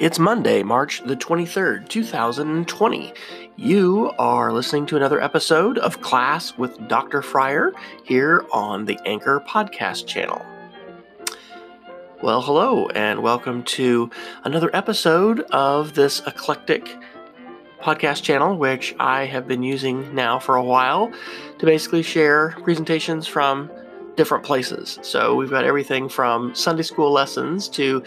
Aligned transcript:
It's 0.00 0.18
Monday, 0.18 0.62
March 0.62 1.02
the 1.04 1.14
23rd, 1.14 1.86
2020. 1.90 3.12
You 3.56 4.10
are 4.18 4.50
listening 4.50 4.86
to 4.86 4.96
another 4.96 5.20
episode 5.20 5.76
of 5.76 6.00
Class 6.00 6.56
with 6.56 6.88
Dr. 6.88 7.20
Fryer 7.20 7.74
here 8.02 8.46
on 8.50 8.86
the 8.86 8.98
Anchor 9.04 9.44
Podcast 9.46 10.06
channel. 10.06 10.40
Well, 12.22 12.40
hello, 12.40 12.88
and 12.88 13.22
welcome 13.22 13.62
to 13.64 14.08
another 14.42 14.74
episode 14.74 15.40
of 15.52 15.92
this 15.92 16.22
eclectic 16.26 16.96
podcast 17.82 18.22
channel, 18.22 18.56
which 18.56 18.94
I 18.98 19.26
have 19.26 19.46
been 19.46 19.62
using 19.62 20.14
now 20.14 20.38
for 20.38 20.56
a 20.56 20.64
while 20.64 21.12
to 21.58 21.66
basically 21.66 22.02
share 22.02 22.56
presentations 22.62 23.26
from 23.26 23.70
different 24.20 24.44
places. 24.44 24.98
So 25.00 25.34
we've 25.34 25.48
got 25.48 25.64
everything 25.64 26.06
from 26.06 26.54
Sunday 26.54 26.82
school 26.82 27.10
lessons 27.10 27.70
to 27.70 28.02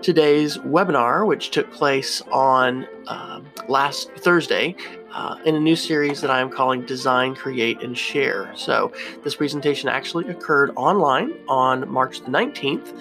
today's 0.00 0.58
webinar, 0.58 1.26
which 1.26 1.50
took 1.50 1.72
place 1.72 2.22
on 2.30 2.86
uh, 3.08 3.40
last 3.66 4.12
Thursday 4.12 4.76
uh, 5.12 5.34
in 5.44 5.56
a 5.56 5.58
new 5.58 5.74
series 5.74 6.20
that 6.20 6.30
I'm 6.30 6.50
calling 6.50 6.86
Design, 6.86 7.34
Create, 7.34 7.82
and 7.82 7.98
Share. 7.98 8.48
So 8.54 8.92
this 9.24 9.34
presentation 9.34 9.88
actually 9.88 10.28
occurred 10.28 10.70
online 10.76 11.32
on 11.48 11.90
March 11.90 12.20
the 12.20 12.30
19th, 12.30 12.96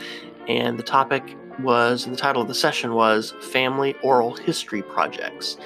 and 0.47 0.79
the 0.79 0.83
topic 0.83 1.37
was, 1.59 2.05
the 2.05 2.15
title 2.15 2.41
of 2.41 2.47
the 2.47 2.55
session 2.55 2.95
was 2.95 3.35
Family 3.43 3.95
Oral 4.01 4.33
History 4.33 4.81
Projects. 4.81 5.57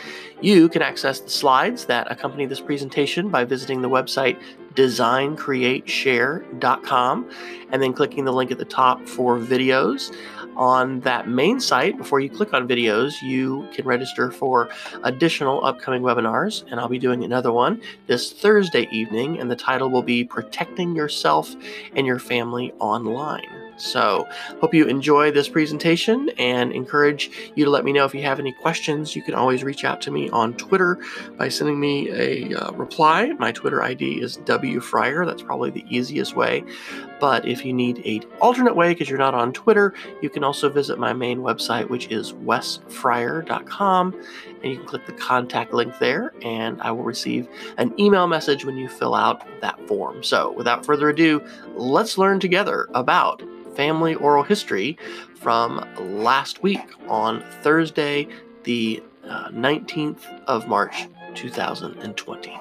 You 0.41 0.67
can 0.67 0.81
access 0.81 1.21
the 1.21 1.29
slides 1.29 1.85
that 1.85 2.11
accompany 2.11 2.45
this 2.45 2.59
presentation 2.59 3.29
by 3.29 3.45
visiting 3.45 3.81
the 3.81 3.89
website 3.89 4.37
designcreateshare.com 4.79 7.29
and 7.71 7.83
then 7.83 7.91
clicking 7.91 8.23
the 8.23 8.31
link 8.31 8.49
at 8.49 8.57
the 8.57 8.63
top 8.63 9.05
for 9.05 9.37
videos. 9.37 10.15
On 10.55 11.01
that 11.01 11.27
main 11.27 11.59
site, 11.59 11.97
before 11.97 12.21
you 12.21 12.29
click 12.29 12.53
on 12.53 12.65
videos, 12.67 13.21
you 13.21 13.67
can 13.73 13.85
register 13.85 14.31
for 14.31 14.69
additional 15.03 15.65
upcoming 15.65 16.01
webinars, 16.01 16.63
and 16.71 16.79
I'll 16.79 16.87
be 16.87 16.97
doing 16.97 17.25
another 17.25 17.51
one 17.51 17.81
this 18.07 18.31
Thursday 18.31 18.87
evening, 18.91 19.37
and 19.39 19.51
the 19.51 19.55
title 19.55 19.89
will 19.89 20.01
be 20.01 20.23
Protecting 20.23 20.95
Yourself 20.95 21.53
and 21.95 22.07
Your 22.07 22.19
Family 22.19 22.71
Online. 22.79 23.68
So, 23.79 24.27
hope 24.59 24.73
you 24.73 24.85
enjoy 24.85 25.31
this 25.31 25.47
presentation 25.47 26.29
and 26.37 26.71
encourage 26.71 27.31
you 27.55 27.65
to 27.65 27.71
let 27.71 27.85
me 27.85 27.93
know 27.93 28.05
if 28.05 28.13
you 28.13 28.21
have 28.23 28.39
any 28.39 28.51
questions. 28.51 29.15
You 29.15 29.23
can 29.23 29.33
always 29.33 29.63
reach 29.63 29.85
out 29.85 30.01
to 30.01 30.11
me 30.11 30.29
on 30.29 30.53
Twitter 30.55 30.99
by 31.37 31.49
sending 31.49 31.79
me 31.79 32.09
a 32.11 32.55
uh, 32.55 32.71
reply. 32.73 33.27
My 33.39 33.51
Twitter 33.51 33.81
ID 33.81 34.21
is 34.21 34.37
wfryer. 34.39 35.25
That's 35.25 35.41
probably 35.41 35.69
the 35.71 35.85
easiest 35.89 36.35
way. 36.35 36.63
But 37.19 37.45
if 37.45 37.65
you 37.65 37.73
need 37.73 38.05
an 38.05 38.29
alternate 38.39 38.75
way 38.75 38.89
because 38.89 39.09
you're 39.09 39.19
not 39.19 39.35
on 39.35 39.53
Twitter, 39.53 39.93
you 40.21 40.29
can 40.29 40.43
also 40.43 40.69
visit 40.69 40.97
my 40.99 41.13
main 41.13 41.39
website, 41.39 41.89
which 41.89 42.07
is 42.09 42.33
wesfryer.com, 42.33 44.13
and 44.63 44.71
you 44.71 44.77
can 44.77 44.87
click 44.87 45.05
the 45.05 45.13
contact 45.13 45.73
link 45.73 45.97
there, 45.99 46.33
and 46.41 46.81
I 46.81 46.91
will 46.91 47.03
receive 47.03 47.47
an 47.77 47.93
email 47.99 48.27
message 48.27 48.65
when 48.65 48.77
you 48.77 48.87
fill 48.87 49.15
out 49.15 49.43
that 49.61 49.79
form. 49.87 50.23
So, 50.23 50.51
without 50.53 50.85
further 50.85 51.09
ado, 51.09 51.45
let's 51.75 52.17
learn 52.17 52.39
together 52.39 52.87
about 52.93 53.41
family 53.75 54.15
oral 54.15 54.43
history 54.43 54.97
from 55.35 55.85
last 55.99 56.61
week 56.63 56.81
on 57.07 57.43
Thursday, 57.61 58.27
the 58.63 59.01
uh, 59.23 59.49
19th 59.49 60.23
of 60.47 60.67
March, 60.67 61.07
2020. 61.35 62.59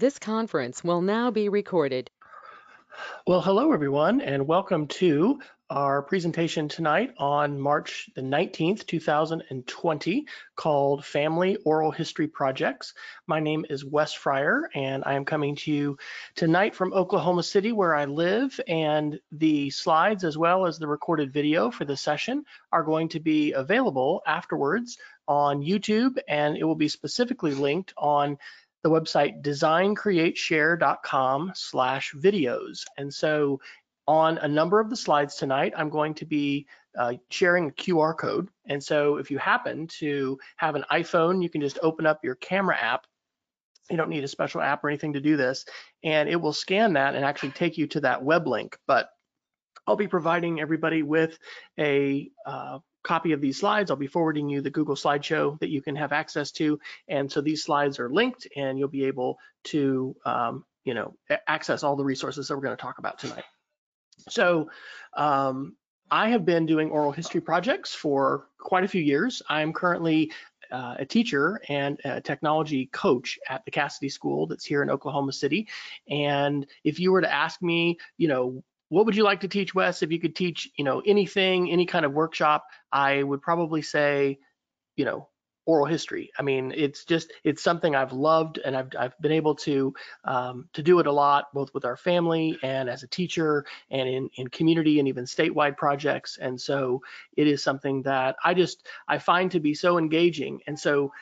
This 0.00 0.18
conference 0.18 0.82
will 0.82 1.02
now 1.02 1.30
be 1.30 1.50
recorded. 1.50 2.10
Well, 3.26 3.42
hello 3.42 3.72
everyone, 3.72 4.22
and 4.22 4.46
welcome 4.46 4.86
to 4.86 5.38
our 5.70 6.02
presentation 6.02 6.68
tonight 6.68 7.14
on 7.16 7.60
March 7.60 8.10
the 8.16 8.20
19th, 8.20 8.84
2020, 8.86 10.26
called 10.56 11.04
Family 11.04 11.56
Oral 11.64 11.92
History 11.92 12.26
Projects. 12.26 12.92
My 13.28 13.38
name 13.38 13.64
is 13.70 13.84
Wes 13.84 14.12
Fryer, 14.12 14.68
and 14.74 15.04
I 15.06 15.14
am 15.14 15.24
coming 15.24 15.54
to 15.56 15.70
you 15.70 15.96
tonight 16.34 16.74
from 16.74 16.92
Oklahoma 16.92 17.44
City, 17.44 17.70
where 17.70 17.94
I 17.94 18.06
live, 18.06 18.58
and 18.66 19.20
the 19.30 19.70
slides 19.70 20.24
as 20.24 20.36
well 20.36 20.66
as 20.66 20.80
the 20.80 20.88
recorded 20.88 21.32
video 21.32 21.70
for 21.70 21.84
the 21.84 21.96
session 21.96 22.44
are 22.72 22.82
going 22.82 23.10
to 23.10 23.20
be 23.20 23.52
available 23.52 24.22
afterwards 24.26 24.98
on 25.28 25.62
YouTube, 25.62 26.18
and 26.26 26.56
it 26.56 26.64
will 26.64 26.74
be 26.74 26.88
specifically 26.88 27.54
linked 27.54 27.94
on 27.96 28.38
the 28.82 28.90
website 28.90 29.42
designcreateshare.com 29.42 31.52
slash 31.54 32.14
videos. 32.14 32.84
And 32.96 33.12
so 33.12 33.60
on 34.10 34.38
a 34.38 34.48
number 34.48 34.80
of 34.80 34.90
the 34.90 34.96
slides 34.96 35.36
tonight, 35.36 35.72
I'm 35.76 35.88
going 35.88 36.14
to 36.14 36.26
be 36.26 36.66
uh, 36.98 37.12
sharing 37.30 37.68
a 37.68 37.72
QR 37.72 38.18
code. 38.18 38.48
And 38.66 38.82
so 38.82 39.18
if 39.18 39.30
you 39.30 39.38
happen 39.38 39.86
to 40.00 40.36
have 40.56 40.74
an 40.74 40.84
iPhone, 40.90 41.40
you 41.40 41.48
can 41.48 41.60
just 41.60 41.78
open 41.80 42.06
up 42.06 42.24
your 42.24 42.34
camera 42.34 42.76
app. 42.76 43.06
You 43.88 43.96
don't 43.96 44.10
need 44.10 44.24
a 44.24 44.28
special 44.28 44.62
app 44.62 44.82
or 44.82 44.88
anything 44.88 45.12
to 45.12 45.20
do 45.20 45.36
this, 45.36 45.64
and 46.02 46.28
it 46.28 46.34
will 46.40 46.52
scan 46.52 46.94
that 46.94 47.14
and 47.14 47.24
actually 47.24 47.52
take 47.52 47.78
you 47.78 47.86
to 47.88 48.00
that 48.00 48.24
web 48.24 48.48
link. 48.48 48.76
But 48.88 49.10
I'll 49.86 49.94
be 49.94 50.08
providing 50.08 50.60
everybody 50.60 51.04
with 51.04 51.38
a 51.78 52.32
uh, 52.44 52.80
copy 53.04 53.30
of 53.30 53.40
these 53.40 53.60
slides. 53.60 53.92
I'll 53.92 53.96
be 53.96 54.08
forwarding 54.08 54.48
you 54.48 54.60
the 54.60 54.70
Google 54.70 54.96
slideshow 54.96 55.58
that 55.60 55.70
you 55.70 55.82
can 55.82 55.94
have 55.94 56.12
access 56.12 56.50
to. 56.52 56.80
And 57.06 57.30
so 57.30 57.40
these 57.40 57.62
slides 57.62 58.00
are 58.00 58.10
linked 58.10 58.48
and 58.56 58.76
you'll 58.76 58.88
be 58.88 59.04
able 59.04 59.38
to, 59.66 60.16
um, 60.24 60.64
you 60.84 60.94
know, 60.94 61.14
access 61.46 61.84
all 61.84 61.96
the 61.96 62.04
resources 62.04 62.48
that 62.48 62.56
we're 62.56 62.62
going 62.62 62.76
to 62.76 62.82
talk 62.82 62.98
about 62.98 63.18
tonight. 63.20 63.44
So 64.28 64.70
um, 65.14 65.76
I 66.10 66.28
have 66.30 66.44
been 66.44 66.66
doing 66.66 66.90
oral 66.90 67.12
history 67.12 67.40
projects 67.40 67.94
for 67.94 68.48
quite 68.58 68.84
a 68.84 68.88
few 68.88 69.02
years. 69.02 69.42
I'm 69.48 69.72
currently 69.72 70.32
uh, 70.70 70.96
a 70.98 71.04
teacher 71.04 71.60
and 71.68 72.00
a 72.04 72.20
technology 72.20 72.86
coach 72.86 73.38
at 73.48 73.64
the 73.64 73.70
Casady 73.70 74.10
School 74.10 74.46
that's 74.46 74.64
here 74.64 74.82
in 74.82 74.90
Oklahoma 74.90 75.32
City. 75.32 75.68
And 76.08 76.66
if 76.84 76.98
you 77.00 77.12
were 77.12 77.20
to 77.20 77.32
ask 77.32 77.62
me, 77.62 77.98
you 78.18 78.28
know, 78.28 78.62
what 78.88 79.06
would 79.06 79.16
you 79.16 79.22
like 79.22 79.40
to 79.40 79.48
teach, 79.48 79.74
Wes? 79.74 80.02
If 80.02 80.10
you 80.10 80.18
could 80.18 80.34
teach, 80.34 80.68
you 80.76 80.84
know, 80.84 81.00
anything, 81.06 81.70
any 81.70 81.86
kind 81.86 82.04
of 82.04 82.12
workshop, 82.12 82.66
I 82.90 83.22
would 83.22 83.40
probably 83.40 83.82
say, 83.82 84.38
you 84.96 85.04
know, 85.04 85.28
oral 85.70 85.86
history. 85.86 86.32
I 86.36 86.42
mean, 86.42 86.72
it's 86.76 87.04
just 87.04 87.32
it's 87.44 87.62
something 87.62 87.94
I've 87.94 88.12
loved, 88.12 88.58
and 88.58 88.76
I've 88.76 88.90
I've 88.98 89.20
been 89.20 89.30
able 89.30 89.54
to 89.66 89.94
um, 90.24 90.68
to 90.72 90.82
do 90.82 90.98
it 90.98 91.06
a 91.06 91.12
lot, 91.12 91.54
both 91.54 91.72
with 91.72 91.84
our 91.84 91.96
family 91.96 92.58
and 92.62 92.90
as 92.90 93.04
a 93.04 93.06
teacher, 93.06 93.64
and 93.88 94.08
in 94.08 94.30
in 94.34 94.48
community 94.48 94.98
and 94.98 95.06
even 95.06 95.26
statewide 95.26 95.76
projects. 95.76 96.38
And 96.38 96.60
so 96.60 97.02
it 97.36 97.46
is 97.46 97.62
something 97.62 98.02
that 98.02 98.34
I 98.44 98.52
just 98.54 98.88
I 99.06 99.18
find 99.18 99.52
to 99.52 99.60
be 99.60 99.74
so 99.74 99.96
engaging. 99.96 100.60
And 100.66 100.76
so 100.78 101.12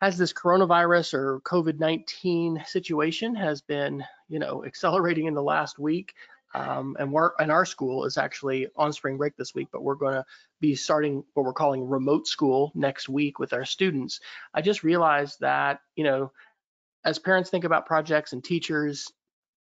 as 0.00 0.16
this 0.16 0.32
coronavirus 0.32 1.14
or 1.14 1.40
COVID-19 1.40 2.66
situation 2.66 3.34
has 3.34 3.60
been, 3.60 4.04
you 4.28 4.38
know, 4.38 4.64
accelerating 4.64 5.26
in 5.26 5.34
the 5.34 5.42
last 5.42 5.78
week, 5.78 6.14
um, 6.54 6.96
and 6.98 7.12
we're 7.12 7.32
and 7.38 7.52
our 7.52 7.64
school 7.64 8.04
is 8.04 8.16
actually 8.16 8.68
on 8.76 8.92
spring 8.92 9.16
break 9.16 9.36
this 9.36 9.54
week, 9.54 9.68
but 9.72 9.82
we're 9.82 9.94
going 9.94 10.14
to 10.14 10.24
be 10.60 10.74
starting 10.74 11.24
what 11.34 11.44
we're 11.44 11.52
calling 11.52 11.88
remote 11.88 12.26
school 12.26 12.72
next 12.74 13.08
week 13.08 13.38
with 13.38 13.52
our 13.52 13.64
students. 13.64 14.20
I 14.54 14.62
just 14.62 14.82
realized 14.82 15.40
that 15.40 15.80
you 15.94 16.04
know, 16.04 16.32
as 17.04 17.18
parents 17.18 17.50
think 17.50 17.64
about 17.64 17.86
projects 17.86 18.32
and 18.32 18.42
teachers, 18.42 19.12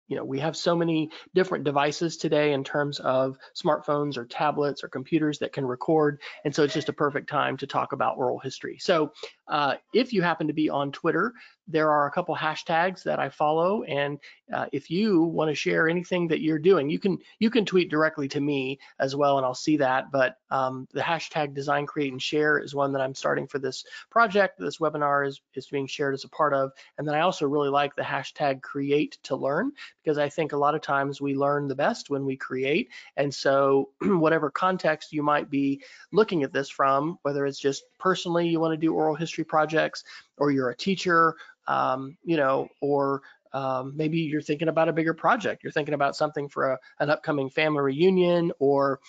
you 0.08 0.16
know, 0.16 0.24
we 0.24 0.40
have 0.40 0.56
so 0.56 0.76
many 0.76 1.12
different 1.34 1.66
devices 1.66 2.18
today 2.18 2.54
in 2.54 2.64
terms 2.64 3.00
of 3.00 3.38
smartphones 3.56 4.18
or 4.18 4.26
tablets 4.26 4.84
or 4.84 4.88
computers 4.88 5.40
that 5.40 5.54
can 5.54 5.66
record. 5.66 6.22
And 6.46 6.56
so 6.56 6.64
it's 6.64 6.74
just 6.74 6.90
a 6.90 6.94
perfect 6.94 7.30
time 7.30 7.58
to 7.58 7.68
talk 7.68 7.92
about 7.92 8.18
oral 8.18 8.40
history. 8.40 8.78
So 8.80 9.12
uh, 9.48 9.76
if 9.94 10.14
you 10.14 10.22
happen 10.22 10.48
to 10.48 10.54
be 10.54 10.70
on 10.70 10.92
Twitter, 10.92 11.34
there 11.68 11.92
are 11.92 12.08
a 12.08 12.12
couple 12.12 12.36
hashtags 12.36 13.04
that 13.04 13.20
I 13.20 13.30
follow, 13.30 13.84
and 13.84 14.20
uh, 14.54 14.68
if 14.72 14.90
you 14.90 15.24
want 15.24 15.50
to 15.50 15.56
share 15.56 15.90
anything 15.90 16.28
that 16.30 16.42
you're 16.42 16.60
doing, 16.60 16.90
you 16.90 16.98
can 16.98 17.18
you 17.40 17.50
can 17.50 17.66
tweet 17.66 17.90
directly 17.90 18.30
to 18.30 18.40
me 18.40 18.80
as 19.00 19.16
well, 19.16 19.38
and 19.38 19.46
I'll 19.46 19.54
see 19.54 19.78
that. 19.78 20.10
But 20.12 20.38
um, 20.50 20.88
the 20.94 21.02
hashtag 21.02 21.54
Design, 21.54 21.86
Create, 21.86 22.12
and 22.14 22.22
Share 22.22 22.58
is 22.58 22.74
one 22.74 22.94
that 22.94 23.02
I'm 23.02 23.16
starting 23.16 23.48
for 23.48 23.60
this 23.60 23.84
project. 24.10 24.58
This 24.58 24.78
webinar 24.78 25.28
is 25.28 25.42
is 25.56 25.68
being 25.68 25.88
shared 25.88 26.14
as 26.14 26.24
a 26.24 26.30
part 26.30 26.54
of, 26.54 26.72
and 26.98 27.06
then 27.06 27.16
I 27.16 27.22
also 27.22 27.46
really 27.46 27.70
like 27.70 27.96
the 27.96 28.02
hashtag 28.02 28.62
Create 28.62 29.18
to 29.24 29.36
Learn 29.36 29.72
because 30.04 30.18
I 30.18 30.30
think 30.30 30.54
a 30.54 30.58
lot 30.58 30.76
of 30.76 30.82
times 30.82 31.20
we 31.20 31.36
learn 31.36 31.68
the 31.68 31.76
best 31.76 32.10
when 32.10 32.26
we 32.26 32.38
create, 32.38 32.90
and 33.18 33.34
so 33.34 33.90
whatever 34.02 34.50
context 34.50 35.12
you 35.12 35.22
might 35.22 35.50
be 35.50 35.84
looking 36.14 36.44
at 36.44 36.54
this 36.54 36.70
from, 36.70 37.20
whether 37.24 37.46
it's 37.46 37.60
just 37.60 37.84
personally 38.00 38.48
you 38.48 38.62
want 38.62 38.72
to 38.72 38.78
do 38.78 38.94
oral 38.94 39.16
history 39.16 39.37
projects, 39.46 40.04
or 40.38 40.52
you're 40.52 40.70
a 40.70 40.76
teacher 40.76 41.36
um, 41.68 42.18
you 42.24 42.38
know, 42.38 42.70
or 42.82 43.22
um, 43.54 43.94
maybe 43.96 44.20
you're 44.20 44.42
thinking 44.42 44.68
about 44.68 44.90
a 44.90 44.94
bigger 44.94 45.14
project. 45.14 45.64
You're 45.64 45.72
thinking 45.72 45.94
about 45.94 46.16
something 46.16 46.50
for 46.50 46.72
a, 46.72 46.80
an 47.00 47.10
upcoming 47.10 47.50
family 47.50 47.82
reunion 47.82 48.52
or, 48.60 49.00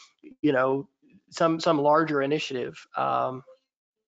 you 0.42 0.52
know, 0.52 0.88
some 1.30 1.60
some 1.60 1.78
larger 1.78 2.22
initiative. 2.22 2.86
Um, 2.96 3.42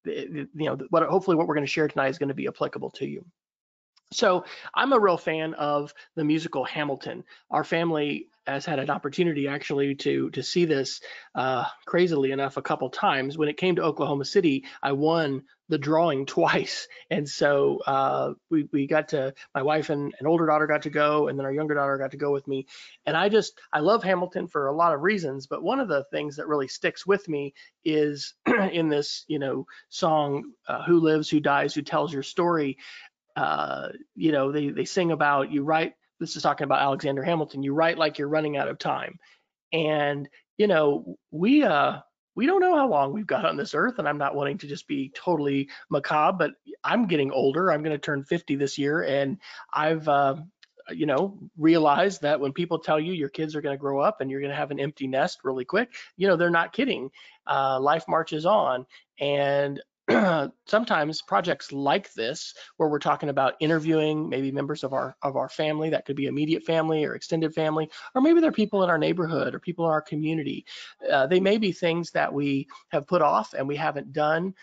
you 0.04 0.48
know, 0.54 0.78
what 0.88 1.02
hopefully 1.02 1.36
what 1.36 1.46
we're 1.46 1.54
going 1.54 1.66
to 1.66 1.70
share 1.70 1.88
tonight 1.88 2.08
is 2.08 2.18
going 2.18 2.28
to 2.28 2.34
be 2.34 2.48
applicable 2.48 2.90
to 2.92 3.06
you. 3.06 3.24
So 4.12 4.44
I'm 4.74 4.92
a 4.92 4.98
real 4.98 5.16
fan 5.16 5.54
of 5.54 5.94
the 6.16 6.24
musical 6.24 6.64
Hamilton. 6.64 7.22
Our 7.48 7.62
family 7.62 8.26
has 8.46 8.64
had 8.64 8.78
an 8.80 8.90
opportunity 8.90 9.46
actually 9.46 9.94
to 9.94 10.30
to 10.30 10.42
see 10.42 10.64
this 10.64 11.00
uh, 11.34 11.64
crazily 11.86 12.32
enough 12.32 12.56
a 12.56 12.62
couple 12.62 12.90
times. 12.90 13.38
When 13.38 13.48
it 13.48 13.56
came 13.56 13.76
to 13.76 13.82
Oklahoma 13.84 14.24
City, 14.24 14.64
I 14.82 14.92
won 14.92 15.44
the 15.68 15.78
drawing 15.78 16.26
twice, 16.36 16.88
and 17.10 17.28
so 17.28 17.78
uh, 17.86 18.32
we 18.50 18.68
we 18.72 18.86
got 18.88 19.10
to 19.10 19.34
my 19.54 19.62
wife 19.62 19.90
and 19.90 20.12
an 20.18 20.26
older 20.26 20.46
daughter 20.46 20.66
got 20.66 20.82
to 20.82 20.90
go, 20.90 21.28
and 21.28 21.38
then 21.38 21.46
our 21.46 21.52
younger 21.52 21.74
daughter 21.74 21.96
got 21.96 22.10
to 22.10 22.16
go 22.16 22.32
with 22.32 22.48
me. 22.48 22.66
And 23.06 23.16
I 23.16 23.28
just 23.28 23.60
I 23.72 23.80
love 23.80 24.02
Hamilton 24.02 24.48
for 24.48 24.66
a 24.66 24.74
lot 24.74 24.94
of 24.94 25.02
reasons, 25.02 25.46
but 25.46 25.62
one 25.62 25.78
of 25.78 25.88
the 25.88 26.04
things 26.10 26.36
that 26.36 26.48
really 26.48 26.68
sticks 26.68 27.06
with 27.06 27.28
me 27.28 27.54
is 27.84 28.34
in 28.72 28.88
this 28.88 29.24
you 29.28 29.38
know 29.38 29.66
song, 29.90 30.52
uh, 30.66 30.82
"Who 30.82 30.98
Lives, 30.98 31.30
Who 31.30 31.38
Dies, 31.38 31.74
Who 31.74 31.82
Tells 31.82 32.12
Your 32.12 32.24
Story." 32.24 32.78
Uh, 33.36 33.88
you 34.14 34.32
know, 34.32 34.52
they, 34.52 34.68
they 34.68 34.84
sing 34.84 35.12
about 35.12 35.50
you 35.50 35.62
write, 35.62 35.94
this 36.18 36.36
is 36.36 36.42
talking 36.42 36.64
about 36.64 36.82
Alexander 36.82 37.22
Hamilton, 37.22 37.62
you 37.62 37.72
write 37.72 37.98
like 37.98 38.18
you're 38.18 38.28
running 38.28 38.56
out 38.56 38.68
of 38.68 38.78
time. 38.78 39.18
And, 39.72 40.28
you 40.58 40.66
know, 40.66 41.16
we, 41.30 41.62
uh, 41.62 42.00
we 42.34 42.46
don't 42.46 42.60
know 42.60 42.76
how 42.76 42.88
long 42.88 43.12
we've 43.12 43.26
got 43.26 43.44
on 43.44 43.56
this 43.56 43.74
earth, 43.74 43.98
and 43.98 44.08
I'm 44.08 44.18
not 44.18 44.34
wanting 44.34 44.58
to 44.58 44.66
just 44.66 44.86
be 44.86 45.10
totally 45.14 45.68
macabre, 45.90 46.38
but 46.38 46.74
I'm 46.84 47.06
getting 47.06 47.32
older. 47.32 47.70
I'm 47.70 47.82
going 47.82 47.94
to 47.94 47.98
turn 47.98 48.24
50 48.24 48.56
this 48.56 48.78
year, 48.78 49.02
and 49.02 49.38
I've, 49.72 50.08
uh, 50.08 50.36
you 50.90 51.06
know, 51.06 51.38
realized 51.58 52.22
that 52.22 52.40
when 52.40 52.52
people 52.52 52.78
tell 52.78 52.98
you 52.98 53.12
your 53.12 53.28
kids 53.28 53.54
are 53.54 53.60
going 53.60 53.74
to 53.74 53.80
grow 53.80 54.00
up 54.00 54.20
and 54.20 54.30
you're 54.30 54.40
going 54.40 54.50
to 54.50 54.56
have 54.56 54.70
an 54.70 54.80
empty 54.80 55.06
nest 55.06 55.40
really 55.44 55.64
quick, 55.64 55.92
you 56.16 56.28
know, 56.28 56.36
they're 56.36 56.50
not 56.50 56.72
kidding. 56.72 57.10
Uh, 57.46 57.78
life 57.80 58.04
marches 58.08 58.46
on, 58.46 58.86
and 59.18 59.80
sometimes 60.66 61.22
projects 61.22 61.72
like 61.72 62.12
this 62.14 62.54
where 62.76 62.88
we're 62.88 62.98
talking 62.98 63.28
about 63.28 63.54
interviewing 63.60 64.28
maybe 64.28 64.50
members 64.50 64.84
of 64.84 64.92
our 64.92 65.16
of 65.22 65.36
our 65.36 65.48
family 65.48 65.90
that 65.90 66.04
could 66.04 66.16
be 66.16 66.26
immediate 66.26 66.64
family 66.64 67.04
or 67.04 67.14
extended 67.14 67.54
family 67.54 67.88
or 68.14 68.22
maybe 68.22 68.40
they're 68.40 68.52
people 68.52 68.82
in 68.82 68.90
our 68.90 68.98
neighborhood 68.98 69.54
or 69.54 69.60
people 69.60 69.84
in 69.84 69.90
our 69.90 70.02
community 70.02 70.64
uh, 71.10 71.26
they 71.26 71.40
may 71.40 71.58
be 71.58 71.72
things 71.72 72.10
that 72.10 72.32
we 72.32 72.66
have 72.88 73.06
put 73.06 73.22
off 73.22 73.54
and 73.54 73.66
we 73.66 73.76
haven't 73.76 74.12
done 74.12 74.54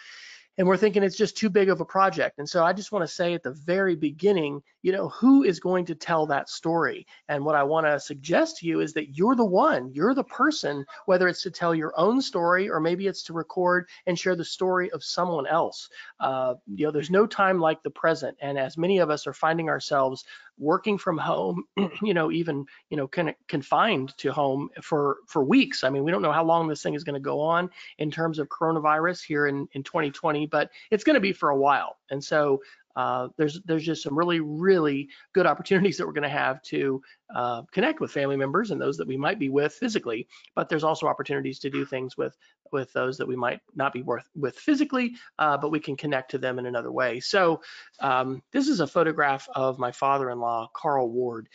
and 0.57 0.67
we're 0.67 0.77
thinking 0.77 1.03
it's 1.03 1.17
just 1.17 1.37
too 1.37 1.49
big 1.49 1.69
of 1.69 1.81
a 1.81 1.85
project. 1.85 2.39
And 2.39 2.49
so 2.49 2.63
I 2.63 2.73
just 2.73 2.91
want 2.91 3.03
to 3.03 3.13
say 3.13 3.33
at 3.33 3.43
the 3.43 3.51
very 3.51 3.95
beginning, 3.95 4.61
you 4.81 4.91
know, 4.91 5.09
who 5.09 5.43
is 5.43 5.59
going 5.59 5.85
to 5.85 5.95
tell 5.95 6.25
that 6.27 6.49
story? 6.49 7.05
And 7.29 7.45
what 7.45 7.55
I 7.55 7.63
want 7.63 7.85
to 7.85 7.99
suggest 7.99 8.57
to 8.57 8.67
you 8.67 8.79
is 8.79 8.93
that 8.93 9.15
you're 9.15 9.35
the 9.35 9.45
one, 9.45 9.91
you're 9.93 10.15
the 10.15 10.23
person, 10.23 10.85
whether 11.05 11.27
it's 11.27 11.43
to 11.43 11.51
tell 11.51 11.75
your 11.75 11.93
own 11.97 12.21
story 12.21 12.69
or 12.69 12.79
maybe 12.79 13.05
it's 13.05 13.23
to 13.23 13.33
record 13.33 13.87
and 14.07 14.17
share 14.17 14.35
the 14.35 14.45
story 14.45 14.89
of 14.91 15.03
someone 15.03 15.45
else. 15.45 15.89
Uh, 16.19 16.55
you 16.65 16.85
know, 16.85 16.91
there's 16.91 17.11
no 17.11 17.27
time 17.27 17.59
like 17.59 17.83
the 17.83 17.91
present. 17.91 18.37
And 18.41 18.57
as 18.57 18.77
many 18.77 18.97
of 18.97 19.09
us 19.11 19.27
are 19.27 19.33
finding 19.33 19.69
ourselves 19.69 20.25
working 20.57 20.97
from 20.97 21.17
home, 21.17 21.63
you 22.01 22.13
know, 22.13 22.31
even, 22.31 22.65
you 22.89 22.97
know, 22.97 23.07
kind 23.07 23.29
of 23.29 23.35
confined 23.47 24.15
to 24.17 24.31
home 24.31 24.69
for, 24.81 25.17
for 25.27 25.43
weeks. 25.43 25.83
I 25.83 25.89
mean, 25.89 26.03
we 26.03 26.11
don't 26.11 26.21
know 26.21 26.31
how 26.31 26.43
long 26.43 26.67
this 26.67 26.81
thing 26.81 26.93
is 26.93 27.03
going 27.03 27.15
to 27.15 27.19
go 27.19 27.39
on 27.39 27.69
in 27.97 28.11
terms 28.11 28.39
of 28.39 28.49
coronavirus 28.49 29.23
here 29.23 29.47
in, 29.47 29.67
in 29.73 29.83
2020, 29.83 30.47
but 30.47 30.71
it's 30.91 31.03
going 31.03 31.15
to 31.15 31.19
be 31.21 31.33
for 31.33 31.49
a 31.49 31.57
while. 31.57 31.97
And 32.09 32.23
so 32.23 32.61
uh, 32.97 33.27
there's 33.37 33.61
there's 33.65 33.85
just 33.85 34.01
some 34.01 34.17
really 34.17 34.39
really 34.39 35.07
good 35.33 35.45
opportunities 35.45 35.97
that 35.97 36.07
we're 36.07 36.13
going 36.13 36.23
to 36.23 36.29
have 36.29 36.61
to 36.63 36.99
uh, 37.35 37.61
connect 37.71 37.99
with 37.99 38.11
family 38.11 38.35
members 38.35 38.71
and 38.71 38.81
those 38.81 38.97
that 38.97 39.07
we 39.07 39.15
might 39.15 39.37
be 39.37 39.49
with 39.49 39.73
physically. 39.73 40.27
But 40.55 40.67
there's 40.67 40.83
also 40.83 41.07
opportunities 41.07 41.59
to 41.59 41.69
do 41.69 41.85
things 41.85 42.17
with 42.17 42.35
with 42.71 42.91
those 42.93 43.17
that 43.19 43.27
we 43.27 43.35
might 43.35 43.59
not 43.75 43.93
be 43.93 44.01
worth 44.01 44.27
with 44.35 44.57
physically, 44.57 45.15
uh, 45.37 45.57
but 45.57 45.71
we 45.71 45.79
can 45.79 45.95
connect 45.95 46.31
to 46.31 46.39
them 46.39 46.57
in 46.57 46.65
another 46.65 46.91
way. 46.91 47.19
So 47.19 47.61
um, 47.99 48.41
this 48.51 48.67
is 48.67 48.79
a 48.79 48.87
photograph 48.87 49.47
of 49.53 49.77
my 49.77 49.91
father-in-law, 49.91 50.71
Carl 50.73 51.09
Ward. 51.09 51.47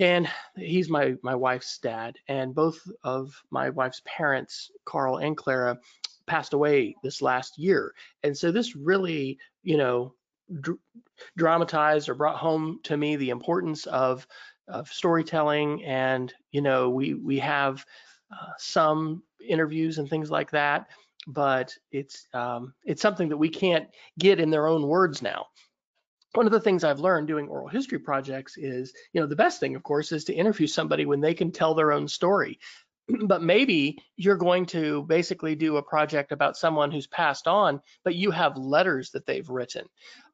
And 0.00 0.26
he's 0.56 0.88
my 0.88 1.14
my 1.22 1.34
wife's 1.34 1.78
dad, 1.78 2.16
and 2.26 2.54
both 2.54 2.80
of 3.04 3.40
my 3.50 3.68
wife's 3.68 4.00
parents, 4.06 4.70
Carl 4.86 5.18
and 5.18 5.36
Clara, 5.36 5.78
passed 6.26 6.54
away 6.54 6.96
this 7.02 7.20
last 7.20 7.58
year. 7.58 7.92
And 8.22 8.36
so 8.36 8.50
this 8.50 8.74
really, 8.74 9.38
you 9.62 9.76
know, 9.76 10.14
dr 10.60 10.78
dramatized 11.36 12.08
or 12.08 12.14
brought 12.14 12.36
home 12.36 12.80
to 12.82 12.96
me 12.96 13.16
the 13.16 13.30
importance 13.30 13.86
of, 13.86 14.26
of 14.68 14.88
storytelling. 14.88 15.84
And, 15.84 16.32
you 16.50 16.62
know, 16.62 16.90
we, 16.90 17.14
we 17.14 17.38
have 17.38 17.84
uh, 18.32 18.52
some 18.58 19.22
interviews 19.46 19.98
and 19.98 20.08
things 20.08 20.30
like 20.30 20.50
that, 20.50 20.88
but 21.26 21.76
it's, 21.90 22.26
um, 22.34 22.74
it's 22.84 23.02
something 23.02 23.28
that 23.28 23.36
we 23.36 23.48
can't 23.48 23.88
get 24.18 24.40
in 24.40 24.50
their 24.50 24.66
own 24.66 24.86
words 24.86 25.22
now 25.22 25.46
one 26.34 26.46
of 26.46 26.52
the 26.52 26.60
things 26.60 26.82
I've 26.82 27.00
learned 27.00 27.28
doing 27.28 27.48
oral 27.48 27.68
history 27.68 27.98
projects 27.98 28.56
is, 28.56 28.92
you 29.12 29.20
know, 29.20 29.26
the 29.26 29.36
best 29.36 29.60
thing, 29.60 29.76
of 29.76 29.82
course, 29.82 30.12
is 30.12 30.24
to 30.24 30.34
interview 30.34 30.66
somebody 30.66 31.04
when 31.04 31.20
they 31.20 31.34
can 31.34 31.52
tell 31.52 31.74
their 31.74 31.92
own 31.92 32.08
story. 32.08 32.58
but 33.26 33.42
maybe 33.42 33.98
you're 34.16 34.36
going 34.36 34.66
to 34.66 35.02
basically 35.04 35.54
do 35.54 35.76
a 35.76 35.82
project 35.82 36.32
about 36.32 36.56
someone 36.56 36.90
who's 36.90 37.06
passed 37.06 37.46
on, 37.46 37.80
but 38.04 38.14
you 38.14 38.30
have 38.30 38.56
letters 38.56 39.10
that 39.10 39.26
they've 39.26 39.48
written, 39.48 39.86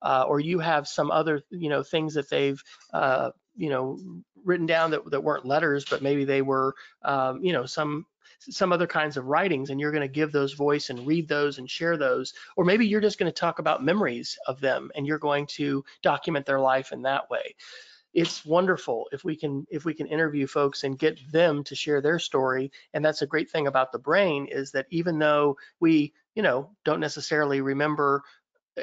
uh, 0.02 0.24
or 0.28 0.40
you 0.40 0.58
have 0.58 0.86
some 0.86 1.10
other, 1.10 1.42
you 1.50 1.68
know, 1.68 1.82
things 1.82 2.14
that 2.14 2.30
they've, 2.30 2.62
uh, 2.92 3.30
you 3.56 3.70
know, 3.70 3.98
written 4.44 4.66
down 4.66 4.90
that, 4.90 5.10
that 5.10 5.22
weren't 5.22 5.46
letters, 5.46 5.84
but 5.88 6.02
maybe 6.02 6.24
they 6.24 6.42
were, 6.42 6.74
um, 7.02 7.42
you 7.42 7.52
know, 7.52 7.66
some 7.66 8.06
some 8.40 8.72
other 8.72 8.86
kinds 8.86 9.16
of 9.16 9.26
writings 9.26 9.70
and 9.70 9.80
you're 9.80 9.90
going 9.90 10.06
to 10.06 10.12
give 10.12 10.30
those 10.30 10.52
voice 10.52 10.90
and 10.90 11.06
read 11.06 11.26
those 11.26 11.58
and 11.58 11.68
share 11.68 11.96
those. 11.96 12.34
Or 12.56 12.64
maybe 12.64 12.86
you're 12.86 13.00
just 13.00 13.18
going 13.18 13.30
to 13.30 13.40
talk 13.40 13.58
about 13.58 13.84
memories 13.84 14.38
of 14.46 14.60
them 14.60 14.92
and 14.94 15.06
you're 15.06 15.18
going 15.18 15.46
to 15.56 15.84
document 16.02 16.46
their 16.46 16.60
life 16.60 16.92
in 16.92 17.02
that 17.02 17.28
way 17.30 17.56
it's 18.14 18.44
wonderful 18.44 19.08
if 19.12 19.24
we 19.24 19.36
can 19.36 19.66
if 19.70 19.84
we 19.84 19.94
can 19.94 20.06
interview 20.06 20.46
folks 20.46 20.84
and 20.84 20.98
get 20.98 21.18
them 21.30 21.62
to 21.64 21.74
share 21.74 22.00
their 22.00 22.18
story. 22.18 22.70
And 22.94 23.04
that's 23.04 23.22
a 23.22 23.26
great 23.26 23.50
thing 23.50 23.66
about 23.66 23.92
the 23.92 23.98
brain 23.98 24.46
is 24.50 24.72
that 24.72 24.86
even 24.90 25.18
though 25.18 25.56
we 25.80 26.12
you 26.34 26.42
know 26.42 26.70
don't 26.84 27.00
necessarily 27.00 27.60
remember 27.60 28.22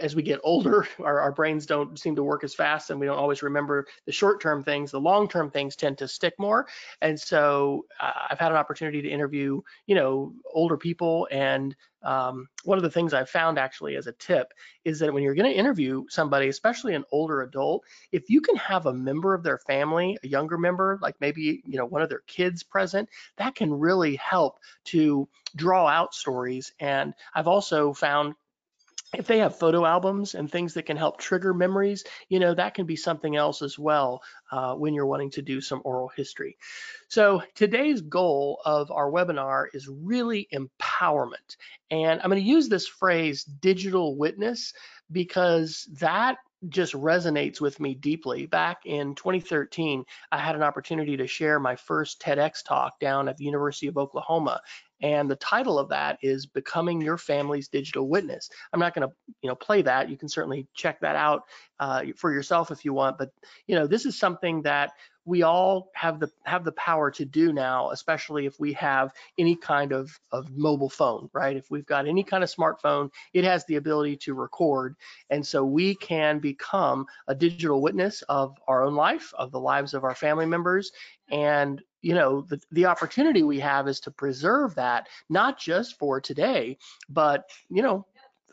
as 0.01 0.15
we 0.15 0.23
get 0.23 0.39
older, 0.43 0.87
our, 1.03 1.19
our, 1.19 1.31
brains 1.31 1.65
don't 1.65 1.99
seem 1.99 2.15
to 2.15 2.23
work 2.23 2.43
as 2.43 2.53
fast 2.53 2.89
and 2.89 2.99
we 2.99 3.05
don't 3.05 3.17
always 3.17 3.43
remember 3.43 3.85
the 4.05 4.11
short 4.11 4.41
term 4.41 4.63
things. 4.63 4.91
The 4.91 4.99
long 4.99 5.27
term 5.27 5.49
things 5.51 5.75
tend 5.75 5.97
to 5.99 6.07
stick 6.07 6.33
more. 6.39 6.67
And 7.01 7.19
so 7.19 7.85
uh, 7.99 8.11
I've 8.29 8.39
had 8.39 8.51
an 8.51 8.57
opportunity 8.57 9.01
to 9.01 9.09
interview, 9.09 9.61
you 9.85 9.95
know, 9.95 10.33
older 10.53 10.77
people. 10.77 11.27
And 11.31 11.75
um, 12.03 12.47
one 12.63 12.77
of 12.77 12.83
the 12.83 12.91
things 12.91 13.13
I've 13.13 13.29
found 13.29 13.57
actually 13.57 13.95
as 13.95 14.07
a 14.07 14.11
tip 14.13 14.53
is 14.83 14.99
that 14.99 15.13
when 15.13 15.23
you're 15.23 15.35
going 15.35 15.51
to 15.51 15.57
interview 15.57 16.05
somebody, 16.07 16.47
especially 16.47 16.93
an 16.93 17.03
older 17.11 17.41
adult, 17.41 17.83
if 18.11 18.29
you 18.29 18.41
can 18.41 18.55
have 18.57 18.85
a 18.85 18.93
member 18.93 19.33
of 19.33 19.43
their 19.43 19.57
family, 19.57 20.17
a 20.23 20.27
younger 20.27 20.57
member, 20.57 20.99
like 21.01 21.15
maybe, 21.19 21.63
you 21.65 21.77
know, 21.77 21.85
one 21.85 22.03
of 22.03 22.09
their 22.09 22.21
kids 22.27 22.61
present, 22.63 23.09
that 23.37 23.55
can 23.55 23.73
really 23.73 24.15
help 24.17 24.59
to 24.85 25.27
draw 25.55 25.87
out 25.87 26.13
stories. 26.13 26.71
And 26.79 27.13
I've 27.33 27.47
also 27.47 27.93
found 27.93 28.35
if 29.13 29.27
they 29.27 29.39
have 29.39 29.57
photo 29.57 29.85
albums 29.85 30.35
and 30.35 30.51
things 30.51 30.73
that 30.73 30.85
can 30.85 30.97
help 30.97 31.17
trigger 31.19 31.53
memories, 31.53 32.03
you 32.27 32.39
know, 32.39 32.53
that 32.53 32.73
can 32.73 32.85
be 32.85 32.95
something 32.95 33.35
else 33.35 33.61
as 33.61 33.77
well 33.77 34.21
uh, 34.51 34.73
when 34.75 34.93
you're 34.93 35.05
wanting 35.05 35.31
to 35.31 35.41
do 35.41 35.61
some 35.61 35.81
oral 35.85 36.09
history. 36.15 36.57
So 37.07 37.43
today's 37.53 38.01
goal 38.01 38.61
of 38.65 38.91
our 38.91 39.09
webinar 39.09 39.67
is 39.73 39.87
really 39.87 40.47
empowerment. 40.53 41.57
And 41.91 42.19
I'm 42.21 42.29
going 42.29 42.41
to 42.41 42.49
use 42.49 42.67
this 42.67 42.87
phrase 42.87 43.43
digital 43.43 44.17
witness 44.17 44.73
because 45.11 45.87
that 45.99 46.37
just 46.69 46.93
resonates 46.93 47.61
with 47.61 47.79
me 47.79 47.93
deeply. 47.95 48.45
Back 48.45 48.85
in 48.85 49.15
2013, 49.15 50.03
I 50.31 50.37
had 50.37 50.55
an 50.55 50.63
opportunity 50.63 51.17
to 51.17 51.27
share 51.27 51.59
my 51.59 51.75
first 51.75 52.21
TEDx 52.21 52.63
talk 52.63 52.99
down 52.99 53.27
at 53.27 53.37
the 53.37 53.45
University 53.45 53.87
of 53.87 53.97
Oklahoma. 53.97 54.61
And 55.01 55.29
the 55.29 55.35
title 55.35 55.77
of 55.77 55.89
that 55.89 56.17
is 56.21 56.45
Becoming 56.45 57.01
Your 57.01 57.17
Family's 57.17 57.67
Digital 57.67 58.07
Witness. 58.07 58.49
I'm 58.71 58.79
not 58.79 58.95
going 58.95 59.07
to, 59.07 59.13
you 59.41 59.49
know, 59.49 59.55
play 59.55 59.81
that. 59.81 60.09
You 60.09 60.17
can 60.17 60.29
certainly 60.29 60.67
check 60.73 61.01
that 61.01 61.15
out 61.15 61.43
uh, 61.79 62.03
for 62.15 62.31
yourself 62.33 62.71
if 62.71 62.85
you 62.85 62.93
want. 62.93 63.17
But, 63.17 63.31
you 63.67 63.75
know, 63.75 63.87
this 63.87 64.05
is 64.05 64.17
something 64.17 64.61
that 64.63 64.91
we 65.25 65.41
all 65.41 65.89
have 65.95 66.19
the 66.19 66.31
have 66.43 66.63
the 66.63 66.71
power 66.73 67.09
to 67.11 67.25
do 67.25 67.51
now, 67.51 67.89
especially 67.89 68.45
if 68.45 68.59
we 68.59 68.71
have 68.73 69.11
any 69.37 69.55
kind 69.55 69.91
of, 69.91 70.17
of 70.31 70.55
mobile 70.55 70.89
phone, 70.89 71.29
right? 71.33 71.57
If 71.57 71.71
we've 71.71 71.85
got 71.85 72.07
any 72.07 72.23
kind 72.23 72.43
of 72.43 72.53
smartphone, 72.53 73.09
it 73.33 73.43
has 73.43 73.65
the 73.65 73.75
ability 73.75 74.17
to 74.17 74.35
record. 74.35 74.95
And 75.31 75.45
so 75.45 75.65
we 75.65 75.95
can 75.95 76.39
become 76.39 77.07
a 77.27 77.33
digital 77.33 77.81
witness 77.81 78.21
of 78.29 78.55
our 78.67 78.83
own 78.83 78.95
life, 78.95 79.33
of 79.37 79.51
the 79.51 79.59
lives 79.59 79.95
of 79.95 80.03
our 80.03 80.15
family 80.15 80.45
members, 80.45 80.91
and 81.29 81.81
you 82.01 82.13
know 82.13 82.41
the, 82.41 82.61
the 82.71 82.85
opportunity 82.85 83.41
we 83.41 83.59
have 83.59 83.87
is 83.87 83.99
to 83.99 84.11
preserve 84.11 84.75
that 84.75 85.07
not 85.27 85.57
just 85.57 85.97
for 85.97 86.21
today 86.21 86.77
but 87.09 87.49
you 87.69 87.81
know 87.81 88.05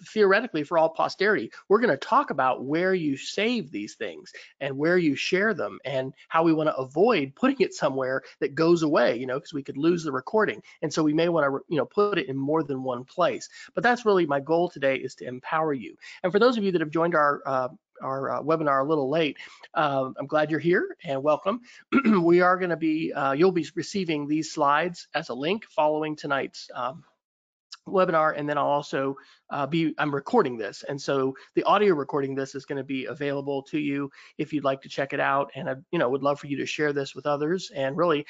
theoretically 0.06 0.62
for 0.62 0.78
all 0.78 0.88
posterity 0.88 1.50
we're 1.68 1.80
going 1.80 1.90
to 1.90 1.97
talk 1.97 2.30
about 2.30 2.64
where 2.64 2.94
you 2.94 3.16
save 3.16 3.71
these 3.71 3.94
things 3.94 4.32
and 4.61 4.76
where 4.76 4.99
you 4.99 5.14
share 5.14 5.54
them 5.54 5.78
and 5.85 6.12
how 6.28 6.42
we 6.42 6.52
want 6.52 6.68
to 6.68 6.76
avoid 6.76 7.35
putting 7.35 7.61
it 7.61 7.75
somewhere 7.75 8.23
that 8.40 8.54
goes 8.54 8.82
away 8.82 9.16
you 9.16 9.26
know 9.26 9.38
because 9.38 9.52
we 9.52 9.62
could 9.62 9.76
lose 9.76 10.04
the 10.04 10.12
recording 10.12 10.62
and 10.82 10.92
so 10.92 11.02
we 11.02 11.12
may 11.12 11.28
want 11.28 11.47
to 11.47 11.61
you 11.68 11.76
know 11.76 11.87
put 11.87 12.18
it 12.18 12.28
in 12.28 12.37
more 12.37 12.62
than 12.62 12.82
one 12.82 13.04
place 13.04 13.49
but 13.75 13.82
that's 13.82 14.04
really 14.04 14.26
my 14.26 14.40
goal 14.40 14.68
today 14.68 14.97
is 14.97 15.14
to 15.14 15.26
empower 15.26 15.73
you 15.73 15.97
and 16.23 16.32
for 16.32 16.38
those 16.38 16.56
of 16.56 16.64
you 16.64 16.73
that 16.73 16.80
have 16.80 16.90
joined 16.90 17.14
our 17.14 17.42
uh, 17.47 17.68
our 18.02 18.30
uh, 18.30 18.42
webinar 18.42 18.85
a 18.85 18.88
little 18.88 19.09
late. 19.09 19.38
Um, 19.75 20.14
I'm 20.18 20.26
glad 20.26 20.50
you're 20.50 20.61
here 20.61 20.97
and 21.04 21.23
welcome. 21.23 21.61
we 22.23 22.40
are 22.40 22.56
going 22.56 22.71
to 22.71 22.76
be, 22.76 23.12
uh, 23.12 23.32
you'll 23.32 23.52
be 23.52 23.66
receiving 23.75 24.26
these 24.26 24.52
slides 24.52 25.09
as 25.14 25.28
a 25.28 25.35
link 25.35 25.64
following 25.64 26.16
tonight's 26.16 26.68
um, 26.75 27.04
webinar 27.89 28.35
and 28.37 28.49
then 28.49 28.59
I'll 28.59 28.67
also 28.67 29.17
uh, 29.51 29.67
be 29.67 29.95
I'm 29.99 30.15
recording 30.15 30.57
this. 30.57 30.85
And 30.89 31.01
so 31.01 31.35
the 31.55 31.65
audio 31.65 31.95
recording 31.95 32.35
this 32.35 32.55
is 32.55 32.65
going 32.65 32.79
to 32.79 32.85
be 32.85 33.07
available 33.07 33.62
to 33.65 33.79
you 33.79 34.11
if 34.39 34.53
you'd 34.53 34.65
like 34.65 34.83
to 34.83 34.89
check 34.89 35.12
it 35.12 35.21
out. 35.21 35.51
And 35.55 35.69
I 35.69 35.75
you 35.91 35.99
know 35.99 36.09
would 36.09 36.23
love 36.23 36.39
for 36.39 36.47
you 36.47 36.57
to 36.59 36.67
share 36.67 36.93
this 36.93 37.15
with 37.15 37.27
others. 37.27 37.71
And 37.75 37.97
really 37.97 38.27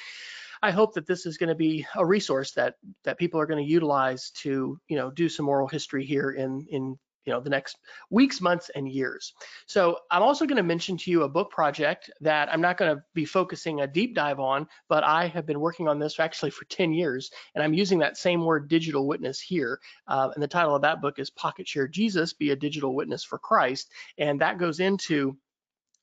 I 0.63 0.71
hope 0.71 0.95
that 0.95 1.07
this 1.07 1.27
is 1.27 1.39
going 1.39 1.49
to 1.49 1.55
be 1.55 1.87
a 1.97 2.07
resource 2.07 2.53
that 2.53 2.77
that 3.05 3.19
people 3.19 3.41
are 3.41 3.47
going 3.47 3.65
to 3.65 3.71
utilize 3.71 4.31
to 4.43 4.79
you 4.89 4.97
know 4.97 5.11
do 5.11 5.29
some 5.29 5.49
oral 5.49 5.69
history 5.69 6.05
here 6.05 6.31
in 6.31 6.67
in 6.71 6.99
you 7.25 7.33
know 7.33 7.41
the 7.41 7.51
next 7.51 7.79
weeks 8.11 8.41
months 8.41 8.71
and 8.75 8.89
years 8.89 9.35
so 9.67 9.99
i'm 10.11 10.23
also 10.23 10.47
going 10.47 10.57
to 10.57 10.63
mention 10.63 10.97
to 10.97 11.11
you 11.11 11.23
a 11.23 11.29
book 11.29 11.51
project 11.51 12.11
that 12.21 12.53
i'm 12.53 12.61
not 12.61 12.77
going 12.77 12.95
to 12.95 13.03
be 13.15 13.25
focusing 13.25 13.81
a 13.81 13.87
deep 13.87 14.15
dive 14.15 14.41
on 14.41 14.67
but 14.89 15.05
i 15.05 15.27
have 15.27 15.47
been 15.47 15.61
working 15.61 15.89
on 15.89 15.99
this 15.99 16.19
actually 16.19 16.51
for 16.51 16.65
10 16.67 16.93
years 16.93 17.31
and 17.55 17.63
i'm 17.63 17.75
using 17.75 17.99
that 17.99 18.17
same 18.17 18.45
word 18.45 18.69
digital 18.69 19.07
witness 19.07 19.41
here 19.41 19.79
uh, 20.09 20.31
and 20.35 20.43
the 20.43 20.49
title 20.49 20.75
of 20.75 20.83
that 20.83 21.01
book 21.01 21.19
is 21.19 21.31
pocket 21.31 21.67
share 21.67 21.89
jesus 21.89 22.33
be 22.33 22.51
a 22.51 22.57
digital 22.57 22.95
witness 22.95 23.25
for 23.25 23.39
christ 23.39 23.91
and 24.19 24.41
that 24.41 24.59
goes 24.59 24.81
into 24.81 25.37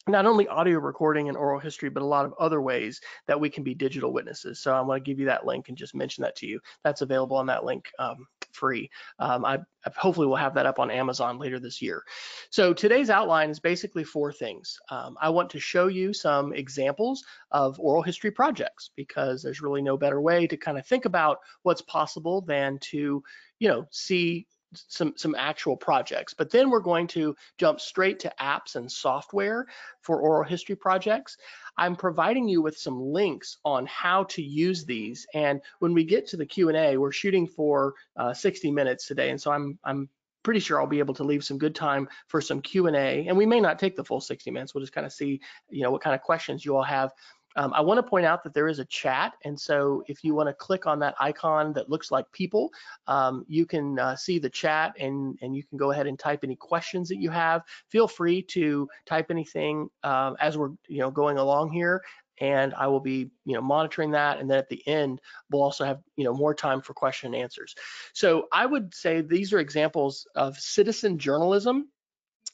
not 0.07 0.25
only 0.25 0.47
audio 0.47 0.79
recording 0.79 1.27
and 1.27 1.38
oral 1.38 1.59
history, 1.59 1.89
but 1.89 2.01
a 2.01 2.05
lot 2.05 2.25
of 2.25 2.33
other 2.39 2.61
ways 2.61 2.99
that 3.27 3.39
we 3.39 3.49
can 3.49 3.63
be 3.63 3.75
digital 3.75 4.11
witnesses. 4.11 4.59
So 4.59 4.73
I'm 4.73 4.88
going 4.88 5.01
to 5.01 5.05
give 5.05 5.19
you 5.19 5.25
that 5.27 5.45
link 5.45 5.69
and 5.69 5.77
just 5.77 5.95
mention 5.95 6.23
that 6.23 6.35
to 6.38 6.47
you. 6.47 6.59
That's 6.83 7.01
available 7.01 7.38
on 7.38 7.45
that 7.47 7.63
link 7.63 7.91
um, 7.99 8.27
free. 8.51 8.89
Um, 9.20 9.46
I, 9.46 9.60
I, 9.86 9.91
hopefully 9.96 10.27
will 10.27 10.36
have 10.36 10.53
that 10.56 10.65
up 10.65 10.79
on 10.79 10.91
Amazon 10.91 11.39
later 11.39 11.60
this 11.60 11.82
year. 11.82 12.03
So 12.50 12.74
today's 12.74 13.10
outline 13.10 13.50
is 13.50 13.60
basically 13.60 14.03
four 14.03 14.32
things. 14.32 14.77
Um, 14.89 15.18
I 15.22 15.29
want 15.29 15.50
to 15.51 15.60
show 15.60 15.88
you 15.88 16.13
some 16.13 16.53
examples 16.53 17.24
of 17.51 17.79
oral 17.79 18.01
history 18.01 18.32
projects 18.32 18.91
because 18.96 19.41
there's 19.41 19.62
really 19.62 19.82
no 19.82 19.98
better 19.98 20.22
way 20.22 20.48
to 20.48 20.58
kind 20.58 20.77
of 20.77 20.86
think 20.86 21.06
about 21.06 21.39
what's 21.63 21.82
possible 21.82 22.41
than 22.41 22.79
to, 22.91 23.24
you 23.60 23.68
know, 23.68 23.86
see 23.91 24.48
some 24.73 25.13
some 25.15 25.35
actual 25.35 25.75
projects. 25.75 26.33
But 26.33 26.51
then 26.51 26.69
we're 26.69 26.79
going 26.79 27.07
to 27.07 27.35
jump 27.57 27.79
straight 27.79 28.19
to 28.19 28.33
apps 28.39 28.75
and 28.75 28.91
software 28.91 29.67
for 30.01 30.19
oral 30.21 30.43
history 30.43 30.75
projects. 30.75 31.38
I'm 31.77 31.95
providing 31.95 32.47
you 32.47 32.61
with 32.61 32.77
some 32.77 33.01
links 33.01 33.57
on 33.63 33.85
how 33.85 34.25
to 34.25 34.41
use 34.41 34.85
these. 34.85 35.25
And 35.33 35.61
when 35.79 35.93
we 35.93 36.03
get 36.03 36.27
to 36.27 36.38
the 36.38 36.45
q&a 36.45 36.97
we're 36.97 37.11
shooting 37.11 37.47
for 37.47 37.93
uh, 38.17 38.33
60 38.33 38.71
minutes 38.71 39.07
today. 39.07 39.29
And 39.29 39.41
so 39.41 39.51
i'm 39.51 39.79
i'm 39.83 40.09
pretty 40.43 40.59
sure 40.59 40.79
I'll 40.79 40.88
be 40.88 40.99
able 40.99 41.13
to 41.15 41.23
leave 41.23 41.43
some 41.43 41.57
good 41.57 41.75
time 41.75 42.07
for 42.27 42.39
some 42.39 42.61
Q&A 42.61 43.27
and 43.27 43.38
we 43.38 43.45
may 43.45 43.59
not 43.59 43.77
take 43.77 43.95
the 43.95 44.03
full 44.03 44.21
60 44.21 44.49
minutes. 44.51 44.73
We'll 44.73 44.81
just 44.81 44.93
kind 44.93 45.05
of 45.05 45.11
see 45.11 45.41
you 45.69 45.83
know 45.83 45.91
what 45.91 46.01
kind 46.01 46.15
of 46.15 46.21
questions 46.21 46.63
you 46.63 46.75
all 46.75 46.83
have 46.83 47.11
um, 47.56 47.74
I 47.74 47.82
want 47.82 47.98
to 47.98 48.03
point 48.03 48.25
out 48.25 48.44
that 48.44 48.53
there 48.53 48.68
is 48.68 48.79
a 48.79 48.86
chat, 48.86 49.34
and 49.44 49.60
so 49.60 50.03
if 50.08 50.24
you 50.24 50.36
want 50.36 50.50
to 50.50 50.53
click 50.53 50.86
on 50.86 51.00
that 51.00 51.15
icon 51.20 51.74
that 51.74 51.89
looks 51.89 52.12
like 52.12 52.32
people, 52.32 52.70
um, 53.08 53.44
you 53.48 53.65
can 53.65 53.98
uh, 53.98 54.15
see 54.15 54.38
the 54.39 54.50
chat 54.50 54.94
and, 55.00 55.38
and 55.41 55.56
you 55.56 55.63
can 55.63 55.77
go 55.77 55.91
ahead 55.91 56.08
and 56.08 56.20
type 56.20 56.41
any 56.44 56.56
questions 56.56 57.10
that 57.10 57.18
you 57.18 57.29
have. 57.32 57.63
Feel 57.89 58.08
free 58.08 58.41
to 58.44 58.88
type 59.06 59.32
anything 59.32 59.89
um, 60.03 60.36
as 60.39 60.58
we're 60.58 60.70
you 60.88 61.00
know 61.00 61.10
going 61.10 61.38
along 61.38 61.72
here, 61.72 62.03
and 62.39 62.74
I 62.75 62.88
will 62.88 63.00
be 63.00 63.32
you 63.46 63.56
know 63.56 63.62
monitoring 63.62 64.12
that. 64.12 64.39
And 64.39 64.50
then 64.50 64.60
at 64.60 64.70
the 64.70 64.88
end, 64.88 65.20
we'll 65.50 65.63
also 65.63 65.86
have 65.86 66.00
you 66.15 66.24
know 66.24 66.34
more 66.34 66.53
time 66.53 66.82
for 66.82 66.94
question 66.94 67.34
and 67.34 67.44
answers. 67.44 67.74
So 68.13 68.48
I 68.53 68.65
would 68.65 68.94
say 68.94 69.22
these 69.22 69.53
are 69.53 69.60
examples 69.60 70.27
of 70.36 70.58
citizen 70.58 71.18
journalism. 71.18 71.89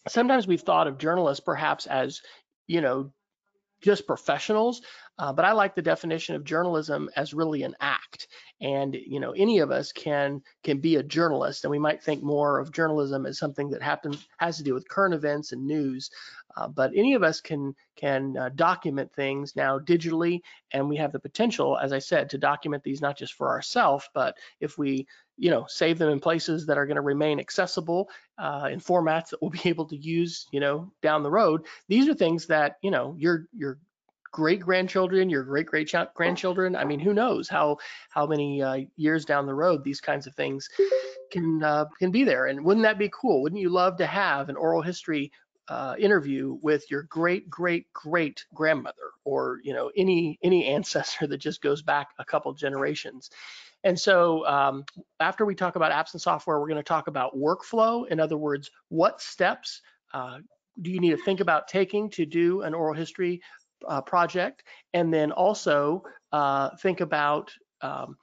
Sometimes 0.07 0.47
we've 0.47 0.61
thought 0.61 0.87
of 0.87 0.97
journalists 0.97 1.43
perhaps 1.43 1.85
as 1.85 2.21
you 2.67 2.79
know 2.79 3.11
just 3.81 4.07
professionals, 4.07 4.81
uh, 5.17 5.31
but 5.31 5.45
I 5.45 5.53
like 5.53 5.75
the 5.75 5.81
definition 5.81 6.35
of 6.35 6.43
journalism 6.43 7.09
as 7.15 7.33
really 7.33 7.63
an 7.63 7.75
act. 7.79 8.27
And 8.61 8.95
you 8.95 9.19
know, 9.19 9.31
any 9.31 9.59
of 9.59 9.71
us 9.71 9.91
can 9.91 10.41
can 10.63 10.79
be 10.79 10.95
a 10.95 11.03
journalist, 11.03 11.63
and 11.63 11.71
we 11.71 11.79
might 11.79 12.03
think 12.03 12.23
more 12.23 12.59
of 12.59 12.71
journalism 12.71 13.25
as 13.25 13.37
something 13.37 13.69
that 13.69 13.81
happens 13.81 14.27
has 14.37 14.57
to 14.57 14.63
do 14.63 14.73
with 14.73 14.89
current 14.89 15.13
events 15.13 15.51
and 15.51 15.65
news. 15.65 16.09
Uh, 16.57 16.67
but 16.67 16.91
any 16.95 17.13
of 17.13 17.23
us 17.23 17.41
can 17.41 17.75
can 17.95 18.37
uh, 18.37 18.49
document 18.55 19.11
things 19.13 19.55
now 19.55 19.77
digitally, 19.77 20.41
and 20.71 20.87
we 20.87 20.95
have 20.97 21.11
the 21.11 21.19
potential, 21.19 21.77
as 21.77 21.91
I 21.91 21.99
said, 21.99 22.29
to 22.29 22.37
document 22.37 22.83
these 22.83 23.01
not 23.01 23.17
just 23.17 23.33
for 23.33 23.49
ourselves, 23.49 24.09
but 24.13 24.35
if 24.59 24.77
we 24.77 25.05
you 25.37 25.49
know 25.49 25.65
save 25.67 25.97
them 25.97 26.09
in 26.09 26.19
places 26.19 26.65
that 26.65 26.77
are 26.77 26.85
going 26.85 26.95
to 26.95 27.01
remain 27.01 27.39
accessible 27.39 28.09
uh, 28.37 28.69
in 28.71 28.79
formats 28.79 29.29
that 29.29 29.41
we'll 29.41 29.51
be 29.51 29.59
able 29.65 29.85
to 29.85 29.97
use 29.97 30.47
you 30.51 30.59
know 30.59 30.91
down 31.01 31.23
the 31.23 31.31
road 31.31 31.65
these 31.87 32.07
are 32.07 32.13
things 32.13 32.47
that 32.47 32.77
you 32.81 32.91
know 32.91 33.15
your 33.17 33.47
your 33.53 33.77
great 34.35 34.59
grandchildren 34.59 35.29
your 35.29 35.43
great 35.43 35.65
great 35.65 35.89
grandchildren 36.13 36.75
i 36.75 36.83
mean 36.83 36.99
who 36.99 37.13
knows 37.13 37.47
how 37.47 37.77
how 38.09 38.27
many 38.27 38.61
uh, 38.61 38.79
years 38.97 39.23
down 39.23 39.45
the 39.45 39.53
road 39.53 39.81
these 39.83 40.01
kinds 40.01 40.27
of 40.27 40.35
things 40.35 40.67
can 41.31 41.63
uh, 41.63 41.85
can 41.99 42.11
be 42.11 42.23
there. 42.23 42.47
And 42.47 42.63
wouldn't 42.63 42.83
that 42.83 42.97
be 42.97 43.09
cool? 43.09 43.41
Wouldn't 43.41 43.61
you 43.61 43.69
love 43.69 43.97
to 43.97 44.05
have 44.05 44.49
an 44.49 44.55
oral 44.55 44.81
history 44.81 45.31
uh, 45.67 45.95
interview 45.97 46.57
with 46.61 46.89
your 46.91 47.03
great 47.03 47.49
great 47.49 47.91
great 47.93 48.45
grandmother 48.53 49.11
or 49.23 49.59
you 49.63 49.73
know 49.73 49.91
any 49.97 50.39
any 50.43 50.65
ancestor 50.65 51.27
that 51.27 51.37
just 51.37 51.61
goes 51.61 51.81
back 51.81 52.09
a 52.19 52.25
couple 52.25 52.53
generations? 52.53 53.29
And 53.83 53.99
so 53.99 54.45
um, 54.47 54.85
after 55.19 55.45
we 55.45 55.53
talk 55.53 55.75
about 55.75 55.91
apps 55.91 56.13
and 56.13 56.21
software, 56.21 56.59
we're 56.59 56.67
going 56.67 56.77
to 56.77 56.83
talk 56.83 57.07
about 57.07 57.37
workflow. 57.37 58.07
In 58.07 58.19
other 58.19 58.37
words, 58.37 58.71
what 58.89 59.21
steps 59.21 59.81
uh, 60.11 60.39
do 60.81 60.89
you 60.89 60.99
need 60.99 61.11
to 61.11 61.23
think 61.23 61.39
about 61.39 61.67
taking 61.67 62.09
to 62.11 62.25
do 62.25 62.61
an 62.61 62.73
oral 62.73 62.95
history 62.95 63.41
uh, 63.87 64.01
project? 64.01 64.63
And 64.93 65.13
then 65.13 65.31
also 65.31 66.03
uh, 66.31 66.69
think 66.81 67.01
about 67.01 67.51
um, 67.81 68.17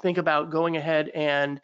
think 0.00 0.18
about 0.18 0.50
going 0.50 0.76
ahead 0.76 1.10
and 1.14 1.60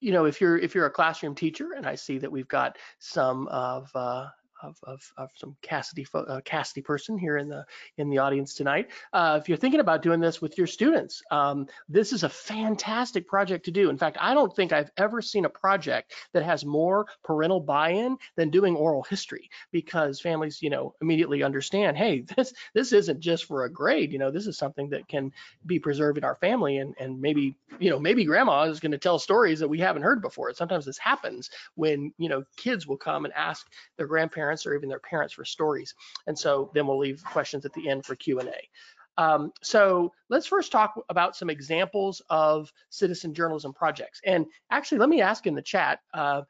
you 0.00 0.12
know 0.12 0.24
if 0.24 0.40
you're 0.40 0.58
if 0.58 0.74
you're 0.74 0.86
a 0.86 0.90
classroom 0.90 1.34
teacher 1.34 1.72
and 1.76 1.86
I 1.86 1.94
see 1.94 2.18
that 2.18 2.30
we've 2.30 2.48
got 2.48 2.76
some 2.98 3.48
of 3.48 3.90
uh, 3.94 4.26
of, 4.64 4.78
of, 4.84 5.12
of 5.16 5.30
some 5.36 5.56
Casady 5.62 6.06
uh, 6.14 6.40
Casady 6.40 6.82
person 6.82 7.18
here 7.18 7.36
in 7.36 7.48
the 7.48 7.64
in 7.98 8.10
the 8.10 8.18
audience 8.18 8.54
tonight. 8.54 8.90
Uh, 9.12 9.38
if 9.40 9.48
you're 9.48 9.58
thinking 9.58 9.80
about 9.80 10.02
doing 10.02 10.20
this 10.20 10.40
with 10.40 10.56
your 10.56 10.66
students, 10.66 11.22
um, 11.30 11.66
this 11.88 12.12
is 12.12 12.22
a 12.22 12.28
fantastic 12.28 13.28
project 13.28 13.64
to 13.66 13.70
do. 13.70 13.90
In 13.90 13.98
fact, 13.98 14.16
I 14.20 14.34
don't 14.34 14.54
think 14.54 14.72
I've 14.72 14.90
ever 14.96 15.20
seen 15.20 15.44
a 15.44 15.50
project 15.50 16.12
that 16.32 16.42
has 16.42 16.64
more 16.64 17.06
parental 17.22 17.60
buy-in 17.60 18.16
than 18.36 18.50
doing 18.50 18.76
oral 18.76 19.02
history 19.02 19.50
because 19.70 20.20
families, 20.20 20.62
you 20.62 20.70
know, 20.70 20.94
immediately 21.00 21.42
understand, 21.42 21.96
hey, 21.96 22.24
this 22.36 22.52
this 22.74 22.92
isn't 22.92 23.20
just 23.20 23.44
for 23.44 23.64
a 23.64 23.70
grade. 23.70 24.12
You 24.12 24.18
know, 24.18 24.30
this 24.30 24.46
is 24.46 24.56
something 24.56 24.88
that 24.90 25.06
can 25.08 25.32
be 25.66 25.78
preserved 25.78 26.18
in 26.18 26.24
our 26.24 26.36
family, 26.36 26.78
and 26.78 26.94
and 26.98 27.20
maybe 27.20 27.56
you 27.78 27.90
know 27.90 27.98
maybe 27.98 28.24
grandma 28.24 28.62
is 28.62 28.80
going 28.80 28.92
to 28.92 28.98
tell 28.98 29.18
stories 29.18 29.60
that 29.60 29.68
we 29.68 29.78
haven't 29.78 30.02
heard 30.02 30.22
before. 30.22 30.52
Sometimes 30.54 30.86
this 30.86 30.98
happens 30.98 31.50
when 31.74 32.12
you 32.18 32.28
know 32.28 32.44
kids 32.56 32.86
will 32.86 32.96
come 32.96 33.24
and 33.24 33.34
ask 33.34 33.66
their 33.96 34.06
grandparents 34.06 34.53
parents 34.54 34.66
or 34.66 34.74
even 34.74 34.88
their 34.88 35.00
parents 35.00 35.34
for 35.34 35.44
stories. 35.44 35.94
And 36.26 36.38
so 36.38 36.70
then 36.74 36.86
we'll 36.86 36.98
leave 36.98 37.22
questions 37.24 37.64
at 37.64 37.72
the 37.72 37.88
end 37.88 38.04
for 38.04 38.14
Q&A. 38.14 38.68
Um, 39.16 39.52
so 39.62 40.12
let's 40.28 40.46
first 40.46 40.72
talk 40.72 40.94
about 41.08 41.36
some 41.36 41.50
examples 41.50 42.22
of 42.30 42.72
citizen 42.90 43.32
journalism 43.32 43.72
projects. 43.72 44.20
And 44.24 44.46
actually, 44.70 44.98
let 44.98 45.08
me 45.08 45.20
ask 45.22 45.46
in 45.46 45.54
the 45.54 45.62
chat, 45.62 46.00
uh, 46.12 46.42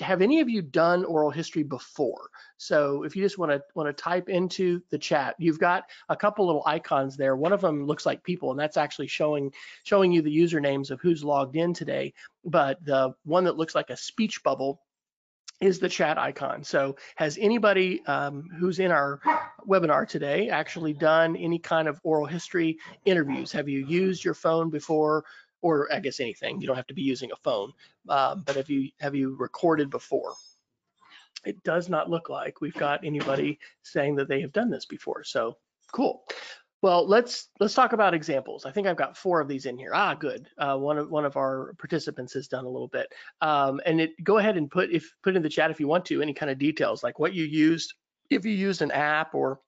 have 0.00 0.22
any 0.22 0.40
of 0.40 0.48
you 0.48 0.60
done 0.62 1.04
oral 1.04 1.30
history 1.30 1.62
before? 1.62 2.28
So 2.58 3.04
if 3.04 3.16
you 3.16 3.22
just 3.22 3.38
want 3.38 3.52
to 3.52 3.62
want 3.74 3.88
to 3.88 4.02
type 4.02 4.28
into 4.28 4.82
the 4.90 4.98
chat, 4.98 5.34
you've 5.38 5.58
got 5.58 5.84
a 6.08 6.16
couple 6.16 6.46
little 6.46 6.62
icons 6.66 7.16
there. 7.16 7.36
One 7.36 7.52
of 7.52 7.60
them 7.60 7.86
looks 7.86 8.04
like 8.04 8.22
people, 8.22 8.50
and 8.50 8.60
that's 8.60 8.76
actually 8.76 9.08
showing 9.08 9.52
showing 9.84 10.12
you 10.12 10.20
the 10.20 10.36
usernames 10.36 10.90
of 10.90 11.00
who's 11.00 11.24
logged 11.24 11.56
in 11.56 11.72
today. 11.72 12.12
But 12.44 12.84
the 12.84 13.14
one 13.24 13.44
that 13.44 13.56
looks 13.56 13.74
like 13.74 13.90
a 13.90 13.96
speech 13.96 14.42
bubble 14.42 14.80
is 15.60 15.78
the 15.78 15.88
chat 15.88 16.18
icon. 16.18 16.62
So 16.62 16.96
has 17.16 17.36
anybody 17.40 18.04
um, 18.06 18.48
who's 18.58 18.78
in 18.78 18.90
our 18.90 19.20
webinar 19.66 20.06
today 20.06 20.48
actually 20.48 20.92
done 20.92 21.36
any 21.36 21.58
kind 21.58 21.88
of 21.88 22.00
oral 22.04 22.26
history 22.26 22.78
interviews? 23.04 23.50
Have 23.52 23.68
you 23.68 23.84
used 23.86 24.24
your 24.24 24.34
phone 24.34 24.70
before, 24.70 25.24
or 25.62 25.92
I 25.92 26.00
guess 26.00 26.20
anything? 26.20 26.60
You 26.60 26.66
don't 26.66 26.76
have 26.76 26.86
to 26.88 26.94
be 26.94 27.02
using 27.02 27.32
a 27.32 27.36
phone, 27.36 27.72
um, 28.08 28.42
but 28.46 28.56
have 28.56 28.70
you 28.70 28.90
have 29.00 29.14
you 29.14 29.36
recorded 29.36 29.90
before? 29.90 30.34
It 31.44 31.62
does 31.64 31.88
not 31.88 32.10
look 32.10 32.28
like 32.28 32.60
we've 32.60 32.74
got 32.74 33.04
anybody 33.04 33.58
saying 33.82 34.16
that 34.16 34.28
they 34.28 34.40
have 34.40 34.52
done 34.52 34.70
this 34.70 34.86
before. 34.86 35.24
So 35.24 35.56
cool. 35.92 36.24
Well, 36.80 37.08
let's 37.08 37.48
let's 37.58 37.74
talk 37.74 37.92
about 37.92 38.14
examples. 38.14 38.64
I 38.64 38.70
think 38.70 38.86
I've 38.86 38.96
got 38.96 39.16
four 39.16 39.40
of 39.40 39.48
these 39.48 39.66
in 39.66 39.76
here. 39.76 39.90
Ah, 39.92 40.14
good. 40.14 40.48
Uh, 40.58 40.76
one 40.76 40.96
of 40.96 41.10
one 41.10 41.24
of 41.24 41.36
our 41.36 41.74
participants 41.78 42.34
has 42.34 42.46
done 42.46 42.64
a 42.64 42.68
little 42.68 42.88
bit. 42.88 43.12
Um, 43.40 43.80
and 43.84 44.00
it 44.00 44.12
go 44.22 44.38
ahead 44.38 44.56
and 44.56 44.70
put 44.70 44.90
if 44.92 45.10
put 45.24 45.34
in 45.34 45.42
the 45.42 45.48
chat 45.48 45.72
if 45.72 45.80
you 45.80 45.88
want 45.88 46.04
to 46.06 46.22
any 46.22 46.34
kind 46.34 46.50
of 46.50 46.58
details 46.58 47.02
like 47.02 47.18
what 47.18 47.34
you 47.34 47.44
used, 47.44 47.94
if 48.30 48.44
you 48.44 48.52
used 48.52 48.80
an 48.82 48.92
app 48.92 49.34
or 49.34 49.60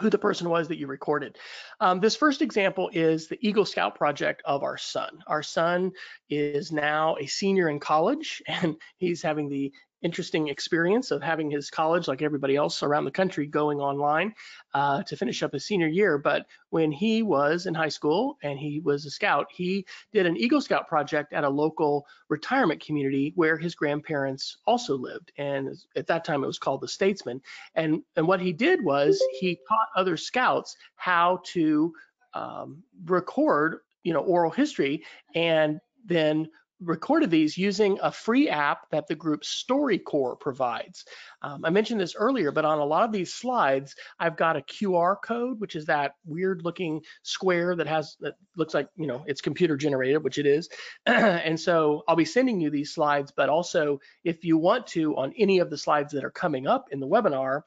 who 0.00 0.10
the 0.10 0.18
person 0.18 0.48
was 0.48 0.66
that 0.68 0.78
you 0.78 0.88
recorded. 0.88 1.38
Um, 1.80 2.00
this 2.00 2.16
first 2.16 2.42
example 2.42 2.90
is 2.92 3.28
the 3.28 3.38
Eagle 3.46 3.64
Scout 3.64 3.94
project 3.94 4.42
of 4.44 4.64
our 4.64 4.76
son. 4.76 5.20
Our 5.28 5.42
son 5.42 5.92
is 6.28 6.72
now 6.72 7.16
a 7.20 7.26
senior 7.26 7.68
in 7.68 7.78
college 7.78 8.42
and 8.48 8.74
he's 8.96 9.22
having 9.22 9.48
the 9.48 9.72
interesting 10.04 10.48
experience 10.48 11.10
of 11.10 11.22
having 11.22 11.50
his 11.50 11.70
college, 11.70 12.06
like 12.06 12.22
everybody 12.22 12.54
else 12.54 12.82
around 12.82 13.06
the 13.06 13.10
country, 13.10 13.46
going 13.46 13.80
online 13.80 14.34
uh, 14.74 15.02
to 15.02 15.16
finish 15.16 15.42
up 15.42 15.52
his 15.52 15.66
senior 15.66 15.88
year. 15.88 16.18
But 16.18 16.46
when 16.68 16.92
he 16.92 17.22
was 17.22 17.66
in 17.66 17.74
high 17.74 17.88
school 17.88 18.36
and 18.42 18.58
he 18.58 18.80
was 18.80 19.06
a 19.06 19.10
scout, 19.10 19.46
he 19.50 19.86
did 20.12 20.26
an 20.26 20.36
Eagle 20.36 20.60
Scout 20.60 20.86
project 20.86 21.32
at 21.32 21.42
a 21.42 21.48
local 21.48 22.06
retirement 22.28 22.84
community 22.84 23.32
where 23.34 23.56
his 23.56 23.74
grandparents 23.74 24.58
also 24.66 24.96
lived. 24.96 25.32
And 25.38 25.70
at 25.96 26.06
that 26.08 26.24
time, 26.24 26.44
it 26.44 26.48
was 26.48 26.58
called 26.58 26.82
the 26.82 26.88
Statesman. 26.88 27.40
And, 27.74 28.02
and 28.14 28.28
what 28.28 28.40
he 28.40 28.52
did 28.52 28.84
was 28.84 29.20
he 29.40 29.58
taught 29.66 29.88
other 29.96 30.18
scouts 30.18 30.76
how 30.96 31.40
to 31.52 31.92
um, 32.34 32.82
record, 33.06 33.78
you 34.02 34.12
know, 34.12 34.20
oral 34.20 34.50
history 34.50 35.04
and 35.34 35.80
then 36.04 36.48
recorded 36.80 37.30
these 37.30 37.56
using 37.56 37.98
a 38.02 38.10
free 38.10 38.48
app 38.48 38.90
that 38.90 39.06
the 39.06 39.14
group 39.14 39.42
StoryCorps 39.42 40.40
provides. 40.40 41.04
Um, 41.42 41.64
I 41.64 41.70
mentioned 41.70 42.00
this 42.00 42.14
earlier, 42.16 42.50
but 42.50 42.64
on 42.64 42.78
a 42.78 42.84
lot 42.84 43.04
of 43.04 43.12
these 43.12 43.32
slides, 43.32 43.94
I've 44.18 44.36
got 44.36 44.56
a 44.56 44.62
QR 44.62 45.16
code, 45.22 45.60
which 45.60 45.76
is 45.76 45.86
that 45.86 46.14
weird 46.24 46.62
looking 46.62 47.00
square 47.22 47.76
that 47.76 47.86
has, 47.86 48.16
that 48.20 48.34
looks 48.56 48.74
like, 48.74 48.88
you 48.96 49.06
know, 49.06 49.24
it's 49.26 49.40
computer 49.40 49.76
generated, 49.76 50.22
which 50.22 50.38
it 50.38 50.46
is. 50.46 50.68
and 51.06 51.58
so 51.58 52.02
I'll 52.08 52.16
be 52.16 52.24
sending 52.24 52.60
you 52.60 52.70
these 52.70 52.92
slides, 52.92 53.32
but 53.34 53.48
also 53.48 54.00
if 54.24 54.44
you 54.44 54.58
want 54.58 54.86
to 54.88 55.16
on 55.16 55.32
any 55.38 55.58
of 55.60 55.70
the 55.70 55.78
slides 55.78 56.12
that 56.12 56.24
are 56.24 56.30
coming 56.30 56.66
up 56.66 56.88
in 56.90 57.00
the 57.00 57.08
webinar, 57.08 57.62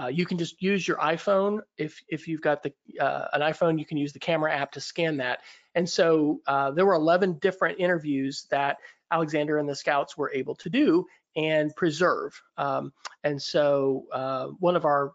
uh, 0.00 0.06
you 0.06 0.24
can 0.24 0.38
just 0.38 0.62
use 0.62 0.86
your 0.86 0.98
iPhone. 0.98 1.60
If 1.76 2.02
if 2.08 2.28
you've 2.28 2.40
got 2.40 2.62
the 2.62 2.72
uh, 3.00 3.28
an 3.32 3.40
iPhone, 3.40 3.78
you 3.78 3.84
can 3.84 3.96
use 3.96 4.12
the 4.12 4.18
camera 4.18 4.54
app 4.54 4.72
to 4.72 4.80
scan 4.80 5.16
that. 5.18 5.40
And 5.74 5.88
so 5.88 6.40
uh, 6.46 6.70
there 6.70 6.86
were 6.86 6.94
11 6.94 7.38
different 7.40 7.78
interviews 7.78 8.46
that 8.50 8.78
Alexander 9.10 9.58
and 9.58 9.68
the 9.68 9.74
scouts 9.74 10.16
were 10.16 10.30
able 10.32 10.54
to 10.56 10.70
do 10.70 11.06
and 11.36 11.74
preserve. 11.76 12.40
Um, 12.56 12.92
and 13.24 13.40
so 13.40 14.04
uh, 14.12 14.48
one 14.58 14.76
of 14.76 14.84
our 14.84 15.12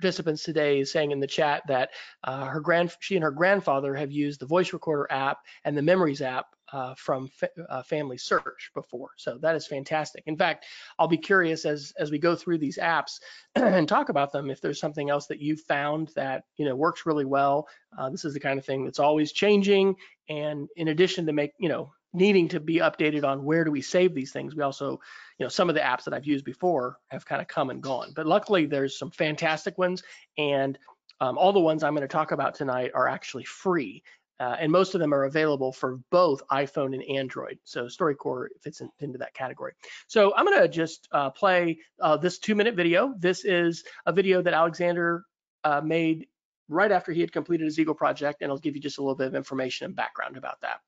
participants 0.00 0.42
today 0.42 0.84
saying 0.84 1.10
in 1.10 1.20
the 1.20 1.26
chat 1.26 1.62
that 1.68 1.90
uh, 2.24 2.46
her 2.46 2.60
grand 2.60 2.94
she 3.00 3.16
and 3.16 3.24
her 3.24 3.30
grandfather 3.30 3.94
have 3.94 4.12
used 4.12 4.40
the 4.40 4.46
voice 4.46 4.72
recorder 4.72 5.06
app 5.10 5.38
and 5.64 5.76
the 5.76 5.82
memories 5.82 6.22
app 6.22 6.46
uh, 6.72 6.94
from 6.94 7.28
fa 7.28 7.48
uh, 7.68 7.82
Family 7.82 8.16
Search 8.16 8.70
before. 8.74 9.10
So 9.16 9.38
that 9.38 9.56
is 9.56 9.66
fantastic. 9.66 10.24
In 10.26 10.36
fact, 10.36 10.66
I'll 10.98 11.08
be 11.08 11.16
curious 11.16 11.64
as 11.64 11.92
as 11.98 12.10
we 12.10 12.18
go 12.18 12.36
through 12.36 12.58
these 12.58 12.78
apps 12.78 13.20
and 13.54 13.88
talk 13.88 14.08
about 14.08 14.32
them 14.32 14.50
if 14.50 14.60
there's 14.60 14.80
something 14.80 15.10
else 15.10 15.26
that 15.26 15.40
you 15.40 15.56
found 15.56 16.10
that 16.14 16.44
you 16.56 16.64
know 16.64 16.76
works 16.76 17.06
really 17.06 17.24
well. 17.24 17.68
Uh, 17.98 18.10
this 18.10 18.24
is 18.24 18.34
the 18.34 18.40
kind 18.40 18.58
of 18.58 18.64
thing 18.64 18.84
that's 18.84 19.00
always 19.00 19.32
changing, 19.32 19.96
and 20.28 20.68
in 20.76 20.88
addition 20.88 21.26
to 21.26 21.32
make 21.32 21.52
you 21.58 21.68
know 21.68 21.92
needing 22.12 22.48
to 22.48 22.60
be 22.60 22.76
updated 22.76 23.24
on 23.24 23.44
where 23.44 23.64
do 23.64 23.70
we 23.70 23.82
save 23.82 24.14
these 24.14 24.32
things, 24.32 24.54
we 24.54 24.62
also 24.62 25.00
you 25.38 25.44
know 25.44 25.48
some 25.48 25.68
of 25.68 25.74
the 25.74 25.80
apps 25.80 26.04
that 26.04 26.14
I've 26.14 26.26
used 26.26 26.44
before 26.44 26.98
have 27.08 27.24
kind 27.24 27.40
of 27.40 27.48
come 27.48 27.70
and 27.70 27.82
gone. 27.82 28.12
But 28.14 28.26
luckily, 28.26 28.66
there's 28.66 28.98
some 28.98 29.10
fantastic 29.10 29.78
ones 29.78 30.02
and 30.38 30.78
um, 31.20 31.36
all 31.36 31.52
the 31.52 31.60
ones 31.60 31.82
I'm 31.82 31.94
going 31.94 32.00
to 32.00 32.08
talk 32.08 32.32
about 32.32 32.54
tonight 32.54 32.92
are 32.94 33.06
actually 33.06 33.44
free 33.44 34.02
uh, 34.40 34.56
and 34.58 34.72
most 34.72 34.94
of 34.94 35.00
them 35.00 35.12
are 35.12 35.24
available 35.24 35.70
for 35.70 36.00
both 36.10 36.42
iPhone 36.48 36.94
and 36.94 37.04
Android. 37.04 37.58
So 37.64 37.84
StoryCorps 37.84 38.48
fits 38.62 38.80
in, 38.80 38.90
into 38.98 39.18
that 39.18 39.34
category. 39.34 39.74
So 40.08 40.34
I'm 40.34 40.46
gonna 40.46 40.66
just 40.66 41.06
uh, 41.12 41.28
play 41.30 41.78
uh, 42.00 42.16
this 42.16 42.38
two 42.38 42.54
minute 42.54 42.74
video. 42.74 43.14
This 43.18 43.44
is 43.44 43.84
a 44.06 44.12
video 44.12 44.40
that 44.40 44.54
Alexander 44.54 45.24
uh, 45.62 45.82
made 45.84 46.26
right 46.68 46.90
after 46.90 47.12
he 47.12 47.20
had 47.20 47.32
completed 47.32 47.64
his 47.64 47.78
Eagle 47.78 47.94
project, 47.94 48.40
and 48.40 48.50
I'll 48.50 48.58
give 48.58 48.74
you 48.74 48.80
just 48.80 48.96
a 48.96 49.02
little 49.02 49.14
bit 49.14 49.26
of 49.26 49.34
information 49.34 49.84
and 49.84 49.94
background 49.94 50.38
about 50.38 50.62
that. 50.62 50.80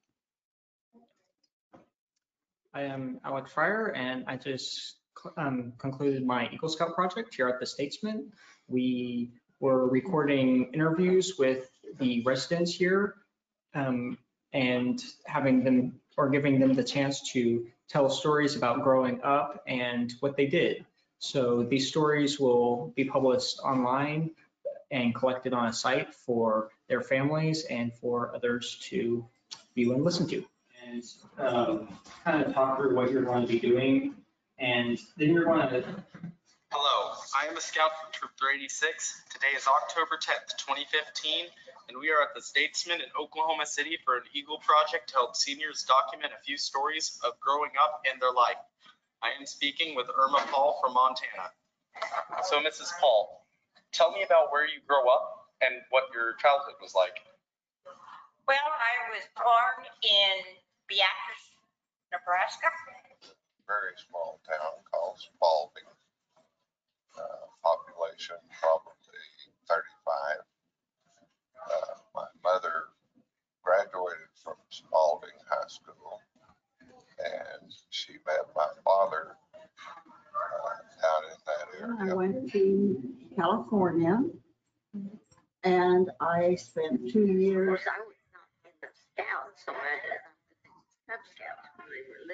I 2.75 2.83
am 2.83 3.21
Alec 3.25 3.49
Fryer, 3.49 3.88
and 3.95 4.25
I 4.26 4.37
just 4.37 4.97
um, 5.37 5.75
concluded 5.76 6.27
my 6.27 6.49
Eagle 6.51 6.70
Scout 6.70 6.94
project 6.94 7.35
here 7.35 7.47
at 7.49 7.61
the 7.61 7.66
Statesman. 7.66 8.33
We 8.66 9.33
were 9.61 9.88
recording 9.88 10.70
interviews 10.73 11.35
with 11.38 11.70
the 11.99 12.23
residents 12.23 12.75
here 12.75 13.16
um, 13.75 14.16
and 14.55 15.03
having 15.27 15.64
them 15.64 16.01
or 16.16 16.31
giving 16.31 16.59
them 16.59 16.73
the 16.73 16.83
chance 16.83 17.31
to 17.33 17.66
tell 17.88 18.09
stories 18.09 18.57
about 18.57 18.83
growing 18.83 19.23
up 19.23 19.62
and 19.66 20.14
what 20.20 20.37
they 20.37 20.47
did. 20.47 20.87
So 21.18 21.62
these 21.62 21.88
stories 21.88 22.40
will 22.40 22.92
be 22.97 23.05
published 23.05 23.61
online 23.61 24.31
and 24.90 25.14
collected 25.14 25.53
on 25.53 25.68
a 25.68 25.73
site 25.73 26.14
for 26.14 26.70
their 26.88 27.03
families 27.03 27.64
and 27.64 27.92
for 27.94 28.35
others 28.35 28.79
to 28.90 29.27
view 29.75 29.92
and 29.92 30.05
listen 30.05 30.27
to. 30.29 30.44
And 30.92 31.05
um, 31.38 31.88
kind 32.22 32.44
of 32.44 32.52
talk 32.52 32.76
through 32.76 32.94
what 32.94 33.11
you're 33.11 33.24
going 33.24 33.46
to 33.46 33.48
be 33.50 33.59
doing. 33.59 34.14
And 34.59 34.98
then 35.16 35.31
you're 35.31 35.44
going 35.44 35.66
to 35.66 36.05
Hello, 36.68 37.16
I 37.33 37.48
am 37.48 37.57
a 37.57 37.61
scout 37.61 37.96
from 37.96 38.12
Troop 38.12 38.33
386. 38.37 39.24
Today 39.33 39.57
is 39.57 39.64
October 39.64 40.20
10th, 40.20 40.52
2015, 40.61 41.48
and 41.88 41.96
we 41.96 42.12
are 42.12 42.20
at 42.20 42.37
the 42.37 42.40
Statesman 42.40 43.00
in 43.00 43.09
Oklahoma 43.16 43.64
City 43.64 43.96
for 44.05 44.16
an 44.16 44.24
Eagle 44.37 44.61
project 44.61 45.09
to 45.09 45.14
help 45.14 45.37
seniors 45.37 45.85
document 45.88 46.33
a 46.37 46.40
few 46.44 46.57
stories 46.57 47.18
of 47.24 47.40
growing 47.40 47.72
up 47.81 48.05
and 48.05 48.20
their 48.20 48.33
life. 48.33 48.61
I 49.24 49.33
am 49.33 49.46
speaking 49.46 49.96
with 49.96 50.12
Irma 50.12 50.44
Paul 50.52 50.76
from 50.81 50.92
Montana. 50.92 51.57
So, 52.44 52.61
Mrs. 52.61 52.92
Paul, 53.00 53.48
tell 53.92 54.12
me 54.12 54.24
about 54.24 54.52
where 54.52 54.68
you 54.68 54.85
grow 54.87 55.09
up 55.09 55.57
and 55.64 55.81
what 55.88 56.12
your 56.12 56.37
childhood 56.37 56.76
was 56.85 56.92
like. 56.92 57.16
Well, 58.44 58.68
I 58.76 59.16
was 59.16 59.24
born 59.38 59.88
in 60.05 60.61
Beatrice, 60.92 61.48
Nebraska. 62.12 62.68
Very 63.64 63.96
small 63.96 64.44
town 64.44 64.76
called 64.92 65.16
Spalding 65.16 65.88
uh, 67.16 67.48
population 67.64 68.37
probably 68.61 69.24
35. 69.72 70.44
Uh, 71.57 71.96
my 72.12 72.28
mother 72.44 72.92
graduated 73.64 74.28
from 74.37 74.61
Spalding 74.68 75.33
High 75.48 75.72
School 75.72 76.20
and 77.16 77.72
she 77.88 78.20
met 78.28 78.52
my 78.52 78.68
father 78.85 79.33
uh, 80.37 81.09
out 81.09 81.24
in 81.24 81.38
that 81.48 81.66
area. 81.81 82.12
I 82.12 82.14
went 82.14 82.52
to 82.52 83.00
California 83.35 84.20
and 85.64 86.11
I 86.20 86.57
spent 86.57 87.11
two 87.11 87.33
years, 87.33 87.81
I 87.88 88.05
was 88.05 88.20
not 88.37 88.44
in 88.68 88.76
the 88.83 88.92
scouts, 88.92 89.64
so 89.64 89.72
I 89.72 90.32
when 91.07 91.88
they 91.91 92.03
were 92.09 92.27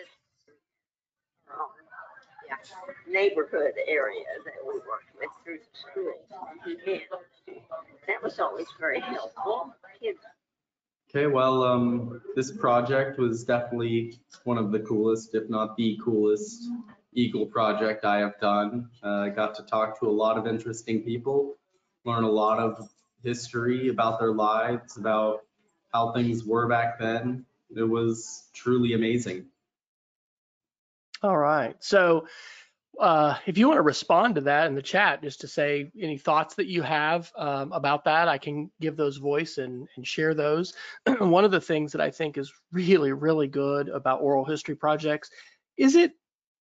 around, 1.54 1.72
yeah, 2.46 2.56
Neighborhood 3.10 3.74
area 3.86 4.24
that 4.44 4.54
we 4.66 4.74
worked 4.74 5.12
with 5.18 5.30
through 5.44 5.58
the 5.58 5.78
school. 5.78 6.14
That 8.06 8.22
was 8.22 8.38
always 8.38 8.66
very 8.78 9.00
helpful. 9.00 9.74
Kids 10.00 10.20
Okay, 11.10 11.26
well, 11.26 11.62
um, 11.62 12.20
this 12.36 12.52
project 12.52 13.18
was 13.18 13.42
definitely 13.42 14.20
one 14.44 14.58
of 14.58 14.70
the 14.70 14.80
coolest, 14.80 15.34
if 15.34 15.48
not 15.48 15.74
the 15.74 15.98
coolest 16.04 16.68
Eagle 17.14 17.46
project 17.46 18.04
I 18.04 18.18
have 18.18 18.38
done. 18.40 18.90
Uh, 19.02 19.20
I 19.20 19.28
got 19.30 19.54
to 19.54 19.62
talk 19.62 19.98
to 20.00 20.06
a 20.06 20.10
lot 20.10 20.36
of 20.36 20.46
interesting 20.46 21.02
people, 21.02 21.56
learn 22.04 22.24
a 22.24 22.30
lot 22.30 22.58
of 22.58 22.90
history 23.24 23.88
about 23.88 24.20
their 24.20 24.32
lives, 24.32 24.98
about 24.98 25.46
how 25.94 26.12
things 26.12 26.44
were 26.44 26.68
back 26.68 26.98
then. 26.98 27.46
It 27.76 27.82
was 27.82 28.48
truly 28.54 28.94
amazing. 28.94 29.46
All 31.22 31.36
right. 31.36 31.76
So 31.80 32.26
uh, 32.98 33.36
if 33.46 33.56
you 33.56 33.68
want 33.68 33.78
to 33.78 33.82
respond 33.82 34.34
to 34.34 34.40
that 34.42 34.66
in 34.66 34.74
the 34.74 34.82
chat, 34.82 35.22
just 35.22 35.40
to 35.42 35.48
say 35.48 35.90
any 36.00 36.18
thoughts 36.18 36.54
that 36.56 36.66
you 36.66 36.82
have 36.82 37.30
um, 37.36 37.72
about 37.72 38.04
that, 38.04 38.28
I 38.28 38.38
can 38.38 38.70
give 38.80 38.96
those 38.96 39.18
voice 39.18 39.58
and, 39.58 39.86
and 39.96 40.06
share 40.06 40.34
those. 40.34 40.74
One 41.18 41.44
of 41.44 41.50
the 41.50 41.60
things 41.60 41.92
that 41.92 42.00
I 42.00 42.10
think 42.10 42.38
is 42.38 42.52
really, 42.72 43.12
really 43.12 43.48
good 43.48 43.88
about 43.88 44.20
oral 44.20 44.44
history 44.44 44.74
projects 44.74 45.30
is 45.76 45.94
it 45.94 46.12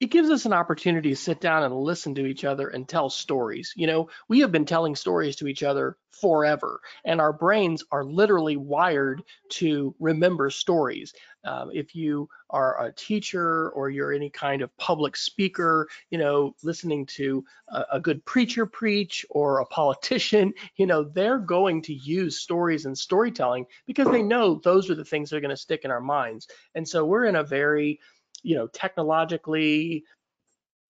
it 0.05 0.11
gives 0.11 0.29
us 0.29 0.45
an 0.45 0.53
opportunity 0.53 1.09
to 1.09 1.17
sit 1.17 1.40
down 1.40 1.62
and 1.62 1.75
listen 1.75 2.14
to 2.14 2.27
each 2.27 2.45
other 2.45 2.69
and 2.69 2.87
tell 2.87 3.09
stories. 3.09 3.73
You 3.75 3.87
know, 3.87 4.11
we 4.29 4.40
have 4.40 4.53
been 4.53 4.67
telling 4.67 4.95
stories 4.97 5.37
to 5.37 5.47
each 5.47 5.62
other 5.62 5.97
forever, 6.21 6.83
and 7.07 7.23
our 7.23 7.33
brains 7.33 7.83
are 7.90 8.05
literally 8.05 8.59
wired 8.59 9.23
to 9.53 9.95
remember 9.99 10.51
stories. 10.51 11.14
Um, 11.43 11.71
if 11.73 11.95
you 11.95 12.29
are 12.51 12.85
a 12.85 12.93
teacher 12.93 13.71
or 13.71 13.88
you're 13.88 14.12
any 14.12 14.29
kind 14.29 14.61
of 14.61 14.77
public 14.77 15.17
speaker, 15.17 15.88
you 16.11 16.19
know, 16.19 16.55
listening 16.62 17.07
to 17.07 17.43
a, 17.69 17.85
a 17.95 18.01
good 18.01 18.25
preacher 18.27 18.67
preach 18.67 19.25
or 19.31 19.61
a 19.61 19.67
politician, 19.67 20.53
you 20.77 20.87
know, 20.87 21.05
they're 21.05 21.38
going 21.38 21.81
to 21.83 21.95
use 21.95 22.40
stories 22.40 22.85
and 22.85 22.97
storytelling 22.97 23.64
because 23.87 24.11
they 24.11 24.23
know 24.23 24.61
those 24.62 24.90
are 24.90 24.95
the 24.95 25.05
things 25.05 25.31
that 25.31 25.37
are 25.37 25.40
going 25.40 25.49
to 25.49 25.57
stick 25.57 25.85
in 25.85 25.90
our 25.90 26.01
minds. 26.01 26.47
And 26.75 26.87
so 26.87 27.07
we're 27.07 27.25
in 27.25 27.37
a 27.37 27.43
very 27.43 28.01
you 28.44 28.54
know, 28.54 28.68
technologically 28.68 30.04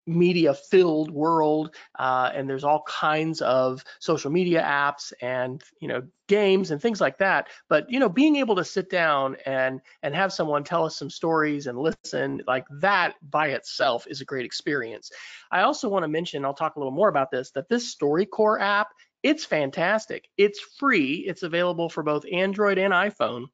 media 0.07 0.53
filled 0.53 1.09
world 1.11 1.75
uh, 1.97 2.29
and 2.33 2.49
there's 2.49 2.63
all 2.63 2.83
kinds 2.83 3.41
of 3.41 3.83
social 3.99 4.31
media 4.31 4.61
apps 4.61 5.11
and 5.21 5.63
you 5.79 5.87
know 5.87 6.03
games 6.27 6.71
and 6.71 6.81
things 6.81 7.01
like 7.01 7.17
that. 7.17 7.47
But 7.69 7.89
you 7.89 7.99
know 7.99 8.09
being 8.09 8.35
able 8.35 8.55
to 8.55 8.63
sit 8.63 8.89
down 8.89 9.37
and 9.45 9.81
and 10.03 10.13
have 10.15 10.31
someone 10.31 10.63
tell 10.63 10.85
us 10.85 10.97
some 10.97 11.09
stories 11.09 11.67
and 11.67 11.77
listen 11.79 12.41
like 12.47 12.65
that 12.81 13.15
by 13.31 13.47
itself 13.49 14.05
is 14.07 14.21
a 14.21 14.25
great 14.25 14.45
experience. 14.45 15.11
I 15.51 15.61
also 15.61 15.89
want 15.89 16.03
to 16.03 16.07
mention 16.07 16.45
i'll 16.45 16.53
talk 16.53 16.75
a 16.75 16.79
little 16.79 16.91
more 16.91 17.09
about 17.09 17.31
this 17.31 17.51
that 17.51 17.69
this 17.69 17.95
storycorps 17.95 18.61
app 18.61 18.89
it's 19.23 19.43
fantastic. 19.43 20.29
It's 20.37 20.59
free. 20.59 21.25
It's 21.27 21.41
available 21.41 21.89
for 21.89 22.03
both 22.03 22.25
android 22.31 22.77
and 22.77 22.93
iphone 22.93 23.47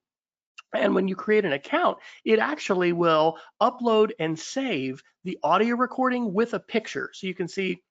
and 0.74 0.96
when 0.96 1.08
you 1.08 1.16
create 1.16 1.46
an 1.46 1.54
account, 1.54 1.98
it 2.24 2.40
actually 2.40 2.94
will 2.94 3.38
upload 3.62 4.12
and 4.20 4.38
save 4.40 5.04
the 5.24 5.38
audio 5.44 5.76
recording 5.76 6.34
with 6.34 6.54
a 6.54 6.60
picture. 6.60 7.10
So 7.14 7.28
you 7.28 7.36
can 7.36 7.48
see 7.48 7.82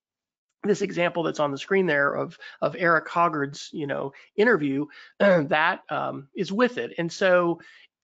this 0.65 0.83
example 0.83 1.23
that's 1.23 1.41
on 1.41 1.51
the 1.51 1.59
screen 1.59 1.87
there 1.87 2.13
of, 2.13 2.39
of 2.61 2.77
Eric 2.79 3.09
Hoggard's, 3.09 3.71
you 3.73 3.87
know, 3.87 4.13
interview, 4.37 4.87
that 5.19 5.81
um, 5.89 6.29
is 6.35 6.53
with 6.53 6.79
it. 6.79 6.95
And 6.99 7.11
so 7.11 7.61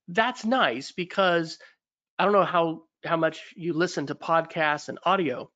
that's 0.08 0.44
nice 0.44 0.92
because 0.92 1.58
I 2.18 2.24
don't 2.24 2.32
know 2.32 2.44
how, 2.44 2.84
how 3.04 3.16
much 3.16 3.40
you 3.56 3.72
listen 3.72 4.06
to 4.06 4.14
podcasts 4.14 4.88
and 4.88 4.98
audio, 5.04 5.50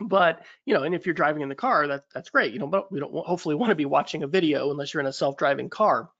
but 0.00 0.44
you 0.64 0.74
know, 0.74 0.82
and 0.82 0.94
if 0.94 1.06
you're 1.06 1.14
driving 1.14 1.42
in 1.42 1.48
the 1.48 1.54
car, 1.54 1.86
that, 1.88 2.04
that's 2.12 2.30
great. 2.30 2.52
You 2.52 2.58
know, 2.58 2.66
but 2.66 2.90
we 2.90 3.00
don't 3.00 3.12
hopefully 3.12 3.54
want 3.54 3.70
to 3.70 3.76
be 3.76 3.84
watching 3.86 4.22
a 4.22 4.28
video 4.28 4.70
unless 4.70 4.92
you're 4.92 5.00
in 5.00 5.06
a 5.06 5.12
self-driving 5.12 5.70
car. 5.70 6.10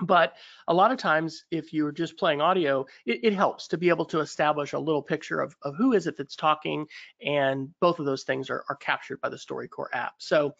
But 0.00 0.34
a 0.66 0.74
lot 0.74 0.90
of 0.90 0.98
times, 0.98 1.44
if 1.50 1.72
you're 1.72 1.92
just 1.92 2.16
playing 2.16 2.40
audio, 2.40 2.86
it, 3.06 3.20
it, 3.22 3.34
helps 3.34 3.68
to 3.68 3.78
be 3.78 3.88
able 3.88 4.06
to 4.06 4.20
establish 4.20 4.72
a 4.72 4.78
little 4.78 5.02
picture 5.02 5.40
of, 5.40 5.54
of 5.62 5.76
who 5.76 5.92
is 5.92 6.06
it 6.06 6.16
that's 6.16 6.34
talking, 6.34 6.86
and 7.24 7.68
both 7.80 7.98
of 8.00 8.06
those 8.06 8.24
things 8.24 8.50
are, 8.50 8.64
are 8.68 8.76
captured 8.76 9.20
by 9.20 9.28
the 9.28 9.36
StoryCorps 9.36 9.92
app. 9.92 10.14
So 10.18 10.54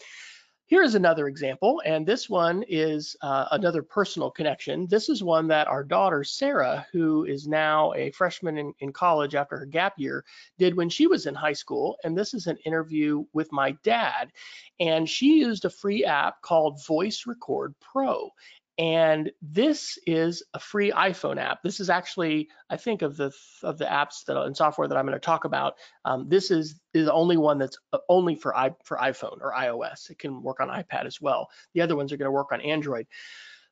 here 0.72 0.82
is 0.82 0.94
another 0.94 1.28
example, 1.28 1.82
and 1.84 2.06
this 2.06 2.30
one 2.30 2.64
is 2.66 3.14
uh, 3.20 3.46
another 3.50 3.82
personal 3.82 4.30
connection. 4.30 4.86
This 4.88 5.10
is 5.10 5.22
one 5.22 5.46
that 5.48 5.68
our 5.68 5.84
daughter, 5.84 6.24
Sarah, 6.24 6.86
who 6.92 7.24
is 7.24 7.46
now 7.46 7.92
a 7.92 8.10
freshman 8.12 8.56
in, 8.56 8.72
in 8.78 8.90
college 8.90 9.34
after 9.34 9.58
her 9.58 9.66
gap 9.66 9.92
year, 9.98 10.24
did 10.58 10.74
when 10.74 10.88
she 10.88 11.06
was 11.06 11.26
in 11.26 11.34
high 11.34 11.52
school. 11.52 11.98
And 12.04 12.16
this 12.16 12.32
is 12.32 12.46
an 12.46 12.56
interview 12.64 13.24
with 13.34 13.52
my 13.52 13.72
dad. 13.82 14.32
And 14.80 15.06
she 15.06 15.40
used 15.40 15.66
a 15.66 15.70
free 15.70 16.06
app 16.06 16.40
called 16.40 16.82
Voice 16.86 17.24
Record 17.26 17.74
Pro. 17.78 18.30
And 18.78 19.30
this 19.42 19.98
is 20.06 20.42
a 20.54 20.58
free 20.58 20.92
iPhone 20.92 21.38
app. 21.38 21.62
This 21.62 21.78
is 21.78 21.90
actually, 21.90 22.48
I 22.70 22.78
think, 22.78 23.02
of 23.02 23.16
the 23.16 23.30
of 23.62 23.76
the 23.76 23.84
apps 23.84 24.24
that 24.26 24.36
and 24.40 24.56
software 24.56 24.88
that 24.88 24.96
I'm 24.96 25.04
going 25.04 25.14
to 25.14 25.20
talk 25.20 25.44
about. 25.44 25.74
Um, 26.06 26.28
this 26.28 26.50
is 26.50 26.80
is 26.94 27.06
the 27.06 27.12
only 27.12 27.36
one 27.36 27.58
that's 27.58 27.78
uh, 27.92 27.98
only 28.08 28.34
for 28.34 28.56
i 28.56 28.74
for 28.84 28.96
iPhone 28.96 29.42
or 29.42 29.52
iOS. 29.52 30.10
It 30.10 30.18
can 30.18 30.42
work 30.42 30.60
on 30.60 30.68
iPad 30.68 31.04
as 31.04 31.20
well. 31.20 31.50
The 31.74 31.82
other 31.82 31.96
ones 31.96 32.12
are 32.12 32.16
going 32.16 32.26
to 32.26 32.32
work 32.32 32.50
on 32.50 32.62
Android. 32.62 33.06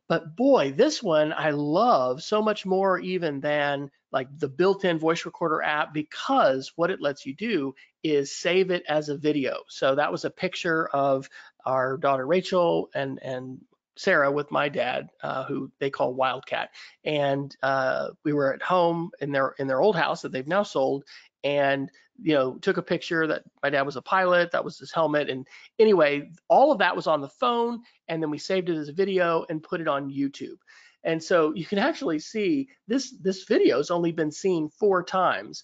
But 0.06 0.36
boy, 0.36 0.72
this 0.72 1.02
one 1.02 1.32
I 1.32 1.50
love 1.50 2.22
so 2.22 2.42
much 2.42 2.66
more 2.66 2.98
even 2.98 3.40
than 3.40 3.90
like 4.12 4.26
the 4.36 4.48
built-in 4.48 4.98
voice 4.98 5.24
recorder 5.24 5.62
app 5.62 5.94
because 5.94 6.72
what 6.74 6.90
it 6.90 7.00
lets 7.00 7.24
you 7.24 7.34
do 7.34 7.74
is 8.02 8.34
save 8.34 8.70
it 8.72 8.82
as 8.88 9.08
a 9.08 9.16
video. 9.16 9.60
So 9.68 9.94
that 9.94 10.10
was 10.10 10.24
a 10.24 10.30
picture 10.30 10.88
of 10.88 11.30
our 11.64 11.96
daughter 11.96 12.26
Rachel 12.26 12.90
and 12.92 13.20
and 13.22 13.60
Sarah 14.00 14.32
with 14.32 14.50
my 14.50 14.68
dad, 14.68 15.10
uh, 15.22 15.44
who 15.44 15.70
they 15.78 15.90
call 15.90 16.14
Wildcat, 16.14 16.70
and 17.04 17.54
uh, 17.62 18.08
we 18.24 18.32
were 18.32 18.54
at 18.54 18.62
home 18.62 19.10
in 19.20 19.30
their 19.30 19.54
in 19.58 19.66
their 19.66 19.82
old 19.82 19.94
house 19.94 20.22
that 20.22 20.32
they've 20.32 20.46
now 20.46 20.62
sold, 20.62 21.04
and 21.44 21.90
you 22.22 22.34
know 22.34 22.54
took 22.56 22.78
a 22.78 22.82
picture 22.82 23.26
that 23.26 23.42
my 23.62 23.68
dad 23.68 23.82
was 23.82 23.96
a 23.96 24.02
pilot, 24.02 24.52
that 24.52 24.64
was 24.64 24.78
his 24.78 24.90
helmet, 24.90 25.28
and 25.28 25.46
anyway, 25.78 26.30
all 26.48 26.72
of 26.72 26.78
that 26.78 26.96
was 26.96 27.06
on 27.06 27.20
the 27.20 27.28
phone, 27.28 27.80
and 28.08 28.22
then 28.22 28.30
we 28.30 28.38
saved 28.38 28.70
it 28.70 28.76
as 28.78 28.88
a 28.88 28.94
video 28.94 29.44
and 29.50 29.62
put 29.62 29.82
it 29.82 29.88
on 29.88 30.10
YouTube. 30.10 30.58
And 31.04 31.22
so 31.22 31.54
you 31.54 31.66
can 31.66 31.78
actually 31.78 32.20
see 32.20 32.68
this 32.88 33.14
this 33.20 33.44
video 33.44 33.76
has 33.76 33.90
only 33.90 34.12
been 34.12 34.32
seen 34.32 34.70
four 34.70 35.02
times, 35.04 35.62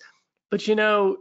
but 0.51 0.68
you 0.68 0.75
know 0.75 1.16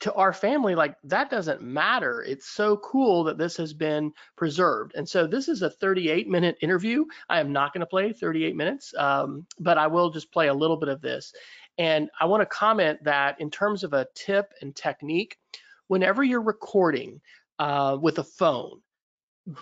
to 0.00 0.12
our 0.14 0.32
family, 0.32 0.74
like 0.74 0.94
that 1.04 1.30
doesn't 1.30 1.60
matter. 1.60 2.22
It's 2.22 2.48
so 2.48 2.76
cool 2.78 3.24
that 3.24 3.38
this 3.38 3.56
has 3.56 3.72
been 3.72 4.12
preserved. 4.36 4.92
And 4.94 5.08
so 5.08 5.26
this 5.26 5.48
is 5.48 5.62
a 5.62 5.70
38 5.70 6.28
minute 6.28 6.56
interview. 6.60 7.04
I 7.28 7.40
am 7.40 7.52
not 7.52 7.72
going 7.72 7.80
to 7.80 7.86
play 7.86 8.12
38 8.12 8.54
minutes, 8.54 8.94
um, 8.96 9.46
but 9.58 9.78
I 9.78 9.86
will 9.86 10.10
just 10.10 10.32
play 10.32 10.48
a 10.48 10.54
little 10.54 10.76
bit 10.76 10.88
of 10.88 11.00
this. 11.00 11.32
And 11.78 12.10
I 12.20 12.26
want 12.26 12.42
to 12.42 12.46
comment 12.46 13.02
that 13.04 13.40
in 13.40 13.50
terms 13.50 13.84
of 13.84 13.92
a 13.92 14.06
tip 14.14 14.52
and 14.62 14.74
technique, 14.74 15.36
whenever 15.88 16.22
you're 16.22 16.42
recording 16.42 17.20
uh, 17.58 17.96
with 18.00 18.18
a 18.18 18.24
phone, 18.24 18.80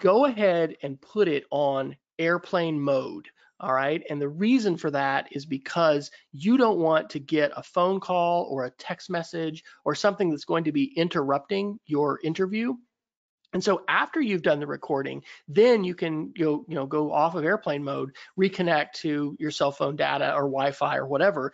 go 0.01 0.27
ahead 0.27 0.77
and 0.83 1.01
put 1.01 1.29
it 1.29 1.45
on 1.51 1.97
airplane 2.19 2.81
mode 2.81 3.29
all 3.59 3.73
right. 3.73 4.03
And 4.11 4.21
the 4.21 4.29
reason 4.29 4.77
for 4.77 4.91
that 4.91 5.29
is 5.33 5.47
because 5.47 6.11
you 6.33 6.59
don't 6.59 6.79
want 6.79 7.11
to 7.11 7.19
get 7.19 7.53
a 7.57 7.63
phone 7.63 8.01
call 8.01 8.45
or 8.51 8.65
a 8.65 8.71
text 8.71 9.09
message 9.09 9.65
or 9.85 9.95
something 9.95 10.31
that's 10.31 10.45
going 10.45 10.65
to 10.65 10.73
be 10.73 10.93
interrupting 10.97 11.79
your 11.87 12.21
interview. 12.23 12.75
And 13.55 13.65
so 13.65 13.85
after 13.89 14.21
you've 14.21 14.43
done 14.43 14.61
the 14.61 14.67
recording, 14.67 15.23
then 15.49 15.85
you 15.85 15.95
can 15.95 16.35
know, 16.37 16.67
you 16.69 16.75
know 16.75 16.85
go 16.85 17.11
off 17.11 17.35
of 17.35 17.45
airplane 17.45 17.83
mode, 17.83 18.15
reconnect 18.39 18.93
to 18.97 19.35
your 19.39 19.51
cell 19.51 19.73
phone 19.73 19.97
data 19.97 20.35
or 20.35 20.43
Wi-Fi 20.43 20.97
or 20.99 21.07
whatever, 21.07 21.53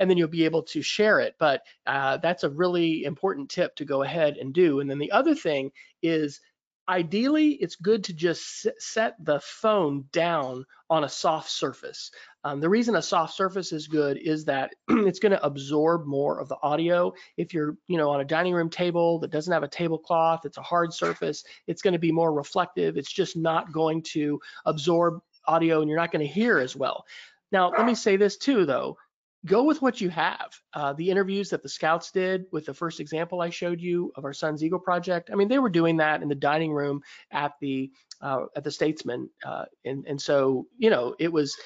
and 0.00 0.10
then 0.10 0.16
you'll 0.16 0.26
be 0.26 0.46
able 0.46 0.64
to 0.64 0.82
share 0.82 1.20
it. 1.20 1.36
But 1.38 1.62
uh, 1.86 2.16
that's 2.16 2.42
a 2.42 2.50
really 2.50 3.04
important 3.04 3.50
tip 3.50 3.76
to 3.76 3.84
go 3.84 4.02
ahead 4.02 4.36
and 4.38 4.52
do. 4.52 4.80
And 4.80 4.90
then 4.90 4.98
the 4.98 5.12
other 5.12 5.36
thing 5.36 5.70
is 6.02 6.40
ideally 6.88 7.50
it's 7.50 7.76
good 7.76 8.04
to 8.04 8.12
just 8.12 8.66
set 8.78 9.16
the 9.24 9.40
phone 9.40 10.04
down 10.12 10.64
on 10.90 11.04
a 11.04 11.08
soft 11.08 11.50
surface. 11.50 12.10
Um, 12.44 12.60
the 12.60 12.68
reason 12.68 12.94
a 12.96 13.02
soft 13.02 13.34
surface 13.34 13.72
is 13.72 13.88
good 13.88 14.18
is 14.18 14.44
that 14.44 14.74
it's 14.88 15.18
going 15.18 15.32
to 15.32 15.44
absorb 15.44 16.06
more 16.06 16.40
of 16.40 16.48
the 16.48 16.58
audio. 16.62 17.12
If 17.36 17.54
you're, 17.54 17.76
you 17.86 17.96
know, 17.96 18.10
on 18.10 18.20
a 18.20 18.24
dining 18.24 18.54
room 18.54 18.70
table 18.70 19.18
that 19.20 19.30
doesn't 19.30 19.52
have 19.52 19.62
a 19.62 19.68
tablecloth, 19.68 20.44
it's 20.44 20.58
a 20.58 20.62
hard 20.62 20.92
surface, 20.92 21.44
it's 21.66 21.82
going 21.82 21.92
to 21.92 21.98
be 21.98 22.12
more 22.12 22.32
reflective. 22.32 22.96
It's 22.96 23.12
just 23.12 23.36
not 23.36 23.72
going 23.72 24.02
to 24.12 24.40
absorb 24.66 25.20
audio 25.46 25.80
and 25.80 25.88
you're 25.88 25.98
not 25.98 26.12
going 26.12 26.26
to 26.26 26.32
hear 26.32 26.58
as 26.58 26.76
well. 26.76 27.04
Now, 27.50 27.70
let 27.70 27.86
me 27.86 27.94
say 27.94 28.16
this 28.16 28.36
too, 28.36 28.66
though 28.66 28.96
go 29.46 29.62
with 29.62 29.82
what 29.82 30.00
you 30.00 30.08
have. 30.10 30.58
Uh, 30.72 30.92
the 30.94 31.10
interviews 31.10 31.50
that 31.50 31.62
the 31.62 31.68
scouts 31.68 32.10
did 32.10 32.46
with 32.52 32.66
the 32.66 32.74
first 32.74 33.00
example 33.00 33.40
I 33.40 33.50
showed 33.50 33.80
you 33.80 34.12
of 34.16 34.24
our 34.24 34.32
Son's 34.32 34.62
Eagle 34.64 34.78
project, 34.78 35.30
I 35.32 35.36
mean, 35.36 35.48
they 35.48 35.58
were 35.58 35.70
doing 35.70 35.96
that 35.98 36.22
in 36.22 36.28
the 36.28 36.34
dining 36.34 36.72
room 36.72 37.02
at 37.30 37.52
the 37.60 37.90
uh, 38.20 38.46
at 38.56 38.64
the 38.64 38.70
Statesman, 38.70 39.28
uh, 39.44 39.66
and 39.84 40.06
and 40.06 40.20
so 40.20 40.66
you 40.78 40.88
know 40.88 41.14
it 41.18 41.30
was 41.30 41.56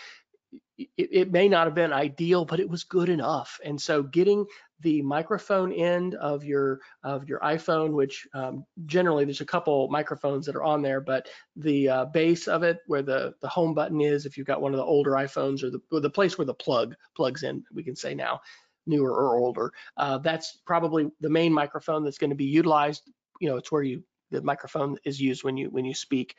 it, 0.78 1.08
it, 1.10 1.32
may 1.32 1.48
not 1.48 1.66
have 1.66 1.74
been 1.74 1.92
ideal, 1.92 2.44
but 2.44 2.60
it 2.60 2.68
was 2.68 2.84
good 2.84 3.08
enough. 3.08 3.58
And 3.64 3.80
so 3.80 4.02
getting 4.02 4.46
the 4.80 5.02
microphone 5.02 5.72
end 5.72 6.14
of 6.14 6.44
your 6.44 6.80
of 7.02 7.28
your 7.28 7.40
iPhone, 7.40 7.92
which 7.92 8.26
um, 8.32 8.64
generally 8.86 9.24
there's 9.24 9.40
a 9.40 9.46
couple 9.46 9.88
microphones 9.88 10.46
that 10.46 10.54
are 10.54 10.62
on 10.62 10.82
there, 10.82 11.00
but 11.00 11.28
the 11.56 11.88
uh, 11.88 12.04
base 12.06 12.46
of 12.46 12.62
it, 12.62 12.78
where 12.86 13.02
the 13.02 13.34
the 13.40 13.48
home 13.48 13.74
button 13.74 14.00
is, 14.00 14.24
if 14.24 14.38
you've 14.38 14.46
got 14.46 14.62
one 14.62 14.72
of 14.72 14.78
the 14.78 14.84
older 14.84 15.12
iPhones, 15.12 15.62
or 15.62 15.70
the 15.70 15.80
or 15.90 16.00
the 16.00 16.10
place 16.10 16.38
where 16.38 16.46
the 16.46 16.54
plug 16.54 16.94
plugs 17.16 17.42
in, 17.42 17.64
we 17.72 17.82
can 17.82 17.96
say 17.96 18.14
now, 18.14 18.40
newer 18.86 19.12
or 19.12 19.38
older, 19.38 19.72
uh, 19.96 20.18
that's 20.18 20.58
probably 20.64 21.10
the 21.20 21.30
main 21.30 21.52
microphone 21.52 22.04
that's 22.04 22.18
going 22.18 22.30
to 22.30 22.36
be 22.36 22.44
utilized. 22.44 23.02
You 23.40 23.48
know, 23.48 23.56
it's 23.56 23.72
where 23.72 23.82
you 23.82 24.04
the 24.30 24.42
microphone 24.42 24.96
is 25.04 25.20
used 25.20 25.42
when 25.42 25.56
you 25.56 25.70
when 25.70 25.84
you 25.84 25.94
speak. 25.94 26.36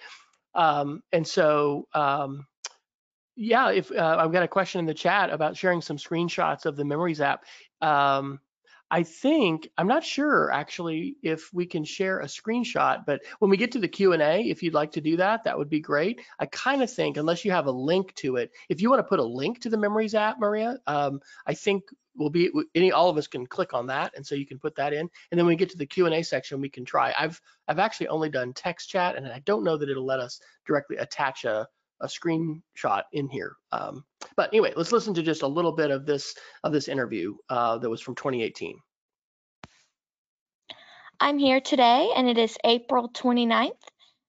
Um, 0.55 1.03
and 1.11 1.27
so 1.27 1.87
um, 1.93 2.45
yeah, 3.39 3.71
if 3.71 3.89
uh, 3.89 4.17
I've 4.19 4.33
got 4.33 4.43
a 4.43 4.49
question 4.49 4.79
in 4.79 4.85
the 4.85 4.93
chat 4.93 5.29
about 5.29 5.55
sharing 5.55 5.81
some 5.81 5.95
screenshots 5.95 6.65
of 6.65 6.75
the 6.75 6.83
Memories 6.83 7.21
app. 7.21 7.45
Um, 7.81 8.41
I 8.91 9.03
think 9.03 9.69
I'm 9.77 9.87
not 9.87 10.03
sure 10.03 10.51
actually 10.51 11.15
if 11.23 11.49
we 11.53 11.65
can 11.65 11.85
share 11.85 12.19
a 12.19 12.25
screenshot, 12.25 13.05
but 13.05 13.21
when 13.37 13.49
we 13.49 13.55
get 13.55 13.71
to 13.73 13.79
the 13.79 13.87
Q&A, 13.87 14.41
if 14.49 14.61
you'd 14.61 14.73
like 14.73 14.91
to 14.91 15.01
do 15.01 15.15
that, 15.17 15.45
that 15.45 15.57
would 15.57 15.69
be 15.69 15.79
great. 15.79 16.19
I 16.39 16.47
kind 16.47 16.83
of 16.83 16.91
think 16.91 17.15
unless 17.15 17.45
you 17.45 17.51
have 17.51 17.67
a 17.67 17.71
link 17.71 18.13
to 18.15 18.35
it, 18.35 18.51
if 18.67 18.81
you 18.81 18.89
want 18.89 18.99
to 18.99 19.07
put 19.07 19.19
a 19.19 19.23
link 19.23 19.61
to 19.61 19.69
the 19.69 19.77
Memories 19.77 20.15
app, 20.15 20.37
Maria, 20.37 20.77
um, 20.85 21.21
I 21.47 21.53
think 21.53 21.83
we'll 22.17 22.29
be 22.29 22.49
any 22.75 22.91
all 22.91 23.09
of 23.09 23.17
us 23.17 23.27
can 23.27 23.47
click 23.47 23.73
on 23.73 23.87
that, 23.87 24.11
and 24.17 24.27
so 24.27 24.35
you 24.35 24.45
can 24.45 24.59
put 24.59 24.75
that 24.75 24.91
in, 24.91 24.99
and 24.99 25.39
then 25.39 25.45
when 25.45 25.53
we 25.53 25.55
get 25.55 25.69
to 25.69 25.77
the 25.77 25.85
Q&A 25.85 26.23
section, 26.23 26.59
we 26.59 26.69
can 26.69 26.83
try. 26.83 27.13
I've 27.17 27.39
I've 27.69 27.79
actually 27.79 28.09
only 28.09 28.29
done 28.29 28.51
text 28.51 28.89
chat, 28.89 29.15
and 29.15 29.25
I 29.27 29.39
don't 29.45 29.63
know 29.63 29.77
that 29.77 29.89
it'll 29.89 30.05
let 30.05 30.19
us 30.19 30.41
directly 30.65 30.97
attach 30.97 31.45
a 31.45 31.67
a 32.01 32.07
screenshot 32.07 33.03
in 33.13 33.29
here. 33.29 33.55
Um, 33.71 34.03
but 34.35 34.49
anyway, 34.53 34.73
let's 34.75 34.91
listen 34.91 35.13
to 35.15 35.23
just 35.23 35.41
a 35.41 35.47
little 35.47 35.73
bit 35.73 35.91
of 35.91 36.05
this 36.05 36.35
of 36.63 36.71
this 36.71 36.87
interview 36.87 37.35
uh, 37.49 37.77
that 37.77 37.89
was 37.89 38.01
from 38.01 38.15
2018. 38.15 38.77
I'm 41.19 41.37
here 41.37 41.59
today 41.59 42.11
and 42.15 42.29
it 42.29 42.37
is 42.37 42.57
April 42.63 43.09
29th. 43.09 43.71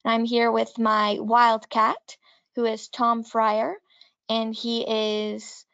And 0.04 0.14
I'm 0.14 0.24
here 0.24 0.50
with 0.50 0.78
my 0.78 1.18
wildcat, 1.20 2.16
who 2.56 2.64
is 2.64 2.88
Tom 2.88 3.22
Fryer, 3.22 3.76
and 4.28 4.54
he 4.54 4.82
is 4.82 5.64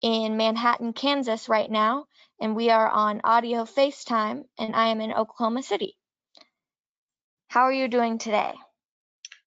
in 0.00 0.36
Manhattan, 0.36 0.92
Kansas 0.92 1.48
right 1.48 1.70
now, 1.70 2.06
and 2.40 2.56
we 2.56 2.70
are 2.70 2.88
on 2.88 3.20
audio 3.24 3.64
FaceTime, 3.64 4.44
and 4.58 4.74
I 4.74 4.88
am 4.88 5.00
in 5.00 5.12
Oklahoma 5.12 5.62
City. 5.62 5.96
How 7.48 7.62
are 7.62 7.72
you 7.72 7.88
doing 7.88 8.18
today? 8.18 8.52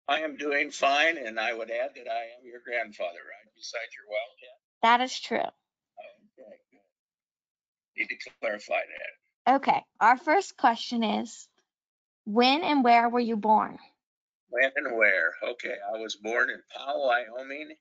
I 0.07 0.19
am 0.19 0.35
doing 0.35 0.71
fine, 0.71 1.17
and 1.17 1.39
I 1.39 1.53
would 1.53 1.71
add 1.71 1.91
that 1.95 2.11
I 2.11 2.23
am 2.37 2.45
your 2.45 2.59
grandfather, 2.65 3.19
right 3.19 3.55
beside 3.55 3.87
your 3.95 4.07
wildcat. 4.09 4.59
That 4.81 5.01
is 5.01 5.19
true. 5.19 5.37
Okay, 5.37 5.51
good. 6.37 6.79
Need 7.97 8.09
to 8.09 8.29
clarify 8.41 8.81
that. 8.81 9.55
Okay, 9.55 9.81
our 9.99 10.17
first 10.17 10.57
question 10.57 11.03
is 11.03 11.47
when 12.25 12.63
and 12.63 12.83
where 12.83 13.09
were 13.09 13.19
you 13.19 13.37
born? 13.37 13.77
When 14.49 14.71
and 14.75 14.97
where? 14.97 15.33
Okay, 15.51 15.75
I 15.93 15.99
was 15.99 16.15
born 16.15 16.49
in 16.49 16.61
Powell, 16.75 17.07
Wyoming. 17.07 17.75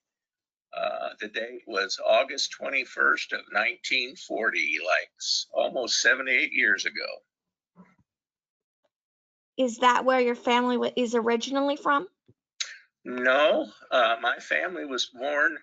Uh, 0.75 1.11
the 1.21 1.29
date 1.29 1.63
was 1.67 2.01
August 2.05 2.55
21st 2.59 3.33
of 3.33 3.45
1940, 3.53 4.79
like 4.87 5.11
almost 5.53 6.01
78 6.01 6.53
years 6.53 6.87
ago. 6.87 7.07
Is 9.63 9.79
that 9.79 10.05
where 10.05 10.21
your 10.21 10.35
family 10.35 10.93
is 10.97 11.15
originally 11.15 11.77
from? 11.77 12.09
No, 13.05 13.69
uh, 13.93 14.17
my 14.21 14.37
family 14.39 14.85
was 14.87 15.07
born, 15.07 15.57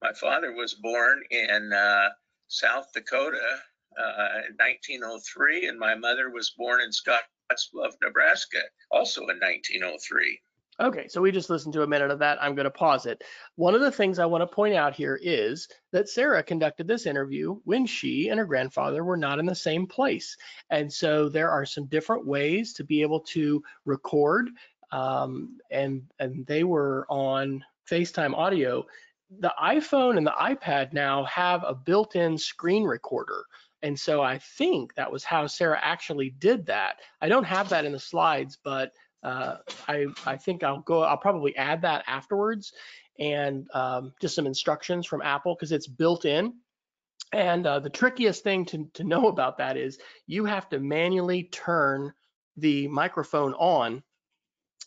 my 0.00 0.14
father 0.14 0.52
was 0.52 0.72
born 0.72 1.22
in 1.30 1.70
uh, 1.70 2.08
South 2.48 2.86
Dakota 2.94 3.58
uh, 3.98 4.40
in 4.48 4.56
1903, 4.56 5.68
and 5.68 5.78
my 5.78 5.94
mother 5.94 6.30
was 6.30 6.54
born 6.56 6.80
in 6.80 6.88
Scottsbluff, 6.90 7.92
Nebraska, 8.02 8.60
also 8.90 9.20
in 9.20 9.38
1903. 9.38 10.40
Okay, 10.80 11.06
so 11.06 11.20
we 11.20 11.30
just 11.30 11.50
listened 11.50 11.74
to 11.74 11.82
a 11.82 11.86
minute 11.86 12.10
of 12.10 12.18
that. 12.20 12.42
I'm 12.42 12.54
going 12.54 12.64
to 12.64 12.70
pause 12.70 13.04
it. 13.04 13.22
One 13.56 13.74
of 13.74 13.82
the 13.82 13.92
things 13.92 14.18
I 14.18 14.24
want 14.24 14.40
to 14.42 14.54
point 14.54 14.74
out 14.74 14.94
here 14.94 15.20
is 15.22 15.68
that 15.92 16.08
Sarah 16.08 16.42
conducted 16.42 16.88
this 16.88 17.04
interview 17.04 17.56
when 17.64 17.84
she 17.84 18.28
and 18.28 18.38
her 18.38 18.46
grandfather 18.46 19.04
were 19.04 19.18
not 19.18 19.38
in 19.38 19.44
the 19.44 19.54
same 19.54 19.86
place. 19.86 20.34
And 20.70 20.90
so 20.90 21.28
there 21.28 21.50
are 21.50 21.66
some 21.66 21.86
different 21.86 22.26
ways 22.26 22.72
to 22.74 22.84
be 22.84 23.02
able 23.02 23.20
to 23.20 23.62
record, 23.84 24.48
um, 24.92 25.58
and, 25.70 26.02
and 26.18 26.46
they 26.46 26.64
were 26.64 27.06
on 27.10 27.62
FaceTime 27.88 28.34
audio. 28.34 28.86
The 29.40 29.52
iPhone 29.62 30.16
and 30.16 30.26
the 30.26 30.34
iPad 30.40 30.94
now 30.94 31.24
have 31.24 31.64
a 31.64 31.74
built-in 31.74 32.38
screen 32.38 32.84
recorder. 32.84 33.44
And 33.82 33.98
so 33.98 34.22
I 34.22 34.38
think 34.38 34.94
that 34.94 35.12
was 35.12 35.22
how 35.22 35.46
Sarah 35.46 35.80
actually 35.82 36.30
did 36.30 36.66
that. 36.66 36.96
I 37.20 37.28
don't 37.28 37.44
have 37.44 37.68
that 37.68 37.84
in 37.84 37.92
the 37.92 37.98
slides, 37.98 38.58
but 38.62 38.92
uh, 39.22 39.56
I, 39.88 40.06
I 40.26 40.36
think 40.36 40.62
I'll 40.62 40.80
go, 40.80 41.02
I'll 41.02 41.16
probably 41.16 41.56
add 41.56 41.82
that 41.82 42.04
afterwards 42.06 42.72
and 43.18 43.68
um, 43.74 44.12
just 44.20 44.34
some 44.34 44.46
instructions 44.46 45.06
from 45.06 45.22
Apple 45.22 45.54
because 45.54 45.72
it's 45.72 45.86
built 45.86 46.24
in. 46.24 46.54
And 47.32 47.66
uh, 47.66 47.78
the 47.80 47.90
trickiest 47.90 48.42
thing 48.42 48.64
to, 48.66 48.88
to 48.94 49.04
know 49.04 49.28
about 49.28 49.58
that 49.58 49.76
is 49.76 49.98
you 50.26 50.44
have 50.44 50.68
to 50.70 50.80
manually 50.80 51.44
turn 51.44 52.12
the 52.56 52.88
microphone 52.88 53.54
on 53.54 54.02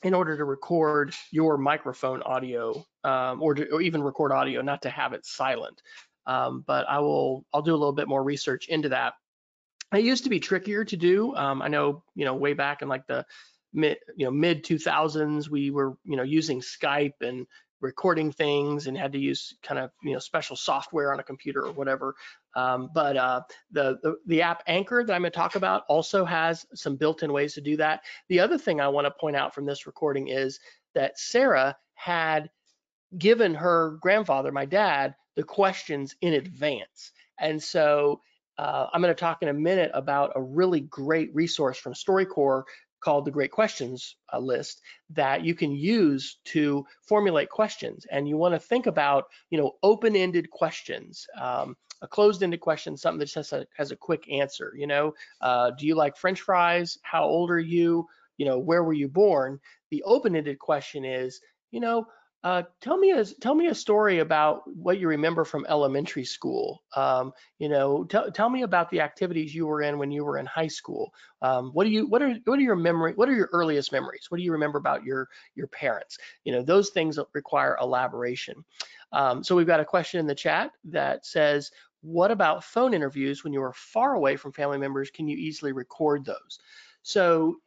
in 0.04 0.14
order 0.14 0.38
to 0.38 0.44
record 0.44 1.14
your 1.32 1.58
microphone 1.58 2.22
audio 2.22 2.86
um, 3.04 3.42
or, 3.42 3.56
to, 3.56 3.68
or 3.72 3.82
even 3.82 4.04
record 4.04 4.32
audio, 4.32 4.62
not 4.62 4.82
to 4.84 4.90
have 4.90 5.14
it 5.14 5.26
silent. 5.26 5.82
Um, 6.28 6.64
but 6.68 6.88
I 6.90 7.00
will, 7.00 7.46
I'll 7.54 7.62
do 7.62 7.72
a 7.72 7.78
little 7.78 7.94
bit 7.94 8.08
more 8.08 8.24
research 8.24 8.68
into 8.68 8.90
that. 8.90 9.14
It 9.94 10.04
used 10.04 10.24
to 10.26 10.30
be 10.30 10.40
trickier 10.40 10.84
to 10.86 10.98
do. 10.98 11.36
Um, 11.36 11.62
I 11.62 11.68
know, 11.68 12.04
you 12.16 12.26
know, 12.26 12.36
way 12.36 12.54
back 12.54 12.82
in 12.82 12.88
like 12.88 13.08
the 13.08 13.26
mid, 13.76 13.98
you 14.16 14.26
know, 14.26 14.32
mid 14.32 14.64
2000s, 14.64 15.50
we 15.50 15.72
were, 15.72 15.98
you 16.04 16.16
know, 16.16 16.24
using 16.24 16.62
Skype 16.62 17.22
and 17.22 17.46
recording 17.82 18.32
things 18.32 18.88
and 18.88 18.98
had 18.98 19.12
to 19.12 19.20
use 19.20 19.56
kind 19.62 19.80
of, 19.80 19.92
you 20.02 20.14
know, 20.14 20.20
special 20.20 20.56
software 20.56 21.14
on 21.14 21.20
a 21.20 21.24
computer 21.24 21.66
or 21.66 21.72
whatever. 21.72 22.16
Um, 22.56 22.90
but 22.94 23.18
uh, 23.18 23.42
the, 23.72 24.00
the 24.02 24.16
the 24.26 24.42
app 24.42 24.64
Anchor 24.66 25.04
that 25.04 25.14
I'm 25.14 25.22
going 25.22 25.32
to 25.32 25.38
talk 25.38 25.56
about 25.56 25.84
also 25.88 26.26
has 26.26 26.66
some 26.74 26.96
built-in 26.96 27.32
ways 27.34 27.54
to 27.56 27.62
do 27.62 27.78
that. 27.78 28.02
The 28.30 28.40
other 28.40 28.58
thing 28.58 28.80
I 28.80 28.88
want 28.88 29.06
to 29.06 29.12
point 29.12 29.36
out 29.36 29.54
from 29.54 29.66
this 29.66 29.86
recording 29.86 30.30
is 30.30 30.60
that 30.94 31.20
Sarah 31.20 31.76
had 31.94 32.50
given 33.18 33.54
her 33.54 33.98
grandfather, 34.02 34.52
my 34.52 34.66
dad, 34.66 35.16
the 35.36 35.44
questions 35.44 36.16
in 36.22 36.34
advance. 36.34 37.12
And 37.40 37.62
so 37.62 38.22
uh, 38.58 38.88
I'm 38.94 39.02
going 39.02 39.14
to 39.14 39.20
talk 39.20 39.42
in 39.42 39.50
a 39.50 39.54
minute 39.54 39.92
about 39.94 40.32
a 40.36 40.42
really 40.42 40.80
great 40.82 41.34
resource 41.36 41.78
from 41.78 41.94
StoryCorps 41.94 42.64
called 43.06 43.24
the 43.24 43.38
Great 43.38 43.52
Questions 43.52 44.16
uh, 44.34 44.40
List 44.40 44.82
that 45.12 45.46
you 45.46 45.54
can 45.54 45.72
use 45.72 46.40
to 46.46 46.84
formulate 47.08 47.50
questions. 47.50 48.08
And 48.12 48.28
you 48.28 48.36
want 48.36 48.56
to 48.56 48.60
think 48.60 48.88
about, 48.88 49.26
you 49.52 49.60
know, 49.60 49.74
open-ended 49.84 50.50
questions. 50.50 51.28
Um, 51.40 51.78
a 52.02 52.08
closed-ended 52.08 52.60
question, 52.60 52.98
something 52.98 53.20
that 53.20 53.26
just 53.26 53.52
has 53.52 53.54
a, 53.54 53.68
has 53.78 53.92
a 53.92 53.96
quick 53.96 54.24
answer. 54.32 54.74
You 54.76 54.88
know, 54.88 55.14
uh, 55.40 55.72
do 55.78 55.86
you 55.86 55.96
like 55.96 56.18
French 56.18 56.42
fries? 56.42 56.98
How 57.04 57.24
old 57.26 57.52
are 57.52 57.60
you? 57.76 58.08
You 58.38 58.48
know, 58.48 58.58
where 58.58 58.84
were 58.84 58.94
you 58.94 59.08
born? 59.08 59.60
The 59.92 60.02
open-ended 60.04 60.58
question 60.58 61.06
is, 61.06 61.40
you 61.70 61.80
know, 61.80 62.08
uh, 62.46 62.62
tell 62.80 62.96
me 62.96 63.10
a 63.10 63.26
tell 63.26 63.56
me 63.56 63.66
a 63.68 63.74
story 63.74 64.20
about 64.20 64.62
what 64.68 65.00
you 65.00 65.08
remember 65.08 65.44
from 65.44 65.66
elementary 65.68 66.24
school. 66.24 66.84
Um, 66.96 67.34
you 67.58 67.68
know, 67.68 68.04
tell 68.04 68.32
tell 68.32 68.52
me 68.52 68.62
about 68.62 68.92
the 68.92 69.02
activities 69.02 69.56
you 69.56 69.66
were 69.66 69.82
in 69.82 69.98
when 69.98 70.12
you 70.12 70.24
were 70.24 70.38
in 70.38 70.46
high 70.46 70.68
school. 70.68 71.12
Um, 71.42 71.72
what 71.72 71.86
do 71.86 71.90
you 71.90 72.06
what 72.06 72.22
are 72.22 72.36
what 72.46 72.60
are 72.60 72.62
your 72.62 72.76
memory 72.76 73.14
what 73.16 73.30
are 73.30 73.34
your 73.34 73.50
earliest 73.52 73.92
memories? 73.92 74.28
What 74.30 74.38
do 74.38 74.44
you 74.44 74.52
remember 74.52 74.78
about 74.78 75.04
your 75.04 75.28
your 75.56 75.66
parents? 75.70 76.20
You 76.44 76.54
know, 76.54 76.62
those 76.62 76.92
things 76.92 77.18
require 77.34 77.80
elaboration. 77.82 78.64
Um, 79.12 79.44
so 79.44 79.56
we've 79.56 79.66
got 79.66 79.80
a 79.80 79.86
question 79.86 80.20
in 80.20 80.28
the 80.28 80.36
chat 80.36 80.70
that 80.84 81.26
says, 81.26 81.72
what 82.02 82.30
about 82.30 82.64
phone 82.64 82.94
interviews 82.94 83.44
when 83.44 83.54
you 83.54 83.64
are 83.64 83.74
far 83.74 84.14
away 84.14 84.36
from 84.36 84.52
family 84.52 84.78
members? 84.78 85.10
Can 85.10 85.28
you 85.28 85.36
easily 85.36 85.72
record 85.72 86.24
those? 86.24 86.60
So 87.02 87.58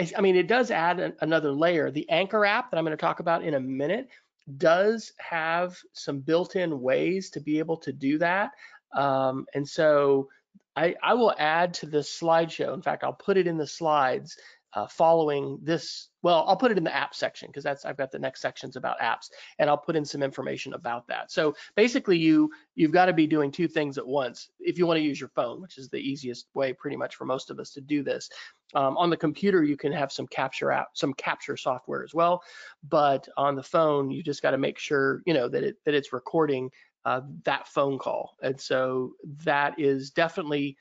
I, 0.00 0.10
I 0.16 0.20
mean, 0.20 0.36
it 0.36 0.46
does 0.46 0.70
add 0.70 0.98
an, 0.98 1.12
another 1.20 1.52
layer. 1.52 1.90
The 1.90 2.08
Anchor 2.08 2.44
app 2.44 2.70
that 2.70 2.78
I'm 2.78 2.84
going 2.84 2.96
to 2.96 3.00
talk 3.00 3.20
about 3.20 3.44
in 3.44 3.54
a 3.54 3.60
minute 3.60 4.08
does 4.56 5.12
have 5.18 5.78
some 5.92 6.20
built-in 6.20 6.80
ways 6.80 7.30
to 7.30 7.40
be 7.40 7.58
able 7.58 7.76
to 7.78 7.92
do 7.92 8.18
that. 8.18 8.52
Um, 8.96 9.46
and 9.54 9.68
so 9.68 10.28
I, 10.74 10.94
I 11.02 11.14
will 11.14 11.34
add 11.38 11.74
to 11.74 11.86
this 11.86 12.18
slideshow. 12.18 12.72
In 12.74 12.82
fact, 12.82 13.04
I'll 13.04 13.12
put 13.12 13.36
it 13.36 13.46
in 13.46 13.58
the 13.58 13.66
slides 13.66 14.36
uh, 14.74 14.86
following 14.86 15.58
this. 15.62 16.08
Well, 16.22 16.44
I'll 16.46 16.56
put 16.56 16.70
it 16.70 16.78
in 16.78 16.84
the 16.84 16.94
app 16.94 17.14
section 17.14 17.48
because 17.48 17.64
that's 17.64 17.84
I've 17.84 17.96
got 17.96 18.12
the 18.12 18.18
next 18.18 18.40
sections 18.40 18.76
about 18.76 19.00
apps, 19.00 19.30
and 19.58 19.68
I'll 19.68 19.78
put 19.78 19.96
in 19.96 20.04
some 20.04 20.22
information 20.22 20.74
about 20.74 21.06
that. 21.08 21.32
So 21.32 21.54
basically, 21.76 22.18
you 22.18 22.50
you've 22.74 22.92
got 22.92 23.06
to 23.06 23.12
be 23.12 23.26
doing 23.26 23.50
two 23.50 23.68
things 23.68 23.98
at 23.98 24.06
once 24.06 24.50
if 24.60 24.78
you 24.78 24.86
want 24.86 24.98
to 24.98 25.02
use 25.02 25.18
your 25.18 25.30
phone, 25.30 25.60
which 25.60 25.78
is 25.78 25.88
the 25.88 25.98
easiest 25.98 26.46
way, 26.54 26.72
pretty 26.72 26.96
much 26.96 27.16
for 27.16 27.24
most 27.24 27.50
of 27.50 27.58
us 27.58 27.70
to 27.72 27.80
do 27.80 28.02
this. 28.02 28.30
Um, 28.74 28.96
on 28.96 29.10
the 29.10 29.16
computer, 29.16 29.64
you 29.64 29.76
can 29.76 29.92
have 29.92 30.12
some 30.12 30.28
capture 30.28 30.70
app, 30.70 30.88
some 30.94 31.14
capture 31.14 31.56
software 31.56 32.04
as 32.04 32.14
well, 32.14 32.42
but 32.88 33.26
on 33.36 33.56
the 33.56 33.62
phone, 33.62 34.10
you 34.10 34.22
just 34.22 34.42
got 34.42 34.52
to 34.52 34.58
make 34.58 34.78
sure 34.78 35.22
you 35.26 35.34
know 35.34 35.48
that 35.48 35.64
it 35.64 35.76
that 35.84 35.94
it's 35.94 36.12
recording 36.12 36.70
uh, 37.04 37.22
that 37.44 37.66
phone 37.66 37.98
call, 37.98 38.36
and 38.42 38.60
so 38.60 39.12
that 39.44 39.74
is 39.78 40.10
definitely 40.10 40.76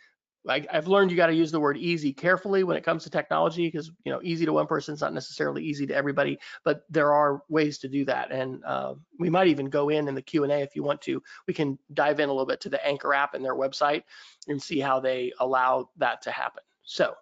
I, 0.47 0.65
I've 0.71 0.87
learned 0.87 1.11
you 1.11 1.17
got 1.17 1.27
to 1.27 1.33
use 1.33 1.51
the 1.51 1.59
word 1.59 1.77
easy 1.77 2.13
carefully 2.13 2.63
when 2.63 2.77
it 2.77 2.83
comes 2.83 3.03
to 3.03 3.09
technology 3.09 3.67
because 3.67 3.91
you 4.05 4.11
know 4.11 4.21
easy 4.23 4.45
to 4.45 4.53
one 4.53 4.67
person 4.67 4.93
is 4.93 5.01
not 5.01 5.13
necessarily 5.13 5.63
easy 5.63 5.85
to 5.87 5.95
everybody, 5.95 6.39
but 6.63 6.83
there 6.89 7.13
are 7.13 7.41
ways 7.49 7.77
to 7.79 7.89
do 7.89 8.05
that, 8.05 8.31
and 8.31 8.63
uh, 8.65 8.93
we 9.19 9.29
might 9.29 9.47
even 9.47 9.69
go 9.69 9.89
in 9.89 10.07
in 10.07 10.15
the 10.15 10.21
Q 10.21 10.43
and 10.43 10.51
A 10.51 10.59
if 10.59 10.75
you 10.75 10.83
want 10.83 11.01
to. 11.01 11.21
We 11.47 11.53
can 11.53 11.77
dive 11.93 12.19
in 12.19 12.29
a 12.29 12.31
little 12.31 12.45
bit 12.45 12.61
to 12.61 12.69
the 12.69 12.85
Anchor 12.85 13.13
app 13.13 13.33
and 13.33 13.43
their 13.43 13.55
website 13.55 14.03
and 14.47 14.61
see 14.61 14.79
how 14.79 14.99
they 14.99 15.33
allow 15.39 15.89
that 15.97 16.21
to 16.23 16.31
happen. 16.31 16.63
So. 16.83 17.13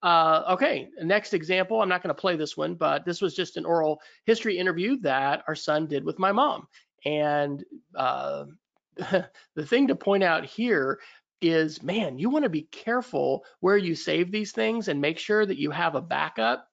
Uh, 0.00 0.44
okay, 0.50 0.88
next 1.02 1.34
example. 1.34 1.82
I'm 1.82 1.88
not 1.88 2.04
going 2.04 2.14
to 2.14 2.20
play 2.20 2.36
this 2.36 2.56
one, 2.56 2.76
but 2.76 3.04
this 3.04 3.20
was 3.20 3.34
just 3.34 3.56
an 3.56 3.64
oral 3.64 4.00
history 4.26 4.56
interview 4.56 4.96
that 5.00 5.42
our 5.48 5.56
son 5.56 5.88
did 5.88 6.04
with 6.04 6.20
my 6.20 6.30
mom. 6.30 6.68
And 7.04 7.64
uh, 7.96 8.44
the 9.54 9.66
thing 9.66 9.88
to 9.88 9.94
point 9.94 10.22
out 10.22 10.44
here 10.44 11.00
is, 11.40 11.82
man, 11.82 12.18
you 12.18 12.30
want 12.30 12.44
to 12.44 12.48
be 12.50 12.62
careful 12.62 13.44
where 13.60 13.76
you 13.76 13.94
save 13.94 14.30
these 14.30 14.52
things 14.52 14.88
and 14.88 15.00
make 15.00 15.18
sure 15.18 15.44
that 15.46 15.58
you 15.58 15.70
have 15.70 15.94
a 15.94 16.02
backup. 16.02 16.68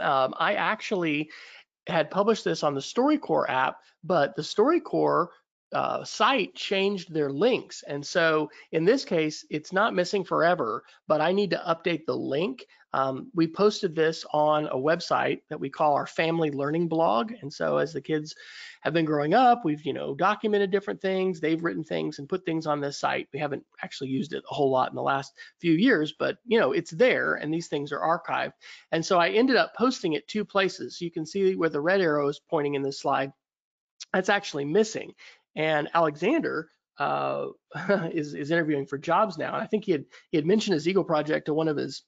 Um, 0.00 0.34
I 0.38 0.54
actually 0.54 1.30
had 1.86 2.10
published 2.10 2.44
this 2.44 2.62
on 2.62 2.74
the 2.74 2.80
StoryCorps 2.80 3.48
app, 3.48 3.78
but 4.04 4.36
the 4.36 4.42
StoryCorps 4.42 5.28
uh, 5.72 6.04
site 6.04 6.54
changed 6.54 7.12
their 7.12 7.30
links. 7.30 7.82
And 7.86 8.04
so 8.04 8.50
in 8.72 8.84
this 8.84 9.04
case, 9.04 9.44
it's 9.50 9.72
not 9.72 9.94
missing 9.94 10.24
forever, 10.24 10.84
but 11.08 11.20
I 11.20 11.32
need 11.32 11.50
to 11.50 11.62
update 11.66 12.06
the 12.06 12.16
link. 12.16 12.66
Um, 12.94 13.30
we 13.34 13.46
posted 13.46 13.94
this 13.94 14.26
on 14.34 14.66
a 14.66 14.76
website 14.76 15.40
that 15.48 15.58
we 15.58 15.70
call 15.70 15.94
our 15.94 16.06
family 16.06 16.50
learning 16.50 16.88
blog. 16.88 17.32
And 17.40 17.50
so 17.50 17.78
as 17.78 17.94
the 17.94 18.02
kids 18.02 18.34
have 18.82 18.92
been 18.92 19.06
growing 19.06 19.32
up, 19.32 19.64
we've, 19.64 19.82
you 19.86 19.94
know, 19.94 20.14
documented 20.14 20.70
different 20.70 21.00
things. 21.00 21.40
They've 21.40 21.62
written 21.62 21.84
things 21.84 22.18
and 22.18 22.28
put 22.28 22.44
things 22.44 22.66
on 22.66 22.80
this 22.80 22.98
site. 22.98 23.28
We 23.32 23.38
haven't 23.38 23.64
actually 23.82 24.10
used 24.10 24.34
it 24.34 24.44
a 24.50 24.54
whole 24.54 24.70
lot 24.70 24.90
in 24.90 24.94
the 24.96 25.02
last 25.02 25.32
few 25.58 25.72
years, 25.72 26.12
but 26.18 26.36
you 26.44 26.60
know, 26.60 26.72
it's 26.72 26.90
there 26.90 27.34
and 27.34 27.52
these 27.52 27.68
things 27.68 27.92
are 27.92 28.00
archived. 28.00 28.52
And 28.90 29.04
so 29.04 29.18
I 29.18 29.30
ended 29.30 29.56
up 29.56 29.74
posting 29.74 30.12
it 30.12 30.28
two 30.28 30.44
places. 30.44 30.98
So 30.98 31.06
you 31.06 31.10
can 31.10 31.24
see 31.24 31.56
where 31.56 31.70
the 31.70 31.80
red 31.80 32.02
arrow 32.02 32.28
is 32.28 32.40
pointing 32.50 32.74
in 32.74 32.82
this 32.82 33.00
slide. 33.00 33.32
That's 34.12 34.28
actually 34.28 34.66
missing. 34.66 35.14
And 35.54 35.88
Alexander 35.94 36.68
uh, 36.98 37.46
is 38.12 38.34
is 38.34 38.50
interviewing 38.50 38.86
for 38.86 38.98
jobs 38.98 39.38
now. 39.38 39.54
And 39.54 39.62
I 39.62 39.66
think 39.66 39.84
he 39.84 39.92
had 39.92 40.04
he 40.30 40.36
had 40.36 40.46
mentioned 40.46 40.74
his 40.74 40.88
Eagle 40.88 41.04
project 41.04 41.46
to 41.46 41.54
one 41.54 41.68
of 41.68 41.76
his 41.76 42.02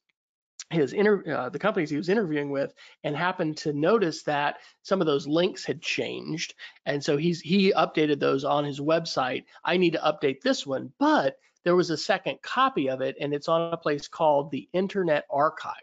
his 0.71 0.93
inter 0.93 1.23
uh, 1.31 1.49
the 1.49 1.59
companies 1.59 1.89
he 1.89 1.97
was 1.97 2.09
interviewing 2.09 2.49
with 2.49 2.73
and 3.03 3.15
happened 3.15 3.57
to 3.57 3.73
notice 3.73 4.23
that 4.23 4.57
some 4.81 5.01
of 5.01 5.07
those 5.07 5.27
links 5.27 5.65
had 5.65 5.81
changed. 5.81 6.53
And 6.85 7.03
so 7.03 7.17
he's 7.17 7.41
he 7.41 7.73
updated 7.73 8.19
those 8.19 8.43
on 8.43 8.65
his 8.65 8.79
website. 8.79 9.43
I 9.63 9.77
need 9.77 9.93
to 9.93 9.99
update 9.99 10.41
this 10.41 10.65
one. 10.65 10.91
But 10.99 11.37
there 11.63 11.75
was 11.75 11.89
a 11.89 11.97
second 11.97 12.41
copy 12.41 12.89
of 12.89 13.01
it 13.01 13.15
and 13.19 13.33
it's 13.33 13.49
on 13.49 13.73
a 13.73 13.77
place 13.77 14.07
called 14.07 14.51
the 14.51 14.69
internet 14.73 15.25
archive 15.29 15.73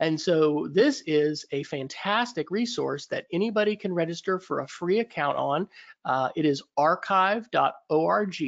and 0.00 0.20
so 0.20 0.68
this 0.72 1.02
is 1.06 1.46
a 1.52 1.62
fantastic 1.62 2.50
resource 2.50 3.06
that 3.06 3.26
anybody 3.32 3.76
can 3.76 3.94
register 3.94 4.38
for 4.38 4.60
a 4.60 4.68
free 4.68 4.98
account 4.98 5.36
on 5.36 5.68
uh, 6.04 6.30
it 6.36 6.44
is 6.44 6.62
archive.org 6.76 8.42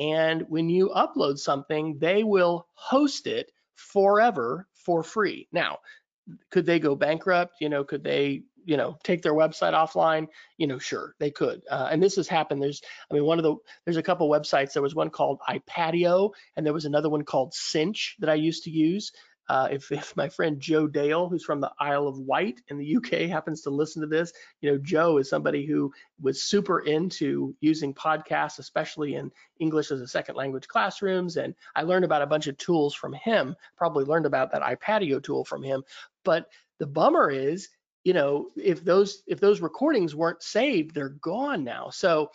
and 0.00 0.42
when 0.48 0.68
you 0.68 0.90
upload 0.94 1.38
something 1.38 1.98
they 1.98 2.22
will 2.22 2.66
host 2.74 3.26
it 3.26 3.50
forever 3.76 4.66
for 4.74 5.02
free. 5.02 5.48
Now, 5.52 5.78
could 6.50 6.66
they 6.66 6.78
go 6.78 6.94
bankrupt? 6.94 7.54
You 7.60 7.68
know, 7.68 7.84
could 7.84 8.02
they, 8.02 8.42
you 8.64 8.76
know, 8.76 8.96
take 9.02 9.22
their 9.22 9.34
website 9.34 9.74
offline? 9.74 10.26
You 10.56 10.66
know, 10.66 10.78
sure, 10.78 11.14
they 11.18 11.30
could. 11.30 11.62
Uh, 11.70 11.88
and 11.90 12.02
this 12.02 12.16
has 12.16 12.28
happened. 12.28 12.62
There's, 12.62 12.80
I 13.10 13.14
mean, 13.14 13.24
one 13.24 13.38
of 13.38 13.44
the, 13.44 13.56
there's 13.84 13.98
a 13.98 14.02
couple 14.02 14.28
websites. 14.30 14.72
There 14.72 14.82
was 14.82 14.94
one 14.94 15.10
called 15.10 15.40
iPadio, 15.48 16.30
and 16.56 16.64
there 16.64 16.72
was 16.72 16.86
another 16.86 17.10
one 17.10 17.24
called 17.24 17.52
Cinch 17.54 18.16
that 18.20 18.30
I 18.30 18.34
used 18.34 18.64
to 18.64 18.70
use. 18.70 19.12
Uh, 19.48 19.68
if, 19.70 19.90
if 19.92 20.16
my 20.16 20.28
friend 20.28 20.60
Joe 20.60 20.86
Dale, 20.86 21.28
who's 21.28 21.44
from 21.44 21.60
the 21.60 21.72
Isle 21.78 22.06
of 22.06 22.18
Wight 22.18 22.60
in 22.68 22.78
the 22.78 22.96
UK, 22.96 23.28
happens 23.28 23.60
to 23.62 23.70
listen 23.70 24.00
to 24.02 24.08
this, 24.08 24.32
you 24.60 24.70
know, 24.70 24.78
Joe 24.78 25.18
is 25.18 25.28
somebody 25.28 25.66
who 25.66 25.92
was 26.20 26.42
super 26.42 26.80
into 26.80 27.54
using 27.60 27.94
podcasts, 27.94 28.58
especially 28.58 29.16
in 29.16 29.30
English 29.58 29.90
as 29.90 30.00
a 30.00 30.08
second 30.08 30.36
language 30.36 30.68
classrooms. 30.68 31.36
And 31.36 31.54
I 31.74 31.82
learned 31.82 32.04
about 32.04 32.22
a 32.22 32.26
bunch 32.26 32.46
of 32.46 32.56
tools 32.58 32.94
from 32.94 33.12
him, 33.12 33.54
probably 33.76 34.04
learned 34.04 34.26
about 34.26 34.52
that 34.52 34.62
iPadio 34.62 35.22
tool 35.22 35.44
from 35.44 35.62
him. 35.62 35.82
But 36.24 36.48
the 36.78 36.86
bummer 36.86 37.30
is, 37.30 37.68
you 38.04 38.12
know, 38.12 38.50
if 38.56 38.84
those 38.84 39.22
if 39.26 39.40
those 39.40 39.62
recordings 39.62 40.14
weren't 40.14 40.42
saved, 40.42 40.94
they're 40.94 41.08
gone 41.20 41.64
now. 41.64 41.88
So 41.90 42.30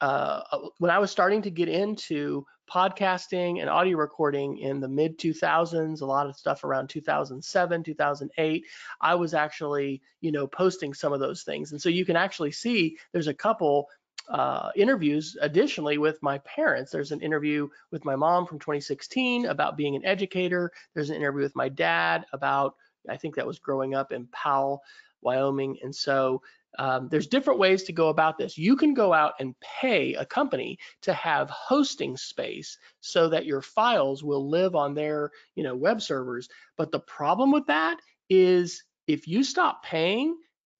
uh, 0.00 0.42
when 0.78 0.90
I 0.90 0.98
was 0.98 1.10
starting 1.10 1.42
to 1.42 1.50
get 1.50 1.68
into 1.68 2.46
podcasting 2.68 3.60
and 3.60 3.70
audio 3.70 3.96
recording 3.96 4.58
in 4.58 4.80
the 4.80 4.88
mid 4.88 5.18
2000s, 5.18 6.00
a 6.00 6.04
lot 6.04 6.26
of 6.26 6.36
stuff 6.36 6.64
around 6.64 6.88
2007, 6.88 7.82
2008, 7.82 8.64
I 9.00 9.14
was 9.14 9.34
actually, 9.34 10.02
you 10.20 10.32
know, 10.32 10.46
posting 10.46 10.94
some 10.94 11.12
of 11.12 11.20
those 11.20 11.42
things. 11.42 11.72
And 11.72 11.80
so 11.80 11.88
you 11.88 12.04
can 12.04 12.16
actually 12.16 12.52
see 12.52 12.96
there's 13.12 13.28
a 13.28 13.34
couple 13.34 13.88
uh, 14.28 14.70
interviews 14.76 15.36
additionally 15.40 15.98
with 15.98 16.22
my 16.22 16.38
parents. 16.38 16.90
There's 16.92 17.12
an 17.12 17.20
interview 17.20 17.68
with 17.90 18.04
my 18.04 18.14
mom 18.14 18.46
from 18.46 18.58
2016 18.58 19.46
about 19.46 19.76
being 19.76 19.96
an 19.96 20.04
educator. 20.04 20.70
There's 20.94 21.10
an 21.10 21.16
interview 21.16 21.42
with 21.42 21.56
my 21.56 21.68
dad 21.68 22.26
about, 22.32 22.74
I 23.08 23.16
think 23.16 23.36
that 23.36 23.46
was 23.46 23.58
growing 23.58 23.94
up 23.94 24.12
in 24.12 24.26
Powell, 24.26 24.82
Wyoming. 25.22 25.78
And 25.82 25.94
so 25.94 26.42
um, 26.78 27.08
there's 27.10 27.26
different 27.26 27.58
ways 27.58 27.84
to 27.84 27.92
go 27.92 28.08
about 28.08 28.38
this. 28.38 28.58
You 28.58 28.76
can 28.76 28.94
go 28.94 29.12
out 29.12 29.34
and 29.40 29.54
pay 29.60 30.14
a 30.14 30.24
company 30.24 30.78
to 31.02 31.12
have 31.12 31.50
hosting 31.50 32.16
space 32.16 32.78
so 33.00 33.28
that 33.28 33.46
your 33.46 33.62
files 33.62 34.22
will 34.22 34.48
live 34.48 34.74
on 34.74 34.94
their, 34.94 35.30
you 35.54 35.64
know, 35.64 35.74
web 35.74 36.02
servers. 36.02 36.48
But 36.76 36.92
the 36.92 37.00
problem 37.00 37.52
with 37.52 37.66
that 37.66 37.98
is 38.28 38.84
if 39.06 39.26
you 39.26 39.42
stop 39.42 39.82
paying, 39.82 40.36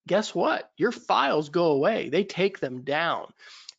guess 0.07 0.35
what? 0.35 0.71
Your 0.77 0.93
files 0.93 1.49
go 1.49 1.73
away. 1.73 2.09
They 2.09 2.25
take 2.25 2.61
them 2.61 2.83
down. 2.83 3.27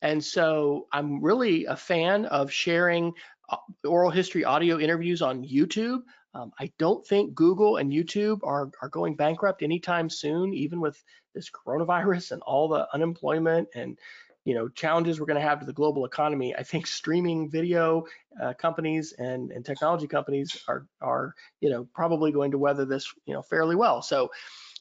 And 0.01 0.23
so 0.23 0.87
I'm 0.91 1.23
really 1.23 1.65
a 1.65 1.75
fan 1.75 2.25
of 2.25 2.51
sharing 2.51 3.13
uh, 3.49 3.57
oral 3.83 4.11
history 4.11 4.45
audio 4.45 4.79
interviews 4.79 5.21
on 5.21 5.43
YouTube. 5.43 5.99
Um, 6.33 6.51
I 6.59 6.71
don't 6.77 7.05
think 7.05 7.33
Google 7.33 7.77
and 7.77 7.91
YouTube 7.91 8.39
are, 8.43 8.69
are 8.81 8.89
going 8.89 9.15
bankrupt 9.15 9.63
anytime 9.63 10.09
soon, 10.09 10.53
even 10.53 10.79
with 10.79 11.03
this 11.33 11.49
coronavirus 11.49 12.31
and 12.33 12.41
all 12.43 12.67
the 12.67 12.87
unemployment 12.93 13.67
and 13.75 13.97
you 14.45 14.55
know 14.55 14.67
challenges 14.69 15.19
we're 15.19 15.25
going 15.25 15.39
to 15.39 15.47
have 15.47 15.59
to 15.59 15.65
the 15.65 15.73
global 15.73 16.05
economy. 16.05 16.55
I 16.55 16.63
think 16.63 16.87
streaming 16.87 17.49
video 17.49 18.05
uh, 18.41 18.53
companies 18.53 19.13
and, 19.17 19.51
and 19.51 19.65
technology 19.65 20.07
companies 20.07 20.63
are 20.67 20.87
are 21.01 21.35
you 21.59 21.69
know 21.69 21.87
probably 21.93 22.31
going 22.31 22.51
to 22.51 22.57
weather 22.57 22.85
this 22.85 23.13
you 23.25 23.33
know 23.33 23.41
fairly 23.41 23.75
well. 23.75 24.01
So 24.01 24.29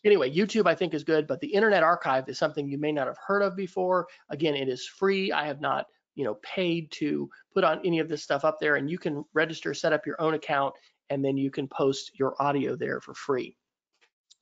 anyway, 0.05 0.35
YouTube 0.35 0.67
I 0.67 0.75
think 0.75 0.95
is 0.95 1.05
good, 1.05 1.27
but 1.27 1.41
the 1.41 1.49
Internet 1.49 1.83
Archive 1.83 2.29
is 2.29 2.39
something 2.39 2.69
you 2.69 2.79
may 2.79 2.93
not 2.93 3.09
have 3.09 3.19
heard 3.27 3.43
of 3.43 3.57
before. 3.57 4.07
Again, 4.31 4.55
it 4.55 4.69
is 4.69 4.87
free. 4.87 5.33
I 5.33 5.47
have 5.47 5.61
not 5.61 5.87
you 6.15 6.25
know 6.25 6.35
paid 6.37 6.91
to 6.93 7.29
put 7.53 7.65
on 7.65 7.81
any 7.85 7.99
of 7.99 8.09
this 8.09 8.23
stuff 8.23 8.45
up 8.45 8.59
there, 8.61 8.77
and 8.77 8.89
you 8.89 8.99
can 8.99 9.25
register, 9.35 9.75
set 9.75 9.93
up 9.93 10.07
your 10.07 10.21
own 10.21 10.35
account, 10.35 10.75
and 11.11 11.25
then 11.25 11.37
you 11.37 11.51
can 11.51 11.69
post 11.69 12.19
your 12.19 12.41
audio 12.41 12.77
there 12.77 13.01
for 13.01 13.15
free. 13.15 13.57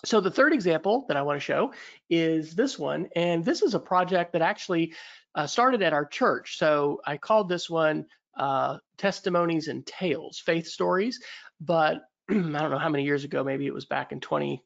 So 0.04 0.20
the 0.20 0.30
third 0.30 0.52
example 0.52 1.04
that 1.08 1.16
I 1.16 1.22
want 1.22 1.36
to 1.36 1.44
show 1.44 1.72
is 2.10 2.54
this 2.54 2.78
one, 2.78 3.08
and 3.16 3.44
this 3.44 3.62
is 3.62 3.74
a 3.74 3.80
project 3.80 4.32
that 4.32 4.42
actually 4.42 4.94
uh, 5.34 5.46
started 5.46 5.82
at 5.82 5.92
our 5.92 6.04
church. 6.04 6.58
So 6.58 7.00
I 7.06 7.16
called 7.16 7.48
this 7.48 7.70
one 7.70 8.06
uh, 8.36 8.78
Testimonies 8.98 9.68
and 9.68 9.86
Tales, 9.86 10.38
Faith 10.38 10.66
Stories, 10.66 11.20
but 11.60 12.02
I 12.30 12.34
don't 12.34 12.52
know 12.52 12.78
how 12.78 12.90
many 12.90 13.04
years 13.04 13.24
ago, 13.24 13.42
maybe 13.42 13.66
it 13.66 13.74
was 13.74 13.86
back 13.86 14.12
in 14.12 14.20
20, 14.20 14.58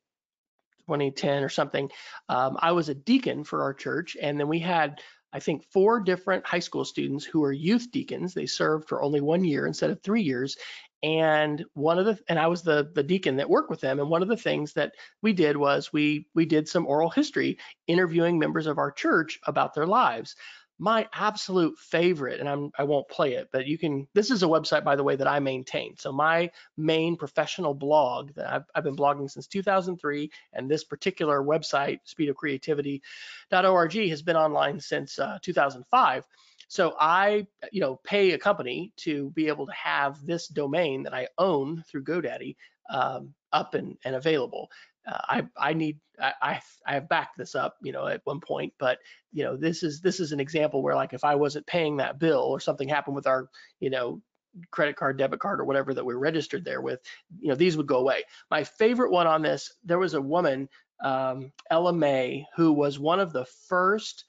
2010 0.86 1.44
or 1.44 1.48
something. 1.48 1.90
Um, 2.28 2.56
I 2.60 2.72
was 2.72 2.88
a 2.88 2.94
deacon 2.94 3.44
for 3.44 3.62
our 3.62 3.72
church, 3.72 4.16
and 4.20 4.38
then 4.38 4.48
we 4.48 4.58
had 4.58 5.00
I 5.32 5.38
think 5.38 5.64
four 5.72 6.00
different 6.00 6.44
high 6.44 6.58
school 6.58 6.84
students 6.84 7.24
who 7.24 7.40
were 7.40 7.52
youth 7.52 7.92
deacons. 7.92 8.34
They 8.34 8.46
served 8.46 8.88
for 8.88 9.00
only 9.00 9.20
one 9.20 9.44
year 9.44 9.66
instead 9.66 9.90
of 9.90 10.02
three 10.02 10.22
years, 10.22 10.56
and 11.02 11.64
one 11.72 11.98
of 11.98 12.04
the 12.04 12.18
and 12.28 12.38
i 12.38 12.46
was 12.46 12.62
the 12.62 12.90
the 12.94 13.02
deacon 13.02 13.36
that 13.36 13.48
worked 13.48 13.70
with 13.70 13.80
them. 13.80 14.00
And 14.00 14.10
one 14.10 14.22
of 14.22 14.28
the 14.28 14.36
things 14.36 14.74
that 14.74 14.92
we 15.22 15.32
did 15.32 15.56
was 15.56 15.92
we 15.92 16.26
we 16.34 16.44
did 16.44 16.68
some 16.68 16.86
oral 16.86 17.10
history 17.10 17.58
interviewing 17.86 18.38
members 18.38 18.66
of 18.66 18.78
our 18.78 18.92
church 18.92 19.38
about 19.46 19.74
their 19.74 19.86
lives. 19.86 20.36
My 20.82 21.06
absolute 21.12 21.78
favorite 21.78 22.40
and 22.40 22.48
I'm, 22.48 22.70
i 22.78 22.84
won't 22.84 23.08
play 23.08 23.34
it 23.34 23.48
but 23.52 23.66
you 23.66 23.76
can 23.76 24.08
this 24.14 24.30
is 24.30 24.42
a 24.42 24.46
website 24.46 24.82
by 24.82 24.96
the 24.96 25.04
way 25.04 25.16
that 25.16 25.28
i 25.28 25.38
maintain. 25.38 25.94
So 25.98 26.12
my 26.12 26.50
main 26.76 27.16
professional 27.16 27.74
blog 27.74 28.34
that 28.34 28.52
i've, 28.52 28.64
I've 28.74 28.84
been 28.84 28.96
blogging 28.96 29.30
since 29.30 29.46
2003 29.46 30.30
and 30.52 30.70
this 30.70 30.84
particular 30.84 31.42
website 31.42 31.98
speedofcreativity.org 32.08 34.08
has 34.08 34.22
been 34.22 34.36
online 34.36 34.80
since 34.80 35.18
uh, 35.18 35.38
2005 35.42 36.26
so 36.70 36.94
I, 37.00 37.48
you 37.72 37.80
know, 37.80 37.98
pay 38.04 38.30
a 38.30 38.38
company 38.38 38.92
to 38.98 39.30
be 39.30 39.48
able 39.48 39.66
to 39.66 39.72
have 39.72 40.24
this 40.24 40.46
domain 40.46 41.02
that 41.02 41.12
I 41.12 41.26
own 41.36 41.82
through 41.90 42.04
GoDaddy 42.04 42.54
um, 42.88 43.34
up 43.52 43.74
and, 43.74 43.98
and 44.04 44.14
available. 44.14 44.70
Uh, 45.04 45.18
I, 45.20 45.46
I 45.56 45.72
need 45.72 45.98
I, 46.20 46.60
I 46.86 46.92
have 46.92 47.08
backed 47.08 47.36
this 47.36 47.56
up, 47.56 47.74
you 47.82 47.90
know, 47.90 48.06
at 48.06 48.20
one 48.22 48.38
point, 48.38 48.72
but 48.78 48.98
you 49.32 49.42
know, 49.42 49.56
this 49.56 49.82
is 49.82 50.00
this 50.00 50.20
is 50.20 50.30
an 50.30 50.38
example 50.38 50.80
where 50.80 50.94
like 50.94 51.12
if 51.12 51.24
I 51.24 51.34
wasn't 51.34 51.66
paying 51.66 51.96
that 51.96 52.20
bill 52.20 52.42
or 52.42 52.60
something 52.60 52.88
happened 52.88 53.16
with 53.16 53.26
our, 53.26 53.48
you 53.80 53.90
know, 53.90 54.22
credit 54.70 54.94
card, 54.94 55.18
debit 55.18 55.40
card, 55.40 55.58
or 55.58 55.64
whatever 55.64 55.92
that 55.92 56.04
we're 56.04 56.18
registered 56.18 56.64
there 56.64 56.82
with, 56.82 57.00
you 57.40 57.48
know, 57.48 57.56
these 57.56 57.76
would 57.76 57.88
go 57.88 57.98
away. 57.98 58.22
My 58.48 58.62
favorite 58.62 59.10
one 59.10 59.26
on 59.26 59.42
this, 59.42 59.72
there 59.84 59.98
was 59.98 60.14
a 60.14 60.22
woman, 60.22 60.68
um, 61.02 61.50
Ella 61.68 61.92
Mae, 61.92 62.46
who 62.54 62.72
was 62.72 63.00
one 63.00 63.18
of 63.18 63.32
the 63.32 63.46
first 63.68 64.26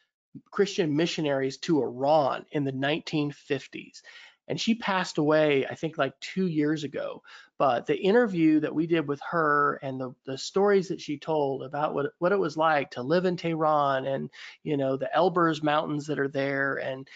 Christian 0.50 0.96
missionaries 0.96 1.58
to 1.58 1.82
Iran 1.82 2.46
in 2.52 2.64
the 2.64 2.72
1950s. 2.72 4.02
And 4.48 4.60
she 4.60 4.76
passed 4.76 5.18
away, 5.18 5.66
I 5.66 5.76
think, 5.76 5.98
like 5.98 6.20
two 6.20 6.48
years 6.48 6.84
ago. 6.84 7.24
But 7.58 7.86
the 7.86 7.98
interview 7.98 8.60
that 8.60 8.74
we 8.74 8.88
did 8.88 9.08
with 9.08 9.22
her 9.30 9.80
and 9.84 10.02
the, 10.02 10.14
the 10.26 10.38
stories 10.38 10.88
that 10.88 11.00
she 11.00 11.18
told 11.18 11.64
about 11.64 11.94
what, 11.94 12.08
what 12.18 12.32
it 12.32 12.40
was 12.40 12.58
like 12.58 12.92
to 12.92 13.04
live 13.04 13.26
in 13.26 13.38
Tehran 13.38 14.06
and, 14.06 14.30
you 14.64 14.78
know, 14.78 14.98
the 14.98 15.10
Elburz 15.16 15.64
mountains 15.64 16.08
that 16.08 16.20
are 16.20 16.28
there 16.28 16.78
and 16.78 17.08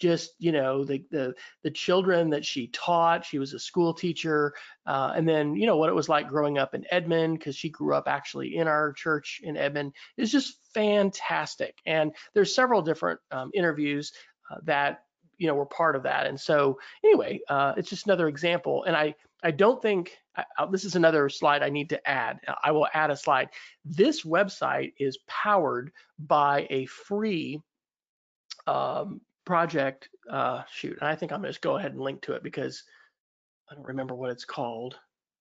just 0.00 0.32
you 0.38 0.50
know 0.50 0.84
the 0.84 1.04
the 1.10 1.34
the 1.62 1.70
children 1.70 2.30
that 2.30 2.44
she 2.44 2.68
taught 2.68 3.24
she 3.24 3.38
was 3.38 3.52
a 3.52 3.58
school 3.58 3.92
teacher 3.92 4.54
uh, 4.86 5.12
and 5.14 5.28
then 5.28 5.54
you 5.54 5.66
know 5.66 5.76
what 5.76 5.90
it 5.90 5.94
was 5.94 6.08
like 6.08 6.28
growing 6.28 6.58
up 6.58 6.74
in 6.74 6.84
edmond 6.90 7.38
because 7.38 7.54
she 7.54 7.68
grew 7.68 7.94
up 7.94 8.08
actually 8.08 8.56
in 8.56 8.66
our 8.66 8.92
church 8.92 9.40
in 9.44 9.56
edmond 9.56 9.92
It's 10.16 10.32
just 10.32 10.56
fantastic. 10.74 11.78
And 11.86 12.12
there's 12.34 12.54
several 12.54 12.82
different 12.82 13.20
um, 13.30 13.50
interviews 13.54 14.12
uh, 14.50 14.56
that 14.64 15.04
you 15.38 15.46
know 15.46 15.54
were 15.54 15.66
part 15.66 15.96
of 15.96 16.02
that. 16.04 16.26
And 16.26 16.40
so 16.40 16.78
anyway 17.04 17.40
uh, 17.48 17.74
it's 17.76 17.90
just 17.90 18.06
another 18.06 18.28
example. 18.28 18.84
And 18.84 18.96
i 18.96 19.14
i 19.42 19.50
don't 19.50 19.80
think 19.82 20.16
this 20.70 20.84
is 20.84 20.96
another 20.96 21.28
slide 21.28 21.62
i 21.62 21.68
need 21.68 21.90
to 21.90 22.08
add. 22.08 22.40
I 22.64 22.72
will 22.72 22.88
add 22.94 23.10
a 23.10 23.16
slide. 23.16 23.48
This 23.84 24.24
website 24.24 24.94
is 24.98 25.18
powered 25.26 25.92
by 26.18 26.66
a 26.70 26.86
free 26.86 27.60
um, 28.66 29.20
project, 29.50 30.08
uh, 30.30 30.62
shoot, 30.72 30.96
and 31.00 31.08
I 31.08 31.16
think 31.16 31.32
I'm 31.32 31.40
gonna 31.40 31.48
just 31.48 31.60
go 31.60 31.76
ahead 31.76 31.90
and 31.90 32.00
link 32.00 32.22
to 32.22 32.34
it 32.34 32.44
because 32.44 32.84
I 33.68 33.74
don't 33.74 33.84
remember 33.84 34.14
what 34.14 34.30
it's 34.30 34.44
called. 34.44 34.96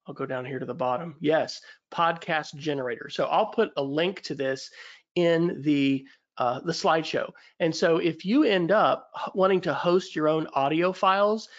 I'll 0.07 0.16
go 0.16 0.26
down 0.26 0.45
here 0.45 0.57
to 0.57 0.66
the 0.66 0.74
bottom. 0.74 1.16
Yes, 1.20 1.62
podcast 1.93 2.55
generator. 2.55 3.07
So 3.07 3.26
I'll 3.26 3.51
put 3.51 3.70
a 3.78 3.84
link 3.84 4.24
to 4.24 4.34
this 4.34 4.72
in 5.14 5.62
the 5.62 6.07
uh, 6.39 6.60
the 6.62 6.72
slideshow. 6.72 7.30
And 7.60 7.76
so 7.76 7.97
if 7.97 8.26
you 8.26 8.45
end 8.45 8.72
up 8.72 9.12
wanting 9.36 9.62
to 9.62 9.76
host 9.76 10.16
your 10.16 10.28
own 10.28 10.47
audio 10.55 10.91
files, 10.91 11.49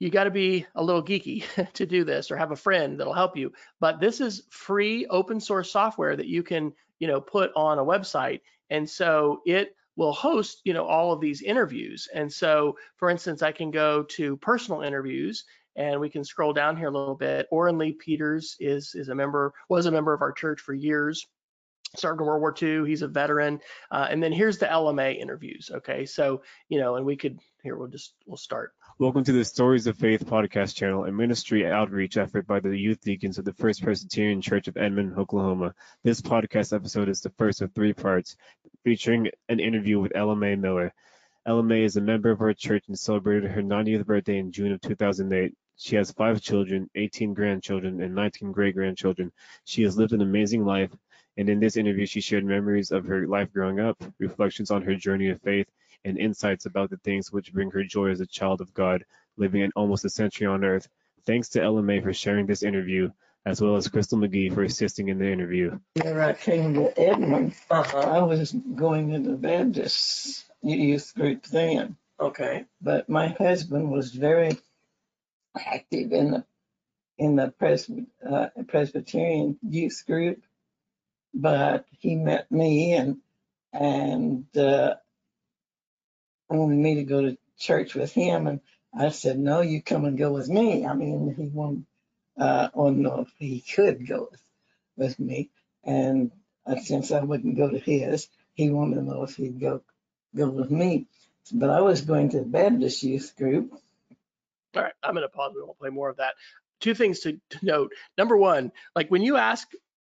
you 0.00 0.10
got 0.10 0.24
to 0.24 0.32
be 0.32 0.66
a 0.74 0.82
little 0.82 1.04
geeky 1.04 1.44
to 1.74 1.86
do 1.86 2.02
this 2.02 2.32
or 2.32 2.36
have 2.36 2.50
a 2.50 2.56
friend 2.56 2.98
that'll 2.98 3.12
help 3.12 3.36
you. 3.36 3.52
But 3.78 4.00
this 4.00 4.20
is 4.20 4.48
free 4.50 5.06
open 5.06 5.38
source 5.38 5.70
software 5.70 6.16
that 6.16 6.26
you 6.26 6.42
can, 6.42 6.72
you 6.98 7.06
know, 7.06 7.20
put 7.20 7.52
on 7.54 7.78
a 7.78 7.84
website. 7.84 8.40
And 8.68 8.90
so 8.90 9.42
it 9.46 9.76
will 9.96 10.12
host, 10.12 10.60
you 10.64 10.72
know, 10.72 10.86
all 10.86 11.12
of 11.12 11.20
these 11.20 11.42
interviews. 11.42 12.08
And 12.14 12.32
so, 12.32 12.76
for 12.96 13.10
instance, 13.10 13.42
I 13.42 13.52
can 13.52 13.70
go 13.70 14.04
to 14.10 14.36
personal 14.38 14.82
interviews 14.82 15.44
and 15.76 16.00
we 16.00 16.10
can 16.10 16.24
scroll 16.24 16.52
down 16.52 16.76
here 16.76 16.88
a 16.88 16.92
little 16.92 17.14
bit. 17.14 17.46
Orrin 17.50 17.78
Lee 17.78 17.92
Peters 17.92 18.56
is, 18.60 18.94
is 18.94 19.08
a 19.08 19.14
member, 19.14 19.52
was 19.68 19.86
a 19.86 19.90
member 19.90 20.12
of 20.12 20.22
our 20.22 20.32
church 20.32 20.60
for 20.60 20.74
years 20.74 21.26
served 21.96 22.20
in 22.20 22.26
World 22.26 22.40
War 22.40 22.54
II. 22.60 22.88
He's 22.88 23.02
a 23.02 23.08
veteran. 23.08 23.60
Uh, 23.90 24.06
and 24.08 24.22
then 24.22 24.32
here's 24.32 24.58
the 24.58 24.70
Ella 24.70 24.94
Mae 24.94 25.12
interviews. 25.12 25.70
Okay. 25.72 26.06
So, 26.06 26.42
you 26.68 26.80
know, 26.80 26.96
and 26.96 27.04
we 27.04 27.16
could, 27.16 27.38
here, 27.62 27.76
we'll 27.76 27.88
just, 27.88 28.14
we'll 28.26 28.36
start. 28.36 28.72
Welcome 28.98 29.24
to 29.24 29.32
the 29.32 29.44
Stories 29.44 29.86
of 29.86 29.96
Faith 29.96 30.24
podcast 30.24 30.74
channel, 30.74 31.04
a 31.04 31.12
ministry 31.12 31.66
outreach 31.66 32.16
effort 32.16 32.46
by 32.46 32.60
the 32.60 32.76
youth 32.76 33.00
deacons 33.00 33.38
of 33.38 33.44
the 33.44 33.52
First 33.54 33.82
Presbyterian 33.82 34.40
Church 34.40 34.68
of 34.68 34.76
Edmond, 34.76 35.18
Oklahoma. 35.18 35.74
This 36.02 36.20
podcast 36.20 36.74
episode 36.74 37.08
is 37.08 37.20
the 37.20 37.30
first 37.30 37.62
of 37.62 37.72
three 37.72 37.92
parts, 37.92 38.36
featuring 38.84 39.30
an 39.48 39.60
interview 39.60 40.00
with 40.00 40.12
Ella 40.14 40.36
Mae 40.36 40.56
Miller. 40.56 40.92
Ella 41.46 41.62
Mae 41.62 41.84
is 41.84 41.96
a 41.96 42.00
member 42.00 42.30
of 42.30 42.40
our 42.40 42.54
church 42.54 42.84
and 42.88 42.98
celebrated 42.98 43.50
her 43.50 43.62
90th 43.62 44.06
birthday 44.06 44.38
in 44.38 44.52
June 44.52 44.72
of 44.72 44.80
2008. 44.80 45.54
She 45.76 45.96
has 45.96 46.12
five 46.12 46.40
children, 46.40 46.88
18 46.94 47.34
grandchildren, 47.34 48.00
and 48.00 48.14
19 48.14 48.52
great 48.52 48.74
grandchildren. 48.74 49.32
She 49.64 49.82
has 49.82 49.96
lived 49.96 50.12
an 50.12 50.20
amazing 50.20 50.64
life, 50.64 50.90
and 51.36 51.48
in 51.48 51.60
this 51.60 51.76
interview, 51.76 52.06
she 52.06 52.20
shared 52.20 52.44
memories 52.44 52.90
of 52.90 53.04
her 53.06 53.26
life 53.26 53.52
growing 53.52 53.80
up, 53.80 54.02
reflections 54.18 54.70
on 54.70 54.82
her 54.82 54.94
journey 54.94 55.30
of 55.30 55.40
faith, 55.42 55.68
and 56.04 56.18
insights 56.18 56.66
about 56.66 56.90
the 56.90 56.98
things 56.98 57.32
which 57.32 57.52
bring 57.52 57.70
her 57.70 57.84
joy 57.84 58.10
as 58.10 58.20
a 58.20 58.26
child 58.26 58.60
of 58.60 58.74
God, 58.74 59.04
living 59.36 59.62
in 59.62 59.72
almost 59.74 60.04
a 60.04 60.10
century 60.10 60.46
on 60.46 60.64
earth. 60.64 60.88
Thanks 61.24 61.48
to 61.50 61.62
Ella 61.62 61.82
Mae 61.82 62.00
for 62.00 62.12
sharing 62.12 62.46
this 62.46 62.62
interview, 62.62 63.10
as 63.44 63.60
well 63.60 63.76
as 63.76 63.88
Crystal 63.88 64.18
McGee 64.18 64.54
for 64.54 64.62
assisting 64.62 65.08
in 65.08 65.18
the 65.18 65.30
interview. 65.30 65.78
When 66.00 66.18
I 66.18 66.32
came 66.32 66.74
to 66.74 66.98
Edmond, 66.98 67.54
I 67.70 68.22
was 68.22 68.52
going 68.52 69.10
into 69.12 69.30
the 69.30 69.36
Baptist 69.36 70.44
youth 70.62 71.12
group 71.14 71.44
then, 71.46 71.96
Okay. 72.20 72.66
but 72.80 73.08
my 73.08 73.28
husband 73.28 73.90
was 73.90 74.12
very 74.12 74.56
active 75.56 76.12
in 76.12 76.30
the, 76.30 76.44
in 77.18 77.36
the 77.36 77.48
Presby- 77.48 78.06
uh, 78.28 78.48
Presbyterian 78.68 79.58
youth 79.68 80.04
group. 80.06 80.42
But 81.34 81.86
he 81.98 82.14
met 82.14 82.50
me 82.52 82.92
and, 82.92 83.18
and, 83.72 84.56
uh, 84.56 84.94
wanted 86.48 86.76
me 86.76 86.96
to 86.96 87.04
go 87.04 87.22
to 87.22 87.38
church 87.58 87.94
with 87.94 88.12
him 88.12 88.46
and 88.46 88.60
I 88.94 89.08
said, 89.08 89.38
no, 89.38 89.62
you 89.62 89.82
come 89.82 90.04
and 90.04 90.18
go 90.18 90.32
with 90.32 90.48
me. 90.50 90.84
I 90.84 90.92
mean, 90.92 91.34
he 91.34 91.48
wanted, 91.48 91.86
uh, 92.38 92.68
or 92.72 92.90
no, 92.92 93.20
if 93.20 93.32
he 93.38 93.60
could 93.60 94.06
go 94.06 94.28
with, 94.30 94.42
with 94.96 95.18
me. 95.18 95.50
And 95.84 96.30
uh, 96.66 96.76
since 96.76 97.12
I 97.12 97.20
wouldn't 97.20 97.56
go 97.56 97.70
to 97.70 97.78
his, 97.78 98.28
he 98.54 98.70
wanted 98.70 98.96
to 98.96 99.02
know 99.02 99.22
if 99.22 99.36
he'd 99.36 99.60
go, 99.60 99.82
go 100.34 100.48
with 100.48 100.70
me. 100.70 101.06
But 101.52 101.70
I 101.70 101.80
was 101.80 102.02
going 102.02 102.30
to 102.30 102.38
the 102.38 102.46
Baptist 102.46 103.02
youth 103.02 103.34
group. 103.36 103.72
All 104.74 104.82
right, 104.82 104.92
I'm 105.02 105.14
going 105.14 105.24
to 105.24 105.28
pause. 105.28 105.52
We 105.54 105.62
won't 105.62 105.78
play 105.78 105.90
more 105.90 106.08
of 106.08 106.16
that. 106.18 106.34
Two 106.80 106.94
things 106.94 107.20
to, 107.20 107.38
to 107.50 107.58
note. 107.62 107.92
Number 108.16 108.36
one, 108.36 108.72
like 108.94 109.10
when 109.10 109.22
you 109.22 109.36
ask 109.36 109.68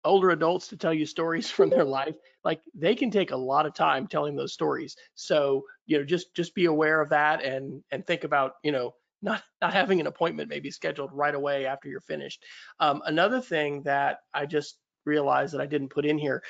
older 0.04 0.30
adults 0.30 0.68
to 0.68 0.78
tell 0.78 0.94
you 0.94 1.06
stories 1.06 1.50
from 1.52 1.70
their 1.70 1.84
life, 1.84 2.16
like 2.44 2.62
they 2.74 2.96
can 2.96 3.12
take 3.12 3.32
a 3.32 3.38
lot 3.38 3.66
of 3.66 3.74
time 3.74 4.08
telling 4.08 4.36
those 4.36 4.54
stories. 4.54 4.96
So, 5.16 5.64
you 5.86 5.98
know, 5.98 6.06
just 6.06 6.34
just 6.34 6.56
be 6.56 6.66
aware 6.66 7.02
of 7.02 7.10
that 7.10 7.44
and 7.44 7.84
and 7.92 8.06
think 8.06 8.24
about, 8.24 8.54
you 8.64 8.72
know, 8.72 8.94
not 9.26 9.44
not 9.62 9.74
having 9.74 10.00
an 10.00 10.08
appointment 10.08 10.50
maybe 10.50 10.72
scheduled 10.72 11.10
right 11.12 11.36
away 11.36 11.66
after 11.66 11.90
you're 11.90 12.00
finished. 12.00 12.46
Um, 12.80 13.02
another 13.06 13.42
thing 13.42 13.82
that 13.84 14.20
I 14.34 14.46
just 14.46 14.78
realized 15.04 15.54
that 15.54 15.62
I 15.62 15.66
didn't 15.66 15.90
put 15.90 16.06
in 16.06 16.18
here. 16.18 16.42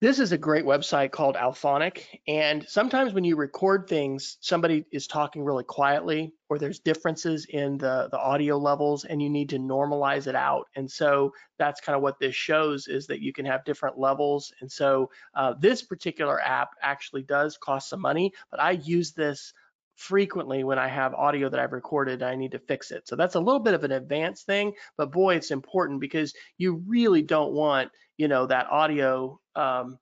This 0.00 0.18
is 0.18 0.32
a 0.32 0.38
great 0.38 0.64
website 0.64 1.10
called 1.10 1.36
Auphonic. 1.36 2.04
And 2.26 2.66
sometimes 2.66 3.12
when 3.12 3.22
you 3.22 3.36
record 3.36 3.86
things, 3.86 4.38
somebody 4.40 4.86
is 4.90 5.06
talking 5.06 5.44
really 5.44 5.64
quietly 5.64 6.32
or 6.48 6.58
there's 6.58 6.78
differences 6.78 7.44
in 7.44 7.76
the, 7.76 8.08
the 8.10 8.18
audio 8.18 8.56
levels 8.56 9.04
and 9.04 9.20
you 9.20 9.28
need 9.28 9.50
to 9.50 9.58
normalize 9.58 10.26
it 10.26 10.34
out. 10.34 10.68
And 10.74 10.90
so 10.90 11.34
that's 11.58 11.82
kind 11.82 11.96
of 11.96 12.00
what 12.00 12.18
this 12.18 12.34
shows 12.34 12.88
is 12.88 13.06
that 13.08 13.20
you 13.20 13.34
can 13.34 13.44
have 13.44 13.62
different 13.66 13.98
levels. 13.98 14.54
And 14.62 14.72
so 14.72 15.10
uh, 15.34 15.52
this 15.60 15.82
particular 15.82 16.40
app 16.40 16.70
actually 16.80 17.24
does 17.24 17.58
cost 17.58 17.90
some 17.90 18.00
money, 18.00 18.32
but 18.50 18.58
I 18.58 18.70
use 18.70 19.12
this 19.12 19.52
frequently 20.00 20.64
when 20.64 20.78
I 20.78 20.88
have 20.88 21.12
audio 21.12 21.50
that 21.50 21.60
I've 21.60 21.72
recorded, 21.72 22.22
I 22.22 22.34
need 22.34 22.52
to 22.52 22.58
fix 22.58 22.90
it. 22.90 23.06
So 23.06 23.16
that's 23.16 23.34
a 23.34 23.40
little 23.40 23.60
bit 23.60 23.74
of 23.74 23.84
an 23.84 23.92
advanced 23.92 24.46
thing, 24.46 24.72
but 24.96 25.12
boy, 25.12 25.34
it's 25.36 25.50
important 25.50 26.00
because 26.00 26.32
you 26.56 26.82
really 26.86 27.20
don't 27.20 27.52
want, 27.52 27.90
you 28.16 28.26
know, 28.26 28.46
that 28.46 28.66
audio, 28.70 29.38
um, 29.56 29.98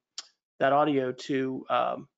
that 0.61 0.73
audio 0.73 1.11
to, 1.11 1.65
um, 1.69 2.09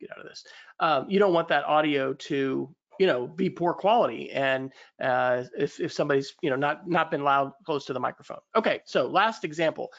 get 0.00 0.10
out 0.10 0.18
of 0.18 0.28
this. 0.28 0.44
Um, 0.80 1.06
you 1.08 1.20
don't 1.20 1.32
want 1.32 1.46
that 1.48 1.64
audio 1.64 2.12
to, 2.12 2.74
you 2.98 3.06
know, 3.06 3.28
be 3.28 3.48
poor 3.48 3.72
quality. 3.72 4.32
And 4.32 4.72
uh, 5.00 5.44
if, 5.56 5.78
if 5.78 5.92
somebody's, 5.92 6.34
you 6.42 6.50
know, 6.50 6.56
not, 6.56 6.88
not 6.88 7.10
been 7.12 7.22
loud 7.22 7.52
close 7.64 7.86
to 7.86 7.92
the 7.92 8.00
microphone. 8.00 8.40
Okay, 8.56 8.80
so 8.84 9.06
last 9.06 9.44
example. 9.44 9.90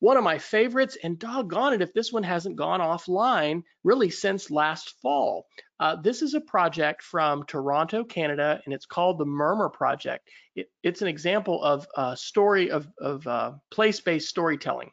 One 0.00 0.16
of 0.16 0.24
my 0.24 0.38
favorites, 0.38 0.96
and 1.02 1.18
doggone 1.18 1.74
it 1.74 1.82
if 1.82 1.92
this 1.92 2.12
one 2.12 2.22
hasn't 2.22 2.56
gone 2.56 2.80
offline 2.80 3.62
really 3.84 4.10
since 4.10 4.50
last 4.50 4.94
fall. 5.02 5.46
Uh, 5.78 5.96
this 5.96 6.22
is 6.22 6.34
a 6.34 6.40
project 6.40 7.02
from 7.02 7.44
Toronto, 7.44 8.04
Canada, 8.04 8.60
and 8.64 8.74
it's 8.74 8.86
called 8.86 9.18
the 9.18 9.26
Murmur 9.26 9.68
Project. 9.68 10.28
It, 10.56 10.70
it's 10.82 11.02
an 11.02 11.08
example 11.08 11.62
of 11.62 11.86
a 11.96 12.16
story 12.16 12.70
of, 12.70 12.88
of 12.98 13.26
uh, 13.26 13.52
place-based 13.70 14.28
storytelling. 14.28 14.90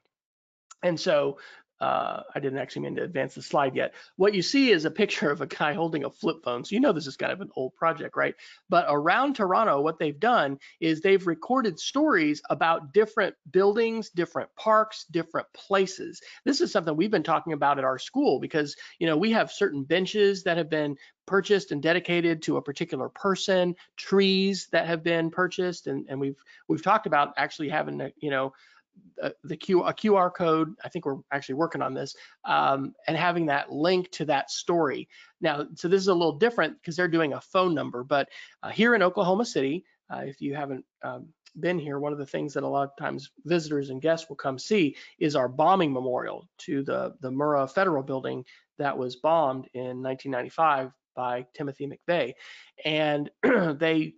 And 0.83 0.99
so 0.99 1.39
uh, 1.79 2.23
I 2.33 2.39
didn't 2.39 2.59
actually 2.59 2.83
mean 2.83 2.95
to 2.95 3.03
advance 3.03 3.35
the 3.35 3.41
slide 3.41 3.75
yet. 3.75 3.93
What 4.15 4.33
you 4.33 4.41
see 4.41 4.71
is 4.71 4.85
a 4.85 4.91
picture 4.91 5.29
of 5.29 5.41
a 5.41 5.47
guy 5.47 5.73
holding 5.73 6.05
a 6.05 6.09
flip 6.09 6.37
phone. 6.43 6.65
So 6.65 6.73
you 6.73 6.79
know 6.79 6.91
this 6.91 7.07
is 7.07 7.17
kind 7.17 7.31
of 7.31 7.41
an 7.41 7.49
old 7.55 7.75
project, 7.75 8.17
right? 8.17 8.35
But 8.69 8.85
around 8.89 9.35
Toronto, 9.35 9.81
what 9.81 9.99
they've 9.99 10.19
done 10.19 10.59
is 10.79 11.01
they've 11.01 11.25
recorded 11.25 11.79
stories 11.79 12.41
about 12.49 12.93
different 12.93 13.35
buildings, 13.51 14.09
different 14.09 14.49
parks, 14.55 15.05
different 15.11 15.47
places. 15.53 16.21
This 16.45 16.61
is 16.61 16.71
something 16.71 16.95
we've 16.95 17.11
been 17.11 17.23
talking 17.23 17.53
about 17.53 17.77
at 17.77 17.85
our 17.85 17.99
school 17.99 18.39
because, 18.39 18.75
you 18.99 19.07
know, 19.07 19.17
we 19.17 19.31
have 19.31 19.51
certain 19.51 19.83
benches 19.83 20.43
that 20.43 20.57
have 20.57 20.69
been 20.69 20.97
purchased 21.27 21.71
and 21.71 21.83
dedicated 21.83 22.41
to 22.41 22.57
a 22.57 22.61
particular 22.61 23.09
person, 23.09 23.75
trees 23.97 24.67
that 24.71 24.87
have 24.87 25.03
been 25.03 25.29
purchased, 25.29 25.85
and, 25.87 26.05
and 26.09 26.19
we've 26.19 26.37
we've 26.69 26.81
talked 26.81 27.05
about 27.05 27.33
actually 27.37 27.69
having, 27.69 27.99
a, 27.99 28.11
you 28.17 28.31
know, 28.31 28.53
uh, 29.21 29.29
the 29.43 29.57
Q, 29.57 29.83
a 29.83 29.93
QR 29.93 30.33
code. 30.33 30.73
I 30.83 30.89
think 30.89 31.05
we're 31.05 31.19
actually 31.31 31.55
working 31.55 31.81
on 31.81 31.93
this 31.93 32.15
um, 32.45 32.93
and 33.07 33.17
having 33.17 33.45
that 33.47 33.71
link 33.71 34.11
to 34.11 34.25
that 34.25 34.51
story. 34.51 35.07
Now, 35.41 35.67
so 35.75 35.87
this 35.87 36.01
is 36.01 36.07
a 36.07 36.13
little 36.13 36.37
different 36.37 36.77
because 36.79 36.95
they're 36.95 37.07
doing 37.07 37.33
a 37.33 37.41
phone 37.41 37.73
number, 37.73 38.03
but 38.03 38.29
uh, 38.63 38.69
here 38.69 38.95
in 38.95 39.03
Oklahoma 39.03 39.45
City, 39.45 39.85
uh, 40.13 40.21
if 40.25 40.41
you 40.41 40.55
haven't 40.55 40.85
um, 41.03 41.27
been 41.59 41.79
here, 41.79 41.99
one 41.99 42.13
of 42.13 42.19
the 42.19 42.25
things 42.25 42.53
that 42.53 42.63
a 42.63 42.67
lot 42.67 42.83
of 42.83 42.95
times 42.97 43.29
visitors 43.45 43.89
and 43.89 44.01
guests 44.01 44.29
will 44.29 44.35
come 44.35 44.59
see 44.59 44.95
is 45.19 45.35
our 45.35 45.47
bombing 45.47 45.91
memorial 45.91 46.47
to 46.59 46.83
the, 46.83 47.13
the 47.21 47.29
Murrah 47.29 47.69
Federal 47.69 48.03
Building 48.03 48.45
that 48.77 48.97
was 48.97 49.15
bombed 49.15 49.67
in 49.73 50.01
1995 50.01 50.91
by 51.15 51.45
Timothy 51.55 51.89
McVeigh. 51.89 52.33
And 52.85 53.29
they 53.79 54.13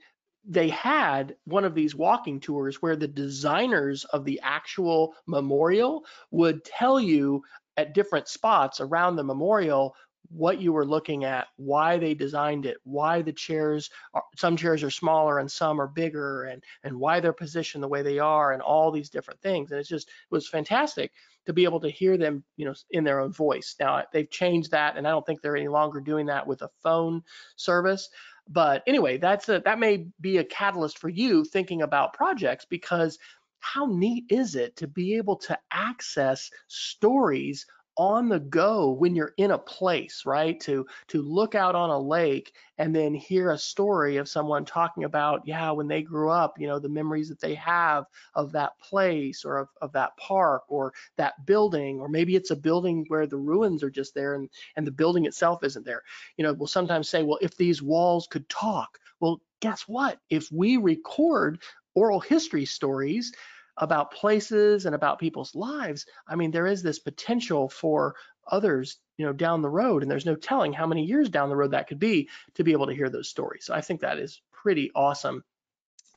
they 0.49 0.67
had 0.69 1.35
one 1.45 1.63
of 1.63 1.75
these 1.75 1.95
walking 1.95 2.39
tours 2.39 2.81
where 2.81 2.95
the 2.95 3.07
designers 3.07 4.03
of 4.05 4.25
the 4.25 4.39
actual 4.43 5.13
memorial 5.27 6.03
would 6.31 6.65
tell 6.65 6.99
you 6.99 7.43
at 7.77 7.93
different 7.93 8.27
spots 8.27 8.81
around 8.81 9.15
the 9.15 9.23
memorial 9.23 9.95
what 10.31 10.59
you 10.59 10.73
were 10.73 10.85
looking 10.85 11.23
at, 11.23 11.47
why 11.55 11.97
they 11.97 12.13
designed 12.13 12.65
it, 12.65 12.77
why 12.83 13.21
the 13.21 13.33
chairs, 13.33 13.89
are, 14.13 14.23
some 14.35 14.55
chairs 14.57 14.83
are 14.83 14.91
smaller 14.91 15.39
and 15.39 15.51
some 15.51 15.79
are 15.79 15.87
bigger, 15.87 16.43
and 16.43 16.63
and 16.83 16.99
why 16.99 17.19
they're 17.19 17.33
positioned 17.33 17.83
the 17.83 17.87
way 17.87 18.01
they 18.01 18.19
are, 18.19 18.51
and 18.51 18.61
all 18.61 18.91
these 18.91 19.09
different 19.09 19.41
things. 19.41 19.71
And 19.71 19.79
it's 19.79 19.89
just 19.89 20.07
it 20.09 20.13
was 20.31 20.47
fantastic 20.47 21.11
to 21.45 21.53
be 21.53 21.63
able 21.63 21.79
to 21.79 21.89
hear 21.89 22.17
them, 22.17 22.43
you 22.57 22.65
know, 22.65 22.75
in 22.91 23.03
their 23.03 23.19
own 23.19 23.31
voice. 23.31 23.75
Now 23.79 24.03
they've 24.11 24.29
changed 24.29 24.71
that, 24.71 24.97
and 24.97 25.07
I 25.07 25.11
don't 25.11 25.25
think 25.25 25.41
they're 25.41 25.57
any 25.57 25.67
longer 25.67 25.99
doing 25.99 26.27
that 26.27 26.45
with 26.45 26.61
a 26.61 26.69
phone 26.83 27.23
service. 27.55 28.09
But 28.49 28.83
anyway, 28.87 29.17
that's 29.17 29.47
a, 29.47 29.61
that 29.63 29.79
may 29.79 30.07
be 30.19 30.37
a 30.37 30.43
catalyst 30.43 30.97
for 30.97 31.09
you 31.09 31.45
thinking 31.45 31.83
about 31.83 32.13
projects 32.13 32.65
because 32.65 33.19
how 33.59 33.85
neat 33.85 34.25
is 34.29 34.55
it 34.55 34.75
to 34.77 34.87
be 34.87 35.15
able 35.17 35.35
to 35.35 35.57
access 35.71 36.49
stories 36.67 37.65
on 37.99 38.29
the 38.29 38.39
go 38.39 38.91
when 38.91 39.13
you're 39.13 39.33
in 39.35 39.51
a 39.51 39.57
place, 39.57 40.23
right? 40.25 40.57
To 40.61 40.87
to 41.09 41.21
look 41.21 41.53
out 41.53 41.75
on 41.75 41.89
a 41.89 41.99
lake 41.99 42.53
and 42.77 42.95
then 42.95 43.13
hear 43.13 43.51
a 43.51 43.57
story 43.57 44.15
of 44.15 44.29
someone 44.29 44.63
talking 44.63 45.03
about, 45.03 45.45
yeah, 45.45 45.69
when 45.71 45.89
they 45.89 46.01
grew 46.01 46.29
up, 46.31 46.57
you 46.57 46.65
know, 46.65 46.79
the 46.79 46.87
memories 46.87 47.27
that 47.27 47.41
they 47.41 47.55
have 47.55 48.05
of 48.33 48.53
that 48.53 48.79
place 48.79 49.43
or 49.43 49.57
of, 49.57 49.67
of 49.81 49.91
that 49.91 50.15
park 50.15 50.63
or 50.69 50.93
that 51.17 51.45
building, 51.45 51.99
or 51.99 52.07
maybe 52.07 52.37
it's 52.37 52.51
a 52.51 52.55
building 52.55 53.03
where 53.09 53.27
the 53.27 53.37
ruins 53.37 53.83
are 53.83 53.91
just 53.91 54.15
there 54.15 54.35
and, 54.35 54.49
and 54.77 54.87
the 54.87 54.91
building 54.91 55.25
itself 55.25 55.61
isn't 55.65 55.85
there. 55.85 56.01
You 56.37 56.45
know, 56.45 56.53
we'll 56.53 56.67
sometimes 56.67 57.09
say, 57.09 57.21
well, 57.23 57.39
if 57.41 57.57
these 57.57 57.81
walls 57.81 58.27
could 58.27 58.47
talk, 58.47 58.97
well, 59.19 59.41
guess 59.59 59.81
what? 59.81 60.19
If 60.29 60.49
we 60.53 60.77
record 60.77 61.61
oral 61.95 62.21
history 62.21 62.63
stories, 62.63 63.33
about 63.79 64.11
places 64.11 64.85
and 64.85 64.93
about 64.93 65.19
people's 65.19 65.55
lives, 65.55 66.05
I 66.27 66.35
mean, 66.35 66.51
there 66.51 66.67
is 66.67 66.83
this 66.83 66.99
potential 66.99 67.69
for 67.69 68.15
others, 68.51 68.97
you 69.17 69.25
know, 69.25 69.33
down 69.33 69.61
the 69.61 69.69
road, 69.69 70.01
and 70.01 70.11
there's 70.11 70.25
no 70.25 70.35
telling 70.35 70.73
how 70.73 70.85
many 70.85 71.03
years 71.03 71.29
down 71.29 71.49
the 71.49 71.55
road 71.55 71.71
that 71.71 71.87
could 71.87 71.99
be 71.99 72.29
to 72.55 72.63
be 72.63 72.71
able 72.71 72.87
to 72.87 72.95
hear 72.95 73.09
those 73.09 73.29
stories. 73.29 73.65
So 73.65 73.73
I 73.73 73.81
think 73.81 74.01
that 74.01 74.19
is 74.19 74.41
pretty 74.51 74.91
awesome. 74.95 75.43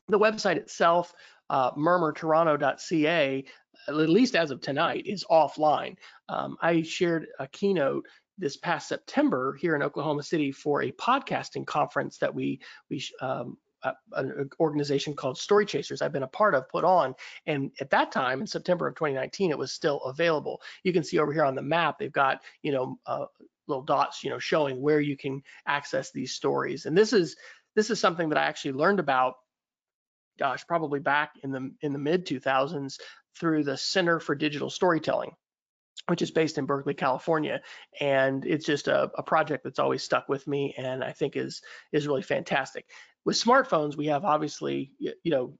The 0.09 0.19
website 0.19 0.57
itself, 0.57 1.13
uh, 1.49 1.71
murmurtoronto.ca, 1.71 3.45
at 3.87 3.95
least 3.95 4.35
as 4.35 4.51
of 4.51 4.61
tonight, 4.61 5.03
is 5.05 5.25
offline. 5.29 5.95
Um, 6.29 6.57
I 6.61 6.81
shared 6.81 7.27
a 7.39 7.47
keynote 7.47 8.05
this 8.37 8.57
past 8.57 8.87
September 8.87 9.57
here 9.59 9.75
in 9.75 9.83
Oklahoma 9.83 10.23
City 10.23 10.51
for 10.51 10.81
a 10.81 10.91
podcasting 10.91 11.65
conference 11.65 12.17
that 12.17 12.33
we 12.33 12.59
we 12.89 13.03
um, 13.21 13.57
an 14.13 14.49
organization 14.59 15.15
called 15.15 15.37
Story 15.37 15.65
Chasers 15.65 16.01
I've 16.01 16.11
been 16.11 16.23
a 16.23 16.27
part 16.27 16.55
of 16.55 16.69
put 16.69 16.83
on. 16.83 17.15
And 17.45 17.71
at 17.79 17.89
that 17.91 18.11
time, 18.11 18.41
in 18.41 18.47
September 18.47 18.87
of 18.87 18.95
2019, 18.95 19.51
it 19.51 19.57
was 19.57 19.71
still 19.71 20.01
available. 20.01 20.61
You 20.83 20.93
can 20.93 21.03
see 21.03 21.19
over 21.19 21.33
here 21.33 21.45
on 21.45 21.55
the 21.55 21.61
map, 21.61 21.99
they've 21.99 22.11
got, 22.11 22.41
you 22.61 22.71
know, 22.71 22.97
uh, 23.05 23.25
little 23.67 23.83
dots, 23.83 24.23
you 24.23 24.29
know, 24.29 24.39
showing 24.39 24.81
where 24.81 24.99
you 24.99 25.17
can 25.17 25.41
access 25.67 26.11
these 26.11 26.33
stories. 26.33 26.85
And 26.85 26.97
this 26.97 27.13
is 27.13 27.35
this 27.75 27.89
is 27.89 27.99
something 27.99 28.29
that 28.29 28.37
I 28.37 28.43
actually 28.43 28.73
learned 28.73 28.99
about, 28.99 29.35
gosh, 30.37 30.65
probably 30.67 30.99
back 30.99 31.31
in 31.43 31.51
the 31.51 31.71
in 31.81 31.93
the 31.93 31.99
mid 31.99 32.25
2000s 32.25 32.99
through 33.39 33.63
the 33.63 33.77
Center 33.77 34.19
for 34.19 34.35
Digital 34.35 34.69
Storytelling 34.69 35.31
which 36.07 36.21
is 36.21 36.31
based 36.31 36.57
in 36.57 36.65
Berkeley, 36.65 36.93
California. 36.93 37.61
And 37.99 38.45
it's 38.45 38.65
just 38.65 38.87
a, 38.87 39.09
a, 39.15 39.23
project 39.23 39.63
that's 39.63 39.79
always 39.79 40.03
stuck 40.03 40.27
with 40.27 40.45
me 40.47 40.73
and 40.77 41.03
I 41.03 41.11
think 41.11 41.37
is 41.37 41.61
is 41.91 42.07
really 42.07 42.21
fantastic. 42.21 42.85
With 43.25 43.41
smartphones, 43.41 43.95
we 43.95 44.07
have 44.07 44.25
obviously, 44.25 44.91
you 44.99 45.13
know, 45.25 45.57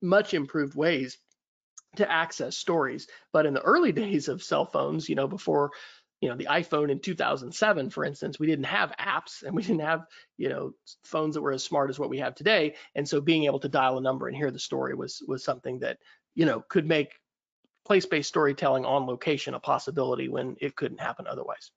much 0.00 0.34
improved 0.34 0.74
ways 0.74 1.18
to 1.96 2.10
access 2.10 2.56
stories. 2.56 3.08
But 3.32 3.46
in 3.46 3.54
the 3.54 3.62
early 3.62 3.92
days 4.04 4.28
of 4.28 4.42
cell 4.42 4.66
phones, 4.66 5.08
you 5.08 5.16
know, 5.16 5.26
before, 5.26 5.70
you 6.20 6.28
know, 6.28 6.36
the 6.36 6.46
iPhone 6.46 6.90
in 6.90 7.00
2007, 7.00 7.90
for 7.90 8.04
instance, 8.04 8.38
we 8.38 8.46
didn't 8.46 8.66
have 8.66 8.94
apps 9.00 9.42
and 9.42 9.56
we 9.56 9.62
didn't 9.62 9.80
have, 9.80 10.04
you 10.36 10.48
know, 10.48 10.72
phones 11.04 11.34
that 11.34 11.42
were 11.42 11.52
as 11.52 11.64
smart 11.64 11.90
as 11.90 11.98
what 11.98 12.10
we 12.10 12.18
have 12.18 12.34
today. 12.34 12.76
And 12.94 13.08
so 13.08 13.20
being 13.20 13.44
able 13.44 13.60
to 13.60 13.68
dial 13.68 13.98
a 13.98 14.02
number 14.02 14.28
and 14.28 14.36
hear 14.36 14.50
the 14.50 14.58
story 14.58 14.94
was 14.94 15.22
was 15.26 15.42
something 15.42 15.80
that, 15.80 15.98
you 16.34 16.46
know, 16.46 16.62
could 16.68 16.86
make 16.86 17.19
place-based 17.90 18.28
storytelling 18.28 18.84
on 18.84 19.04
location 19.04 19.54
a 19.54 19.58
possibility 19.58 20.28
when 20.28 20.54
it 20.60 20.76
couldn't 20.76 21.00
happen 21.00 21.26
otherwise. 21.26 21.72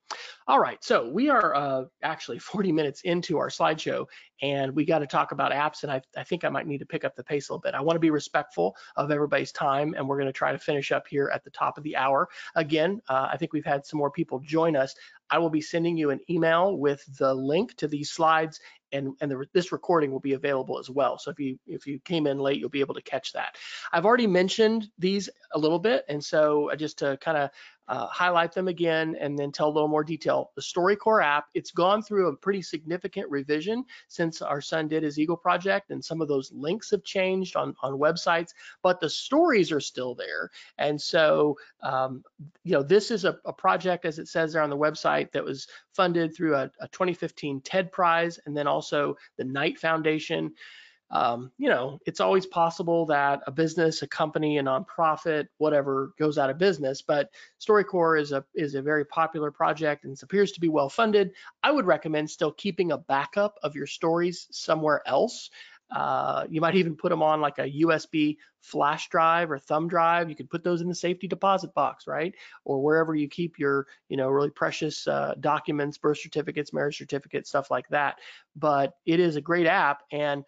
All 0.48 0.60
right, 0.60 0.78
so 0.84 1.10
we 1.10 1.28
are 1.28 1.56
uh, 1.56 1.86
actually 2.04 2.38
40 2.54 2.72
minutes 2.72 3.02
into 3.02 3.40
our 3.40 3.48
slideshow 3.48 4.06
and 4.44 4.76
we 4.76 4.86
got 4.86 5.00
to 5.00 5.08
talk 5.08 5.32
about 5.32 5.52
apps 5.52 5.82
and 5.82 5.92
I, 5.92 6.04
I, 6.16 6.24
think 6.24 6.44
I 6.44 6.50
might 6.50 6.68
need 6.68 6.78
to 6.78 6.86
pick 6.86 7.04
up 7.04 7.16
the 7.16 7.24
pace 7.24 7.50
a 7.50 7.54
little 7.54 7.62
bit. 7.62 7.74
I 7.74 7.82
want 7.82 7.96
to 7.96 8.00
be 8.00 8.12
respectful 8.12 8.76
of 8.96 9.10
everybody's 9.10 9.52
time 9.52 9.96
and 9.98 10.08
we're 10.08 10.18
going 10.18 10.28
to 10.28 10.34
try 10.34 10.52
to 10.52 10.60
finish 10.60 10.92
up 10.92 11.08
here 11.08 11.32
at 11.34 11.44
the 11.44 11.50
top 11.50 11.80
of 11.80 11.84
the 11.84 11.96
hour. 11.96 12.30
Again, 12.54 13.02
uh, 13.10 13.30
I 13.32 13.38
think 13.38 13.52
we've 13.52 13.66
had 13.66 13.84
some 13.84 13.98
more 13.98 14.12
people 14.12 14.40
join 14.40 14.76
us. 14.76 14.94
I 15.30 15.40
will 15.40 15.50
be 15.50 15.62
sending 15.62 15.98
you 15.98 16.12
an 16.12 16.20
email 16.30 16.78
with 16.78 17.04
the 17.18 17.34
link 17.34 17.76
to 17.78 17.88
these 17.88 18.12
slides 18.12 18.60
and, 18.94 19.16
and 19.20 19.32
the, 19.32 19.46
this 19.54 19.72
recording 19.72 20.12
will 20.12 20.20
be 20.20 20.34
available 20.34 20.80
as 20.80 20.90
well. 20.90 21.18
So 21.18 21.32
if 21.32 21.40
you 21.40 21.58
if 21.66 21.88
you 21.88 22.00
came 22.00 22.28
in 22.28 22.38
late, 22.38 22.60
you'll 22.60 22.70
be 22.70 22.80
able 22.80 22.94
to 22.94 23.02
catch 23.02 23.34
that. 23.34 23.56
I've 23.92 24.06
already 24.06 24.28
mentioned 24.28 24.88
these 25.00 25.30
a 25.54 25.60
little 25.60 25.80
bit, 25.80 26.06
and 26.08 26.24
so 26.24 26.70
uh, 26.70 26.76
just 26.76 27.00
to 27.00 27.18
kind 27.18 27.38
of 27.38 27.50
uh, 27.88 28.08
highlight 28.08 28.54
them 28.54 28.68
again, 28.68 29.16
and 29.20 29.38
then 29.38 29.52
tell 29.52 29.68
a 29.68 29.72
little 29.72 29.88
more 29.88 30.04
detail. 30.04 30.52
The 30.56 30.62
StoryCorps 30.62 31.24
app, 31.24 31.46
it's 31.54 31.72
gone 31.72 32.02
through 32.02 32.28
a 32.28 32.36
pretty 32.36 32.62
significant 32.62 33.30
revision 33.30 33.86
since 34.08 34.42
our 34.42 34.62
son 34.62 34.88
did 34.88 35.04
his 35.04 35.20
Eagle 35.20 35.38
project, 35.38 35.92
and 35.92 36.04
some 36.04 36.22
of 36.22 36.28
those 36.28 36.52
links 36.54 36.92
have 36.92 37.04
changed 37.04 37.56
on, 37.56 37.76
on 37.82 37.94
websites, 37.94 38.52
but 38.82 39.00
the 39.00 39.10
stories 39.10 39.72
are 39.72 39.80
still 39.80 40.16
there. 40.16 40.50
And 40.78 41.00
so, 41.00 41.58
um, 41.82 42.24
you 42.64 42.74
know, 42.74 42.84
this 42.84 43.12
is 43.12 43.26
a, 43.26 43.38
a, 43.46 43.54
project, 43.54 44.06
as 44.06 44.20
it 44.20 44.28
says 44.28 44.54
there 44.54 44.62
on 44.62 44.70
the 44.70 44.78
website, 44.78 45.32
that 45.32 45.44
was 45.44 45.68
funded 45.94 46.36
through 46.36 46.56
a, 46.56 46.72
a 46.80 46.88
2015 46.90 47.62
TED 47.62 47.92
Prize, 47.92 48.40
and 48.46 48.56
then 48.56 48.68
also 48.68 49.16
the 49.38 49.44
Knight 49.44 49.80
Foundation 49.80 50.54
um, 51.14 51.52
you 51.60 51.70
know, 51.70 52.00
it's 52.08 52.20
always 52.20 52.48
possible 52.48 53.06
that 53.06 53.42
a 53.46 53.52
business, 53.52 54.02
a 54.02 54.08
company, 54.08 54.58
a 54.58 54.64
nonprofit, 54.64 55.46
whatever, 55.60 56.12
goes 56.18 56.40
out 56.40 56.50
of 56.50 56.58
business. 56.58 57.04
But 57.04 57.30
StoryCorps 57.62 58.22
is 58.22 58.32
a 58.32 58.44
is 58.56 58.74
a 58.74 58.82
very 58.82 59.06
popular 59.06 59.52
project 59.52 60.06
and 60.06 60.14
it 60.14 60.24
appears 60.24 60.54
to 60.54 60.60
be 60.60 60.70
well 60.70 60.90
funded. 60.90 61.32
I 61.62 61.72
would 61.72 61.86
recommend 61.86 62.32
still 62.32 62.52
keeping 62.52 62.92
a 62.92 62.98
backup 62.98 63.60
of 63.62 63.76
your 63.76 63.86
stories 63.86 64.48
somewhere 64.50 65.04
else. 65.06 65.52
Uh, 65.92 66.48
you 66.50 66.60
might 66.60 66.76
even 66.76 66.96
put 66.96 67.10
them 67.10 67.22
on 67.22 67.40
like 67.40 67.60
a 67.60 67.70
USB 67.70 68.38
flash 68.62 69.10
drive 69.10 69.52
or 69.52 69.60
thumb 69.60 69.88
drive. 69.88 70.30
You 70.30 70.36
could 70.36 70.50
put 70.50 70.64
those 70.64 70.82
in 70.82 70.88
the 70.88 70.96
safety 70.96 71.28
deposit 71.28 71.74
box, 71.76 72.08
right? 72.08 72.34
Or 72.66 72.82
wherever 72.82 73.14
you 73.14 73.28
keep 73.28 73.60
your, 73.60 73.86
you 74.10 74.18
know, 74.18 74.30
really 74.30 74.50
precious 74.50 75.06
uh, 75.06 75.36
documents, 75.40 76.00
birth 76.00 76.18
certificates, 76.18 76.74
marriage 76.74 76.98
certificates, 76.98 77.50
stuff 77.50 77.70
like 77.70 77.88
that. 77.90 78.18
But 78.56 78.94
it 79.06 79.20
is 79.20 79.36
a 79.36 79.42
great 79.42 79.68
app 79.68 80.02
and 80.12 80.44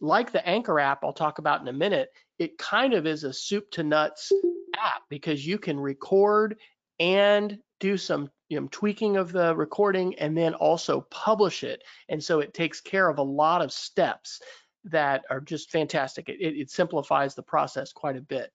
like 0.00 0.32
the 0.32 0.46
Anchor 0.46 0.78
app 0.78 1.04
I'll 1.04 1.12
talk 1.12 1.38
about 1.38 1.60
in 1.60 1.68
a 1.68 1.72
minute, 1.72 2.10
it 2.38 2.58
kind 2.58 2.94
of 2.94 3.06
is 3.06 3.24
a 3.24 3.32
soup 3.32 3.70
to 3.72 3.82
nuts 3.82 4.32
app 4.76 5.02
because 5.08 5.46
you 5.46 5.58
can 5.58 5.78
record 5.78 6.56
and 7.00 7.58
do 7.80 7.96
some 7.96 8.30
you 8.48 8.60
know, 8.60 8.68
tweaking 8.70 9.16
of 9.16 9.32
the 9.32 9.54
recording 9.54 10.18
and 10.18 10.36
then 10.36 10.54
also 10.54 11.02
publish 11.10 11.64
it. 11.64 11.82
And 12.08 12.22
so 12.22 12.40
it 12.40 12.54
takes 12.54 12.80
care 12.80 13.08
of 13.08 13.18
a 13.18 13.22
lot 13.22 13.62
of 13.62 13.72
steps 13.72 14.40
that 14.84 15.24
are 15.30 15.40
just 15.40 15.70
fantastic. 15.70 16.28
It, 16.28 16.40
it 16.40 16.70
simplifies 16.70 17.34
the 17.34 17.42
process 17.42 17.92
quite 17.92 18.16
a 18.16 18.22
bit. 18.22 18.50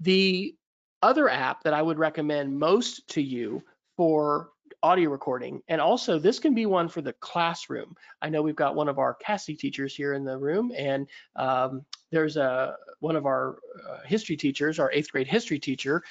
The 0.00 0.54
other 1.02 1.28
app 1.28 1.62
that 1.62 1.74
I 1.74 1.82
would 1.82 1.98
recommend 1.98 2.58
most 2.58 3.06
to 3.08 3.22
you 3.22 3.62
for 3.96 4.50
audio 4.82 5.10
recording. 5.10 5.62
And 5.68 5.80
also 5.80 6.18
this 6.18 6.38
can 6.38 6.54
be 6.54 6.66
one 6.66 6.88
for 6.88 7.00
the 7.00 7.14
classroom. 7.14 7.94
I 8.20 8.28
know 8.28 8.42
we've 8.42 8.54
got 8.54 8.74
one 8.74 8.88
of 8.88 8.98
our 8.98 9.16
Casady 9.24 9.58
teachers 9.58 9.94
here 9.94 10.12
in 10.12 10.24
the 10.24 10.36
room 10.36 10.72
and 10.76 11.08
um, 11.36 11.84
there's 12.10 12.36
a 12.36 12.76
one 13.00 13.16
of 13.16 13.26
our 13.26 13.56
uh, 13.88 13.98
history 14.04 14.36
teachers, 14.36 14.78
our 14.78 14.92
eighth 14.92 15.10
grade 15.10 15.26
history 15.26 15.58
teacher 15.58 16.02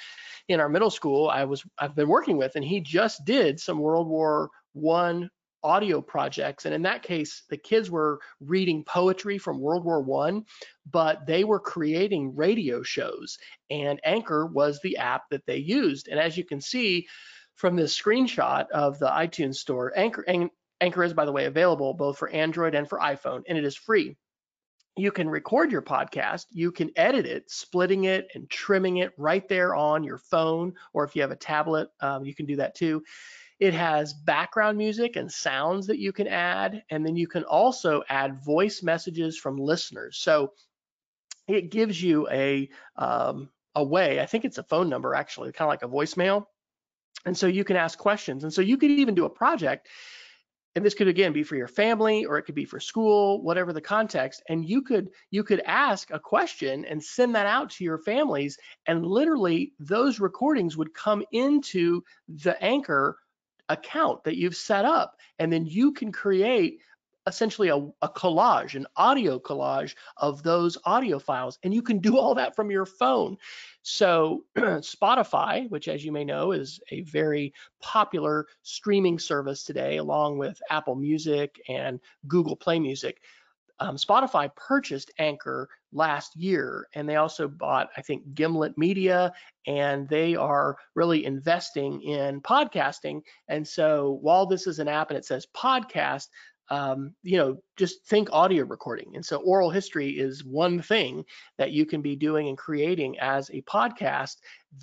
in 0.48 0.60
our 0.60 0.68
middle 0.68 0.90
school 0.90 1.28
I 1.28 1.44
was 1.44 1.64
I've 1.78 1.94
been 1.94 2.08
working 2.08 2.36
with 2.36 2.56
and 2.56 2.64
he 2.64 2.80
just 2.80 3.24
did 3.24 3.60
some 3.60 3.78
World 3.78 4.08
War 4.08 4.50
One 4.72 5.30
audio 5.64 6.02
projects 6.02 6.66
and 6.66 6.74
in 6.74 6.82
that 6.82 7.02
case 7.02 7.44
the 7.48 7.56
kids 7.56 7.90
were 7.90 8.20
reading 8.38 8.84
poetry 8.84 9.38
from 9.38 9.58
world 9.58 9.82
war 9.82 10.02
one 10.02 10.44
but 10.90 11.26
they 11.26 11.42
were 11.42 11.58
creating 11.58 12.36
radio 12.36 12.82
shows 12.82 13.38
and 13.70 13.98
anchor 14.04 14.44
was 14.44 14.78
the 14.82 14.98
app 14.98 15.22
that 15.30 15.44
they 15.46 15.56
used 15.56 16.08
and 16.08 16.20
as 16.20 16.36
you 16.36 16.44
can 16.44 16.60
see 16.60 17.06
from 17.54 17.76
this 17.76 17.98
screenshot 17.98 18.68
of 18.70 18.98
the 18.98 19.08
iTunes 19.08 19.56
store. 19.56 19.92
Anchor, 19.96 20.24
Anchor 20.80 21.04
is, 21.04 21.14
by 21.14 21.24
the 21.24 21.32
way, 21.32 21.46
available 21.46 21.94
both 21.94 22.18
for 22.18 22.28
Android 22.28 22.74
and 22.74 22.88
for 22.88 22.98
iPhone, 22.98 23.42
and 23.48 23.56
it 23.56 23.64
is 23.64 23.76
free. 23.76 24.16
You 24.96 25.10
can 25.10 25.28
record 25.28 25.72
your 25.72 25.82
podcast, 25.82 26.46
you 26.50 26.70
can 26.70 26.90
edit 26.94 27.26
it, 27.26 27.50
splitting 27.50 28.04
it 28.04 28.28
and 28.34 28.48
trimming 28.48 28.98
it 28.98 29.12
right 29.16 29.48
there 29.48 29.74
on 29.74 30.04
your 30.04 30.18
phone, 30.18 30.74
or 30.92 31.04
if 31.04 31.16
you 31.16 31.22
have 31.22 31.32
a 31.32 31.36
tablet, 31.36 31.88
um, 32.00 32.24
you 32.24 32.34
can 32.34 32.46
do 32.46 32.56
that 32.56 32.76
too. 32.76 33.02
It 33.58 33.74
has 33.74 34.12
background 34.12 34.78
music 34.78 35.16
and 35.16 35.30
sounds 35.30 35.86
that 35.86 35.98
you 35.98 36.12
can 36.12 36.28
add, 36.28 36.82
and 36.90 37.04
then 37.06 37.16
you 37.16 37.26
can 37.26 37.44
also 37.44 38.02
add 38.08 38.44
voice 38.44 38.82
messages 38.82 39.38
from 39.38 39.56
listeners. 39.56 40.18
So 40.18 40.52
it 41.48 41.70
gives 41.70 42.02
you 42.02 42.28
a 42.30 42.68
um, 42.96 43.50
a 43.74 43.82
way. 43.82 44.20
I 44.20 44.26
think 44.26 44.44
it's 44.44 44.58
a 44.58 44.64
phone 44.64 44.88
number 44.88 45.14
actually, 45.14 45.52
kind 45.52 45.68
of 45.68 45.72
like 45.72 45.82
a 45.82 45.88
voicemail 45.88 46.46
and 47.24 47.36
so 47.36 47.46
you 47.46 47.64
can 47.64 47.76
ask 47.76 47.98
questions. 47.98 48.44
And 48.44 48.52
so 48.52 48.60
you 48.60 48.76
could 48.76 48.90
even 48.90 49.14
do 49.14 49.24
a 49.24 49.30
project, 49.30 49.88
and 50.74 50.84
this 50.84 50.94
could 50.94 51.08
again 51.08 51.32
be 51.32 51.42
for 51.44 51.56
your 51.56 51.68
family 51.68 52.24
or 52.24 52.36
it 52.36 52.42
could 52.42 52.54
be 52.54 52.64
for 52.64 52.80
school, 52.80 53.42
whatever 53.42 53.72
the 53.72 53.80
context. 53.80 54.42
And 54.48 54.68
you 54.68 54.82
could 54.82 55.10
you 55.30 55.44
could 55.44 55.60
ask 55.60 56.10
a 56.10 56.18
question 56.18 56.84
and 56.84 57.02
send 57.02 57.34
that 57.34 57.46
out 57.46 57.70
to 57.70 57.84
your 57.84 57.98
families, 57.98 58.58
and 58.86 59.06
literally 59.06 59.72
those 59.78 60.20
recordings 60.20 60.76
would 60.76 60.94
come 60.94 61.24
into 61.32 62.02
the 62.28 62.60
anchor 62.62 63.18
account 63.68 64.24
that 64.24 64.36
you've 64.36 64.56
set 64.56 64.84
up, 64.84 65.16
and 65.38 65.52
then 65.52 65.64
you 65.64 65.92
can 65.92 66.12
create 66.12 66.80
essentially 67.26 67.68
a, 67.68 67.76
a 67.76 68.08
collage, 68.08 68.74
an 68.74 68.86
audio 68.96 69.38
collage 69.38 69.94
of 70.16 70.42
those 70.42 70.76
audio 70.84 71.18
files. 71.18 71.58
And 71.62 71.72
you 71.72 71.82
can 71.82 71.98
do 71.98 72.18
all 72.18 72.34
that 72.34 72.54
from 72.54 72.70
your 72.70 72.86
phone. 72.86 73.36
So 73.82 74.44
Spotify, 74.56 75.68
which 75.70 75.88
as 75.88 76.04
you 76.04 76.12
may 76.12 76.24
know 76.24 76.52
is 76.52 76.80
a 76.90 77.02
very 77.02 77.52
popular 77.80 78.46
streaming 78.62 79.18
service 79.18 79.64
today, 79.64 79.96
along 79.98 80.38
with 80.38 80.60
Apple 80.70 80.94
Music 80.96 81.60
and 81.68 82.00
Google 82.26 82.56
Play 82.56 82.78
Music, 82.78 83.20
um, 83.80 83.96
Spotify 83.96 84.54
purchased 84.54 85.10
Anchor 85.18 85.68
last 85.92 86.36
year, 86.36 86.88
and 86.94 87.08
they 87.08 87.16
also 87.16 87.48
bought, 87.48 87.88
I 87.96 88.02
think, 88.02 88.34
Gimlet 88.34 88.78
Media, 88.78 89.32
and 89.66 90.08
they 90.08 90.36
are 90.36 90.76
really 90.94 91.24
investing 91.24 92.00
in 92.02 92.40
podcasting. 92.40 93.22
And 93.48 93.66
so 93.66 94.18
while 94.22 94.46
this 94.46 94.66
is 94.66 94.78
an 94.78 94.88
app 94.88 95.10
and 95.10 95.18
it 95.18 95.24
says 95.24 95.46
podcast, 95.56 96.28
um, 96.70 97.14
you 97.22 97.36
know, 97.36 97.58
just 97.76 98.04
think 98.04 98.28
audio 98.32 98.64
recording. 98.64 99.12
And 99.14 99.24
so 99.24 99.36
oral 99.38 99.70
history 99.70 100.10
is 100.10 100.44
one 100.44 100.80
thing 100.80 101.24
that 101.58 101.72
you 101.72 101.86
can 101.86 102.02
be 102.02 102.16
doing 102.16 102.48
and 102.48 102.58
creating 102.58 103.18
as 103.18 103.50
a 103.50 103.62
podcast. 103.62 104.36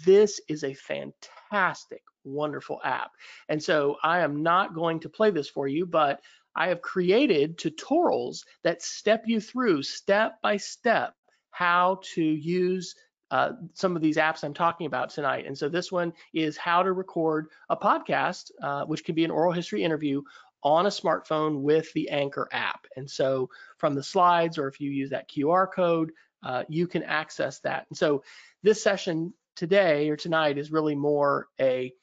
This 0.06 0.40
is 0.48 0.64
a 0.64 0.74
fantastic, 0.74 2.04
wonderful 2.24 2.80
app. 2.84 3.12
And 3.50 3.62
so 3.62 3.98
I 4.04 4.20
am 4.20 4.44
not 4.44 4.76
going 4.76 5.00
to 5.02 5.10
play 5.10 5.32
this 5.32 5.50
for 5.50 5.68
you, 5.68 5.86
but 5.86 6.22
I 6.56 6.68
have 6.68 6.82
created 6.82 7.58
tutorials 7.58 8.44
that 8.64 8.82
step 8.82 9.24
you 9.26 9.40
through 9.40 9.84
step 9.84 10.42
by 10.42 10.58
step 10.58 11.14
how 11.52 12.00
to 12.14 12.24
use 12.24 12.96
uh, 13.32 13.54
some 13.74 13.96
of 13.96 14.02
these 14.02 14.18
apps 14.18 14.44
I'm 14.44 14.54
talking 14.54 14.88
about 14.88 15.10
tonight. 15.10 15.46
And 15.48 15.58
so 15.58 15.70
this 15.70 15.90
one 15.90 16.12
is 16.34 16.58
how 16.58 16.84
to 16.84 16.92
record 16.92 17.48
a 17.70 17.78
podcast, 17.78 18.52
uh, 18.62 18.84
which 18.84 19.06
can 19.06 19.16
be 19.16 19.24
an 19.24 19.32
oral 19.32 19.54
history 19.54 19.84
interview 19.84 20.22
on 20.64 20.86
a 20.86 20.90
smartphone 20.90 21.62
with 21.62 21.92
the 21.94 22.10
Anchor 22.10 22.48
app. 22.52 22.86
And 22.96 23.10
so 23.10 23.50
from 23.78 23.96
the 23.96 24.04
slides, 24.04 24.58
or 24.58 24.68
if 24.68 24.80
you 24.80 24.92
use 24.92 25.10
that 25.12 25.30
QR 25.30 25.68
code, 25.72 26.12
uh, 26.44 26.64
you 26.70 26.88
can 26.88 27.04
access 27.04 27.60
that. 27.60 27.86
And 27.90 27.98
so 27.98 28.24
this 28.64 28.84
session 28.84 29.34
today 29.56 30.10
or 30.10 30.16
tonight 30.16 30.58
is 30.58 30.72
really 30.72 30.96
more 30.96 31.48
a 31.60 31.94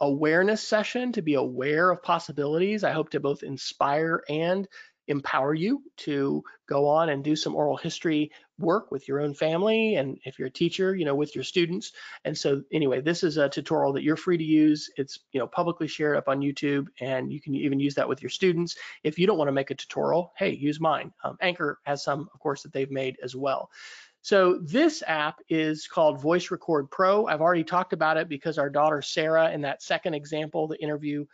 awareness 0.00 0.62
session 0.62 1.12
to 1.12 1.22
be 1.22 1.34
aware 1.34 1.90
of 1.90 2.02
possibilities. 2.02 2.84
I 2.84 2.92
hope 2.92 3.10
to 3.10 3.20
both 3.20 3.42
inspire 3.42 4.22
and 4.28 4.68
empower 5.08 5.54
you 5.54 5.82
to 5.96 6.44
go 6.68 6.86
on 6.86 7.08
and 7.08 7.24
do 7.24 7.34
some 7.34 7.56
oral 7.56 7.76
history 7.76 8.30
work 8.58 8.90
with 8.90 9.06
your 9.06 9.20
own 9.20 9.34
family 9.34 9.96
and 9.96 10.18
if 10.24 10.38
you're 10.38 10.48
a 10.48 10.50
teacher 10.50 10.94
you 10.94 11.04
know 11.04 11.14
with 11.14 11.34
your 11.34 11.44
students. 11.44 11.92
And 12.24 12.36
so 12.36 12.62
anyway 12.72 13.00
this 13.00 13.22
is 13.22 13.36
a 13.36 13.48
tutorial 13.48 13.92
that 13.94 14.02
you're 14.02 14.16
free 14.16 14.38
to 14.38 14.44
use. 14.44 14.90
It's 14.96 15.20
you 15.32 15.40
know 15.40 15.46
publicly 15.46 15.88
shared 15.88 16.16
up 16.16 16.28
on 16.28 16.40
youtube 16.40 16.86
and 17.00 17.32
you 17.32 17.40
can 17.40 17.54
even 17.54 17.80
use 17.80 17.94
that 17.94 18.08
with 18.08 18.22
your 18.22 18.30
students. 18.30 18.76
If 19.04 19.18
you 19.18 19.26
don't 19.26 19.38
want 19.38 19.48
to 19.48 19.52
make 19.52 19.70
a 19.70 19.74
tutorial 19.74 20.32
hey 20.36 20.50
use 20.54 20.80
mine. 20.80 21.12
Um, 21.24 21.36
anchor 21.40 21.78
has 21.84 22.02
some 22.02 22.28
of 22.32 22.40
course 22.40 22.62
that 22.62 22.72
they've 22.72 22.90
made 22.90 23.16
as 23.22 23.36
well. 23.36 23.70
So 24.22 24.58
this 24.62 25.02
app 25.06 25.40
is 25.48 25.86
called 25.86 26.20
Voice 26.20 26.50
Record 26.50 26.90
Pro. 26.90 27.26
I've 27.26 27.40
already 27.40 27.64
talked 27.64 27.92
about 27.92 28.16
it 28.16 28.28
because 28.28 28.58
our 28.58 28.68
daughter 28.68 29.00
Sarah, 29.00 29.52
in 29.52 29.62
that 29.62 29.82
second 29.82 30.14
example, 30.14 30.66
the 30.66 30.82
interview 30.82 31.24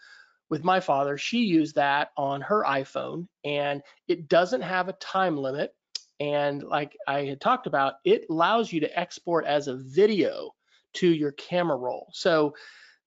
with 0.50 0.62
my 0.62 0.80
father, 0.80 1.16
she 1.18 1.38
used 1.38 1.74
that 1.76 2.10
on 2.16 2.40
her 2.42 2.62
iPhone 2.62 3.26
and 3.44 3.82
it 4.06 4.28
doesn't 4.28 4.60
have 4.60 4.88
a 4.88 4.92
time 4.94 5.36
limit. 5.36 5.74
And 6.20 6.62
like 6.62 6.96
I 7.06 7.24
had 7.24 7.40
talked 7.40 7.66
about, 7.66 7.94
it 8.04 8.26
allows 8.30 8.72
you 8.72 8.80
to 8.80 8.98
export 8.98 9.44
as 9.44 9.68
a 9.68 9.76
video 9.76 10.52
to 10.94 11.08
your 11.08 11.32
camera 11.32 11.76
roll. 11.76 12.08
So 12.12 12.54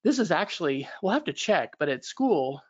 this 0.04 0.20
is 0.20 0.32
actually, 0.32 0.88
we'll 1.02 1.14
have 1.14 1.24
to 1.26 1.34
check, 1.34 1.74
but 1.80 1.90
at 1.90 2.06
school, 2.06 2.62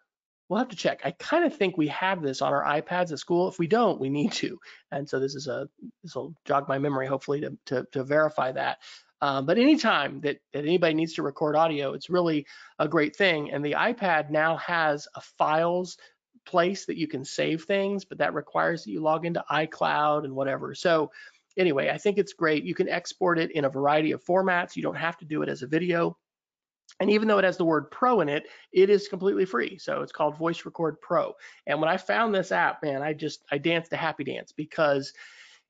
we'll 0.47 0.59
have 0.59 0.69
to 0.69 0.75
check. 0.75 1.01
I 1.03 1.11
kind 1.11 1.43
of 1.43 1.55
think 1.55 1.77
we 1.77 1.88
have 1.88 2.21
this 2.21 2.41
on 2.41 2.53
our 2.53 2.63
iPads 2.63 3.11
at 3.11 3.19
school. 3.19 3.47
If 3.47 3.59
we 3.59 3.67
don't, 3.67 3.99
we 3.99 4.09
need 4.09 4.31
to. 4.33 4.59
And 4.91 5.07
so 5.09 5.19
this 5.19 5.35
is 5.35 5.47
a 5.47 5.67
this 6.03 6.15
will 6.15 6.33
jog 6.45 6.69
my 6.69 6.77
memory 6.77 7.07
hopefully 7.07 7.41
to 7.41 7.57
to, 7.65 7.88
to 7.91 8.03
verify 8.03 8.51
that. 8.53 8.77
Um, 9.19 9.45
but 9.47 9.57
anytime 9.57 10.21
that, 10.21 10.38
that 10.53 10.63
anybody 10.63 10.93
needs 10.93 11.13
to 11.13 11.23
record 11.23 11.55
audio, 11.55 11.93
it's 11.93 12.09
really 12.09 12.45
a 12.77 12.88
great 12.88 13.15
thing. 13.15 13.51
And 13.51 13.65
the 13.65 13.73
iPad 13.73 14.29
now 14.29 14.57
has 14.57 15.07
a 15.15 15.21
files 15.21 15.97
place 16.47 16.85
that 16.85 16.97
you 16.97 17.07
can 17.07 17.23
save 17.23 17.65
things, 17.65 18.05
but 18.05 18.17
that 18.17 18.33
requires 18.33 18.83
that 18.83 18.91
you 18.91 19.01
log 19.01 19.25
into 19.25 19.45
iCloud 19.51 20.23
and 20.25 20.35
whatever. 20.35 20.73
So 20.73 21.11
anyway, 21.57 21.89
I 21.89 21.97
think 21.97 22.17
it's 22.17 22.33
great. 22.33 22.63
You 22.63 22.73
can 22.73 22.89
export 22.89 23.37
it 23.37 23.51
in 23.51 23.65
a 23.65 23.69
variety 23.69 24.13
of 24.13 24.23
formats. 24.23 24.75
You 24.75 24.81
don't 24.81 24.95
have 24.95 25.17
to 25.17 25.25
do 25.25 25.43
it 25.43 25.49
as 25.49 25.61
a 25.61 25.67
video. 25.67 26.17
And 26.99 27.11
even 27.11 27.27
though 27.27 27.37
it 27.37 27.43
has 27.43 27.57
the 27.57 27.65
word 27.65 27.91
pro 27.91 28.21
in 28.21 28.29
it, 28.29 28.47
it 28.71 28.89
is 28.89 29.07
completely 29.07 29.45
free. 29.45 29.77
So 29.77 30.01
it's 30.01 30.11
called 30.11 30.37
Voice 30.37 30.65
Record 30.65 30.99
Pro. 31.01 31.33
And 31.67 31.79
when 31.79 31.89
I 31.89 31.97
found 31.97 32.33
this 32.33 32.51
app, 32.51 32.81
man, 32.81 33.03
I 33.03 33.13
just, 33.13 33.43
I 33.51 33.57
danced 33.57 33.93
a 33.93 33.97
happy 33.97 34.23
dance 34.23 34.51
because 34.51 35.13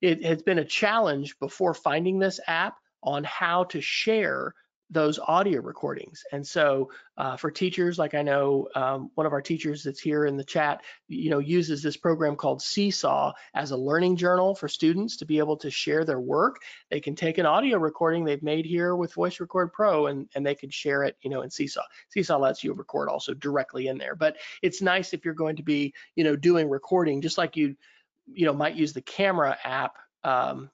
it 0.02 0.24
has 0.24 0.44
been 0.44 0.60
a 0.60 0.66
challenge 0.66 1.38
before 1.40 1.74
finding 1.74 2.20
this 2.20 2.40
app 2.48 2.76
on 3.02 3.24
how 3.24 3.66
to 3.66 3.82
share 3.82 4.54
those 4.90 5.20
audio 5.20 5.62
recordings. 5.62 6.24
And 6.32 6.46
so 6.46 6.90
uh, 7.18 7.36
for 7.36 7.52
teachers, 7.52 8.00
like 8.00 8.14
I 8.14 8.22
know 8.22 8.70
um, 8.74 9.12
one 9.16 9.26
of 9.26 9.34
our 9.34 9.42
teachers 9.42 9.84
that's 9.84 10.00
here 10.00 10.26
in 10.26 10.38
the 10.38 10.44
chat, 10.44 10.82
you 11.10 11.30
know, 11.30 11.40
uses 11.40 11.84
this 11.84 11.98
program 11.98 12.36
called 12.36 12.62
Seesaw 12.62 13.34
as 13.54 13.72
a 13.72 13.78
learning 13.78 14.16
journal 14.16 14.56
for 14.56 14.70
students 14.70 15.18
to 15.18 15.26
be 15.26 15.40
able 15.40 15.58
to 15.58 15.70
share 15.70 16.06
their 16.06 16.22
work. 16.22 16.62
They 16.90 17.02
can 17.02 17.16
take 17.16 17.38
an 17.38 17.46
audio 17.46 17.78
recording 17.78 18.24
they've 18.24 18.42
made 18.42 18.66
here 18.66 18.96
with 18.96 19.14
Voice 19.14 19.40
Record 19.40 19.74
Pro 19.74 20.08
and, 20.08 20.30
and 20.36 20.46
they 20.46 20.56
can 20.56 20.70
share 20.70 21.04
it, 21.04 21.18
you 21.22 21.30
know, 21.30 21.42
in 21.42 21.50
Seesaw. 21.50 21.84
Seesaw 22.10 22.38
lets 22.38 22.64
you 22.64 22.74
record 22.74 23.10
also 23.10 23.34
directly 23.34 23.88
in 23.88 23.98
there, 23.98 24.16
but 24.16 24.38
it's 24.62 24.82
nice 24.82 25.14
if 25.14 25.26
you're 25.26 25.34
going 25.34 25.58
to 25.58 25.64
be, 25.64 25.94
you 26.16 26.24
know, 26.24 26.36
doing 26.36 26.70
recording 26.70 27.22
just 27.22 27.38
like 27.38 27.58
you, 27.58 27.76
you 28.26 28.46
know, 28.46 28.54
might 28.54 28.76
use 28.76 28.94
the 28.94 29.02
camera 29.02 29.58
app 29.64 29.98
um, 30.24 30.70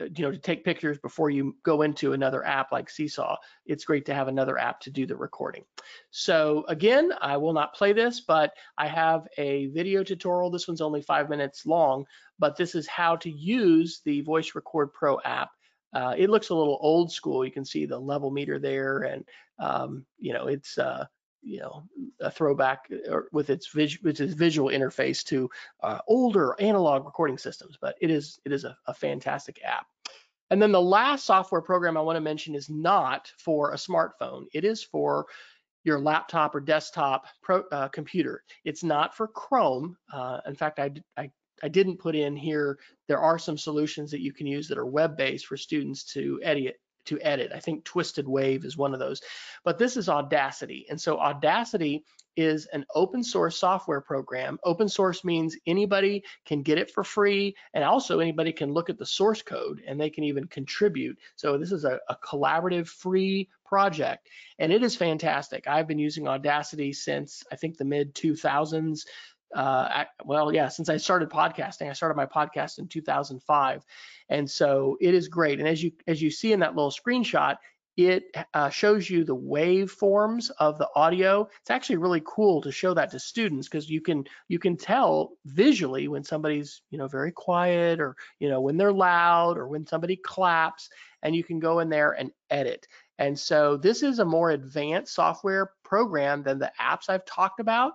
you 0.00 0.24
know, 0.24 0.32
to 0.32 0.38
take 0.38 0.64
pictures 0.64 0.98
before 0.98 1.30
you 1.30 1.56
go 1.62 1.82
into 1.82 2.12
another 2.12 2.44
app 2.44 2.72
like 2.72 2.90
Seesaw, 2.90 3.36
it's 3.66 3.84
great 3.84 4.06
to 4.06 4.14
have 4.14 4.28
another 4.28 4.58
app 4.58 4.80
to 4.80 4.90
do 4.90 5.06
the 5.06 5.16
recording. 5.16 5.64
So 6.10 6.64
again, 6.68 7.12
I 7.20 7.36
will 7.36 7.52
not 7.52 7.74
play 7.74 7.92
this, 7.92 8.20
but 8.20 8.52
I 8.78 8.86
have 8.88 9.26
a 9.38 9.66
video 9.68 10.02
tutorial. 10.02 10.50
This 10.50 10.66
one's 10.66 10.80
only 10.80 11.02
five 11.02 11.28
minutes 11.28 11.66
long, 11.66 12.06
but 12.38 12.56
this 12.56 12.74
is 12.74 12.86
how 12.88 13.16
to 13.16 13.30
use 13.30 14.00
the 14.04 14.20
Voice 14.22 14.54
Record 14.54 14.92
Pro 14.92 15.20
app. 15.24 15.50
Uh, 15.92 16.14
it 16.16 16.28
looks 16.30 16.48
a 16.48 16.54
little 16.54 16.78
old 16.80 17.12
school. 17.12 17.44
You 17.44 17.52
can 17.52 17.64
see 17.64 17.86
the 17.86 17.98
level 17.98 18.30
meter 18.30 18.58
there 18.58 18.98
and, 19.02 19.24
um, 19.60 20.04
you 20.18 20.32
know, 20.32 20.48
it's, 20.48 20.76
uh, 20.76 21.04
you 21.44 21.60
know 21.60 21.84
a 22.20 22.30
throwback 22.30 22.90
with 23.32 23.50
its, 23.50 23.74
with 23.74 24.20
its 24.20 24.34
visual 24.34 24.70
interface 24.70 25.22
to 25.24 25.48
uh, 25.82 25.98
older 26.08 26.56
analog 26.58 27.04
recording 27.04 27.38
systems 27.38 27.76
but 27.80 27.96
it 28.00 28.10
is 28.10 28.40
it 28.44 28.52
is 28.52 28.64
a, 28.64 28.76
a, 28.86 28.94
fantastic 28.94 29.60
app. 29.64 29.86
And 30.50 30.60
then 30.60 30.72
the 30.72 30.80
last 30.80 31.24
software 31.24 31.62
program 31.62 31.96
i 31.96 32.00
want 32.00 32.16
to 32.16 32.20
mention 32.20 32.54
is 32.54 32.70
not 32.70 33.30
for 33.38 33.72
a 33.72 33.76
smartphone. 33.76 34.46
It 34.52 34.64
is 34.64 34.82
for 34.82 35.26
your 35.84 36.00
laptop 36.00 36.54
or 36.54 36.60
desktop 36.60 37.26
pro, 37.42 37.62
uh, 37.72 37.88
computer. 37.88 38.42
It's 38.64 38.82
not 38.82 39.14
for 39.14 39.28
chrome. 39.28 39.96
Uh, 40.12 40.40
in 40.46 40.54
fact 40.54 40.78
I, 40.78 40.92
I 41.16 41.30
I 41.62 41.68
didn't 41.68 41.98
put 41.98 42.16
in 42.16 42.36
here, 42.36 42.78
there 43.06 43.20
are 43.20 43.38
some 43.38 43.56
solutions 43.56 44.10
that 44.10 44.20
you 44.20 44.32
can 44.32 44.46
use 44.46 44.68
that 44.68 44.78
are 44.78 44.86
web-based 44.86 45.46
for 45.46 45.56
students 45.56 46.04
to 46.12 46.40
edit, 46.42 46.80
to 47.06 47.20
edit. 47.20 47.52
I 47.54 47.60
think 47.60 47.84
Twisted 47.84 48.28
Wave 48.28 48.64
is 48.64 48.76
one 48.76 48.94
of 48.94 49.00
those, 49.00 49.20
but 49.64 49.78
this 49.78 49.96
is 49.96 50.08
Audacity. 50.08 50.86
And 50.88 51.00
so 51.00 51.18
Audacity 51.18 52.04
is 52.36 52.66
an 52.66 52.84
open 52.94 53.22
source 53.22 53.56
software 53.56 54.00
program. 54.00 54.58
Open 54.64 54.88
source 54.88 55.24
means 55.24 55.56
anybody 55.66 56.24
can 56.44 56.62
get 56.62 56.78
it 56.78 56.90
for 56.90 57.04
free 57.04 57.54
and 57.74 57.84
also 57.84 58.18
anybody 58.18 58.52
can 58.52 58.72
look 58.72 58.90
at 58.90 58.98
the 58.98 59.06
source 59.06 59.42
code 59.42 59.82
and 59.86 60.00
they 60.00 60.10
can 60.10 60.24
even 60.24 60.46
contribute. 60.46 61.18
So 61.36 61.56
this 61.58 61.72
is 61.72 61.84
a, 61.84 62.00
a 62.08 62.16
collaborative 62.16 62.88
free 62.88 63.48
project 63.64 64.28
and 64.58 64.72
it 64.72 64.82
is 64.82 64.96
fantastic. 64.96 65.66
I've 65.66 65.86
been 65.86 65.98
using 65.98 66.28
Audacity 66.28 66.92
since 66.92 67.44
I 67.52 67.56
think 67.56 67.76
the 67.76 67.84
mid 67.84 68.14
2000s 68.14 69.06
uh, 69.54 70.04
well, 70.24 70.52
yeah, 70.52 70.68
since 70.68 70.88
I 70.88 70.96
started 70.96 71.30
podcasting, 71.30 71.88
I 71.88 71.92
started 71.92 72.16
my 72.16 72.26
podcast 72.26 72.78
in 72.78 72.88
2005, 72.88 73.84
and 74.28 74.50
so 74.50 74.96
it 75.00 75.14
is 75.14 75.28
great. 75.28 75.60
And 75.60 75.68
as 75.68 75.82
you 75.82 75.92
as 76.06 76.20
you 76.20 76.30
see 76.30 76.52
in 76.52 76.60
that 76.60 76.74
little 76.74 76.90
screenshot, 76.90 77.56
it 77.96 78.34
uh, 78.54 78.68
shows 78.70 79.08
you 79.08 79.22
the 79.22 79.36
waveforms 79.36 80.50
of 80.58 80.78
the 80.78 80.88
audio. 80.96 81.48
It's 81.60 81.70
actually 81.70 81.96
really 81.96 82.22
cool 82.26 82.60
to 82.62 82.72
show 82.72 82.92
that 82.94 83.10
to 83.12 83.20
students 83.20 83.68
because 83.68 83.88
you 83.88 84.00
can 84.00 84.24
you 84.48 84.58
can 84.58 84.76
tell 84.76 85.32
visually 85.44 86.08
when 86.08 86.24
somebody's 86.24 86.82
you 86.90 86.98
know 86.98 87.06
very 87.06 87.30
quiet 87.30 88.00
or 88.00 88.16
you 88.40 88.48
know 88.48 88.60
when 88.60 88.76
they're 88.76 88.92
loud 88.92 89.56
or 89.56 89.68
when 89.68 89.86
somebody 89.86 90.16
claps, 90.16 90.90
and 91.22 91.36
you 91.36 91.44
can 91.44 91.60
go 91.60 91.78
in 91.78 91.88
there 91.88 92.12
and 92.12 92.32
edit. 92.50 92.88
And 93.18 93.38
so 93.38 93.76
this 93.76 94.02
is 94.02 94.18
a 94.18 94.24
more 94.24 94.50
advanced 94.50 95.14
software 95.14 95.70
program 95.84 96.42
than 96.42 96.58
the 96.58 96.72
apps 96.80 97.08
I've 97.08 97.24
talked 97.24 97.60
about. 97.60 97.92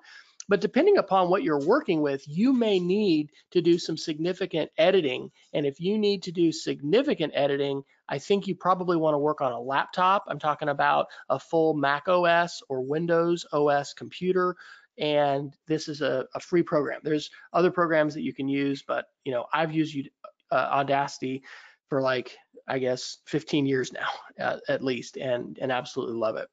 But 0.50 0.62
depending 0.62 0.97
upon 0.97 1.30
what 1.30 1.43
you're 1.43 1.66
working 1.66 2.02
with, 2.02 2.28
you 2.28 2.52
may 2.52 2.80
need 2.80 3.32
to 3.52 3.62
do 3.62 3.78
some 3.78 3.95
significant 3.95 4.72
editing. 4.80 5.32
And 5.54 5.66
if 5.66 5.80
you 5.80 5.97
need 6.00 6.24
to 6.24 6.32
do 6.32 6.52
significant 6.52 7.34
editing, 7.36 7.84
I 8.10 8.18
think 8.18 8.47
you 8.47 8.56
probably 8.56 8.97
want 8.97 9.14
to 9.14 9.20
work 9.20 9.41
on 9.41 9.52
a 9.52 9.62
laptop. 9.62 10.26
I'm 10.28 10.39
talking 10.39 10.70
about 10.70 11.06
a 11.30 11.39
full 11.39 11.76
Mac 11.76 12.10
OS 12.10 12.64
or 12.68 12.82
Windows 12.82 13.45
OS 13.54 13.93
computer. 13.93 14.56
and 14.97 15.56
this 15.68 15.88
is 15.88 16.02
a, 16.02 16.26
a 16.36 16.39
free 16.39 16.64
program. 16.64 17.00
There's 17.04 17.30
other 17.54 17.72
programs 17.72 18.16
that 18.16 18.24
you 18.24 18.34
can 18.34 18.50
use, 18.50 18.84
but 18.86 19.06
you 19.24 19.32
know, 19.32 19.45
I've 19.54 19.72
used 19.72 20.10
uh, 20.52 20.56
Audacity 20.56 21.43
for 21.89 22.02
like, 22.02 22.36
I 22.68 22.80
guess 22.80 23.20
15 23.28 23.66
years 23.66 23.93
now, 23.93 24.10
uh, 24.43 24.58
at 24.68 24.84
least, 24.84 25.16
and, 25.16 25.58
and 25.62 25.72
absolutely 25.72 26.16
love 26.16 26.38
it. 26.38 26.50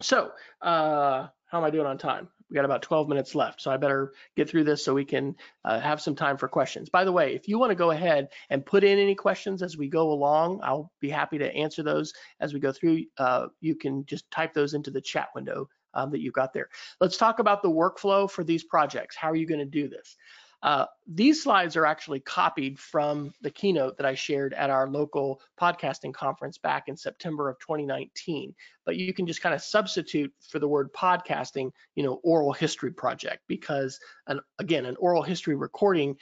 So, 0.00 0.30
uh, 0.62 1.26
how 1.46 1.58
am 1.58 1.64
I 1.64 1.70
doing 1.70 1.86
on 1.86 1.98
time? 1.98 2.28
We 2.48 2.54
got 2.54 2.64
about 2.64 2.82
12 2.82 3.08
minutes 3.08 3.34
left, 3.34 3.60
so 3.60 3.70
I 3.70 3.76
better 3.76 4.14
get 4.36 4.48
through 4.48 4.64
this 4.64 4.84
so 4.84 4.94
we 4.94 5.04
can 5.04 5.36
uh, 5.64 5.80
have 5.80 6.00
some 6.00 6.14
time 6.14 6.36
for 6.36 6.48
questions. 6.48 6.88
By 6.88 7.04
the 7.04 7.12
way, 7.12 7.34
if 7.34 7.46
you 7.46 7.58
want 7.58 7.70
to 7.70 7.76
go 7.76 7.90
ahead 7.90 8.28
and 8.50 8.64
put 8.64 8.84
in 8.84 8.98
any 8.98 9.14
questions 9.14 9.62
as 9.62 9.76
we 9.76 9.88
go 9.88 10.10
along, 10.10 10.60
I'll 10.62 10.90
be 11.00 11.10
happy 11.10 11.38
to 11.38 11.54
answer 11.54 11.82
those 11.82 12.12
as 12.40 12.54
we 12.54 12.60
go 12.60 12.72
through. 12.72 13.04
Uh, 13.18 13.48
you 13.60 13.74
can 13.74 14.06
just 14.06 14.30
type 14.30 14.54
those 14.54 14.74
into 14.74 14.90
the 14.90 15.00
chat 15.00 15.28
window 15.34 15.68
um, 15.94 16.10
that 16.10 16.20
you've 16.20 16.34
got 16.34 16.52
there. 16.52 16.68
Let's 17.00 17.16
talk 17.16 17.38
about 17.38 17.62
the 17.62 17.70
workflow 17.70 18.30
for 18.30 18.44
these 18.44 18.64
projects. 18.64 19.16
How 19.16 19.30
are 19.30 19.36
you 19.36 19.46
going 19.46 19.60
to 19.60 19.64
do 19.64 19.88
this? 19.88 20.16
Uh, 20.62 20.86
these 21.06 21.42
slides 21.42 21.76
are 21.76 21.86
actually 21.86 22.18
copied 22.20 22.78
from 22.78 23.32
the 23.42 23.50
keynote 23.50 23.96
that 23.96 24.06
I 24.06 24.14
shared 24.14 24.54
at 24.54 24.70
our 24.70 24.88
local 24.88 25.40
podcasting 25.60 26.12
conference 26.12 26.58
back 26.58 26.88
in 26.88 26.96
September 26.96 27.48
of 27.48 27.58
2019. 27.60 28.54
But 28.84 28.96
you 28.96 29.14
can 29.14 29.26
just 29.26 29.40
kind 29.40 29.54
of 29.54 29.62
substitute 29.62 30.32
for 30.48 30.58
the 30.58 30.68
word 30.68 30.92
podcasting, 30.92 31.70
you 31.94 32.02
know, 32.02 32.20
oral 32.24 32.52
history 32.52 32.92
project, 32.92 33.42
because 33.46 34.00
an, 34.26 34.40
again, 34.58 34.84
an 34.86 34.96
oral 34.98 35.22
history 35.22 35.54
recording, 35.54 36.16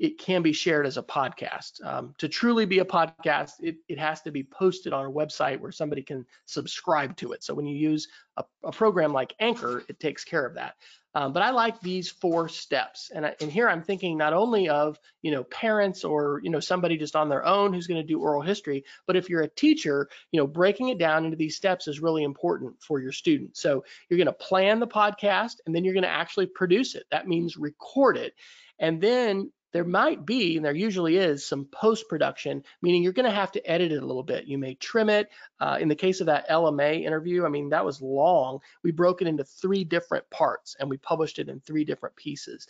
it 0.00 0.16
can 0.16 0.40
be 0.40 0.52
shared 0.52 0.86
as 0.86 0.96
a 0.96 1.02
podcast. 1.02 1.84
Um, 1.84 2.14
to 2.18 2.26
truly 2.26 2.64
be 2.64 2.78
a 2.78 2.84
podcast, 2.86 3.52
it, 3.60 3.76
it 3.86 3.98
has 3.98 4.22
to 4.22 4.32
be 4.32 4.42
posted 4.42 4.94
on 4.94 5.04
a 5.04 5.10
website 5.10 5.60
where 5.60 5.70
somebody 5.70 6.02
can 6.02 6.24
subscribe 6.46 7.16
to 7.18 7.32
it. 7.32 7.44
So 7.44 7.52
when 7.52 7.66
you 7.66 7.76
use 7.76 8.08
a, 8.38 8.44
a 8.64 8.72
program 8.72 9.12
like 9.12 9.34
Anchor, 9.38 9.84
it 9.90 10.00
takes 10.00 10.24
care 10.24 10.46
of 10.46 10.54
that. 10.54 10.76
Um, 11.14 11.34
but 11.34 11.42
I 11.42 11.50
like 11.50 11.80
these 11.80 12.08
four 12.08 12.48
steps. 12.48 13.10
And, 13.14 13.26
I, 13.26 13.34
and 13.42 13.52
here 13.52 13.68
I'm 13.68 13.82
thinking 13.82 14.16
not 14.16 14.32
only 14.32 14.70
of, 14.70 14.98
you 15.20 15.32
know, 15.32 15.44
parents 15.44 16.02
or, 16.02 16.40
you 16.42 16.50
know, 16.50 16.60
somebody 16.60 16.96
just 16.96 17.16
on 17.16 17.28
their 17.28 17.44
own 17.44 17.74
who's 17.74 17.88
going 17.88 18.00
to 18.00 18.06
do 18.06 18.20
oral 18.20 18.40
history, 18.40 18.84
but 19.06 19.16
if 19.16 19.28
you're 19.28 19.42
a 19.42 19.48
teacher, 19.48 20.08
you 20.32 20.40
know, 20.40 20.46
breaking 20.46 20.88
it 20.88 20.98
down 20.98 21.26
into 21.26 21.36
these 21.36 21.56
steps 21.56 21.88
is 21.88 22.00
really 22.00 22.22
important 22.22 22.80
for 22.80 23.00
your 23.00 23.12
students. 23.12 23.60
So 23.60 23.84
you're 24.08 24.18
going 24.18 24.28
to 24.28 24.32
plan 24.32 24.80
the 24.80 24.86
podcast 24.86 25.56
and 25.66 25.74
then 25.74 25.84
you're 25.84 25.94
going 25.94 26.04
to 26.04 26.08
actually 26.08 26.46
produce 26.46 26.94
it. 26.94 27.04
That 27.10 27.28
means 27.28 27.58
record 27.58 28.16
it. 28.16 28.34
And 28.78 28.98
then 28.98 29.50
there 29.72 29.84
might 29.84 30.26
be, 30.26 30.56
and 30.56 30.64
there 30.64 30.74
usually 30.74 31.16
is, 31.16 31.46
some 31.46 31.66
post-production, 31.66 32.62
meaning 32.82 33.02
you're 33.02 33.12
gonna 33.12 33.30
have 33.30 33.52
to 33.52 33.70
edit 33.70 33.92
it 33.92 34.02
a 34.02 34.06
little 34.06 34.22
bit. 34.22 34.46
You 34.46 34.58
may 34.58 34.74
trim 34.74 35.08
it. 35.08 35.28
Uh, 35.60 35.78
in 35.80 35.88
the 35.88 35.94
case 35.94 36.20
of 36.20 36.26
that 36.26 36.46
Ella 36.48 36.72
Mae 36.72 37.04
interview, 37.04 37.44
I 37.44 37.48
mean, 37.48 37.68
that 37.70 37.84
was 37.84 38.02
long. 38.02 38.58
We 38.82 38.90
broke 38.90 39.22
it 39.22 39.28
into 39.28 39.44
three 39.44 39.84
different 39.84 40.28
parts 40.30 40.76
and 40.80 40.88
we 40.88 40.96
published 40.98 41.38
it 41.38 41.48
in 41.48 41.60
three 41.60 41.84
different 41.84 42.16
pieces. 42.16 42.66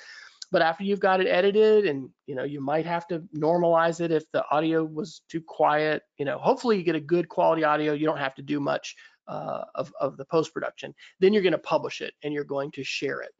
But 0.53 0.63
after 0.63 0.83
you've 0.83 1.01
got 1.01 1.21
it 1.21 1.29
edited 1.29 1.87
and, 1.87 2.11
you 2.27 2.35
know, 2.35 2.43
you 2.43 2.61
might 2.61 2.85
have 2.85 3.07
to 3.09 3.21
normalize 3.37 4.01
it 4.01 4.11
if 4.11 4.31
the 4.33 4.45
audio 4.51 4.85
was 4.85 5.23
too 5.29 5.41
quiet, 5.41 6.03
you 6.19 6.25
know, 6.25 6.39
hopefully 6.39 6.77
you 6.77 6.83
get 6.83 6.97
a 6.97 7.01
good 7.01 7.29
quality 7.29 7.63
audio. 7.63 7.93
You 7.93 8.07
don't 8.07 8.19
have 8.19 8.35
to 8.35 8.43
do 8.43 8.59
much 8.59 8.97
uh, 9.29 9.65
of, 9.77 9.93
of 10.01 10.17
the 10.17 10.25
post-production. 10.25 10.93
Then 11.21 11.33
you're 11.33 11.45
gonna 11.45 11.59
publish 11.59 12.01
it 12.01 12.15
and 12.25 12.35
you're 12.35 12.43
going 12.43 12.73
to 12.73 12.83
share 12.83 13.21
it. 13.21 13.31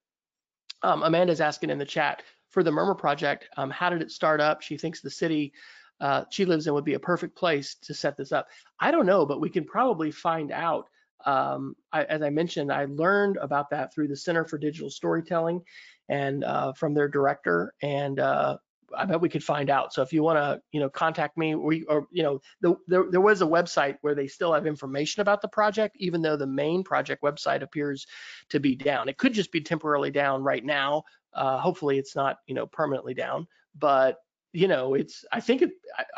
Um, 0.83 1.03
Amanda's 1.03 1.41
asking 1.41 1.71
in 1.71 1.79
the 1.79 1.85
chat, 1.85 2.23
for 2.51 2.63
the 2.63 2.71
Murmur 2.71 2.95
Project. 2.95 3.49
Um, 3.57 3.71
how 3.71 3.91
did 3.91 4.03
it 4.03 4.11
start 4.11 4.41
up? 4.41 4.63
She 4.63 4.77
thinks 4.77 5.01
the 5.01 5.11
city 5.11 5.53
uh, 6.01 6.25
she 6.31 6.45
lives 6.45 6.67
in 6.67 6.75
would 6.75 6.85
be 6.85 6.95
a 6.95 7.01
perfect 7.01 7.37
place 7.37 7.75
to 7.83 7.95
set 7.95 8.17
this 8.17 8.33
up. 8.33 8.49
I 8.79 8.91
don't 8.91 9.07
know, 9.07 9.27
but 9.27 9.41
we 9.41 9.51
can 9.51 9.65
probably 9.65 10.11
find 10.11 10.51
out. 10.51 10.87
Um, 11.27 11.77
I, 11.93 12.05
as 12.05 12.23
I 12.23 12.31
mentioned, 12.31 12.73
I 12.73 12.87
learned 12.87 13.37
about 13.37 13.69
that 13.71 13.93
through 13.93 14.09
the 14.09 14.17
Center 14.17 14.45
for 14.45 14.57
Digital 14.57 14.89
Storytelling 14.89 15.61
and 16.09 16.43
uh, 16.43 16.73
from 16.73 16.95
their 16.95 17.09
director, 17.09 17.75
and 17.83 18.19
uh, 18.19 18.57
I 18.97 19.05
bet 19.05 19.21
we 19.21 19.29
could 19.29 19.45
find 19.45 19.71
out. 19.71 19.93
So 19.93 20.03
if 20.03 20.13
you 20.13 20.23
want 20.23 20.39
to, 20.39 20.61
you 20.73 20.81
know, 20.81 20.89
contact 20.89 21.39
me, 21.39 21.55
we 21.55 21.85
or 21.85 22.07
you 22.11 22.23
know, 22.23 22.41
the, 22.61 22.77
there 22.87 23.05
there 23.11 23.21
was 23.21 23.43
a 23.43 23.47
website 23.47 23.97
where 24.01 24.15
they 24.15 24.27
still 24.27 24.53
have 24.53 24.67
information 24.67 25.21
about 25.21 25.43
the 25.43 25.49
project, 25.49 25.97
even 25.99 26.23
though 26.23 26.37
the 26.37 26.47
main 26.47 26.85
project 26.85 27.23
website 27.23 27.63
appears 27.63 28.07
to 28.51 28.61
be 28.61 28.75
down. 28.75 29.09
It 29.09 29.19
could 29.19 29.35
just 29.35 29.53
be 29.53 29.61
temporarily 29.61 30.11
down 30.11 30.43
right 30.43 30.65
now 30.65 31.05
uh, 31.33 31.59
hopefully 31.59 31.99
it's 31.99 32.17
not, 32.17 32.39
you 32.47 32.55
know, 32.55 32.67
permanently 32.67 33.15
down, 33.15 33.47
but 33.79 34.19
you 34.53 34.67
know, 34.67 34.95
it's, 34.95 35.25
I 35.31 35.39
think 35.39 35.63
it, 35.63 35.71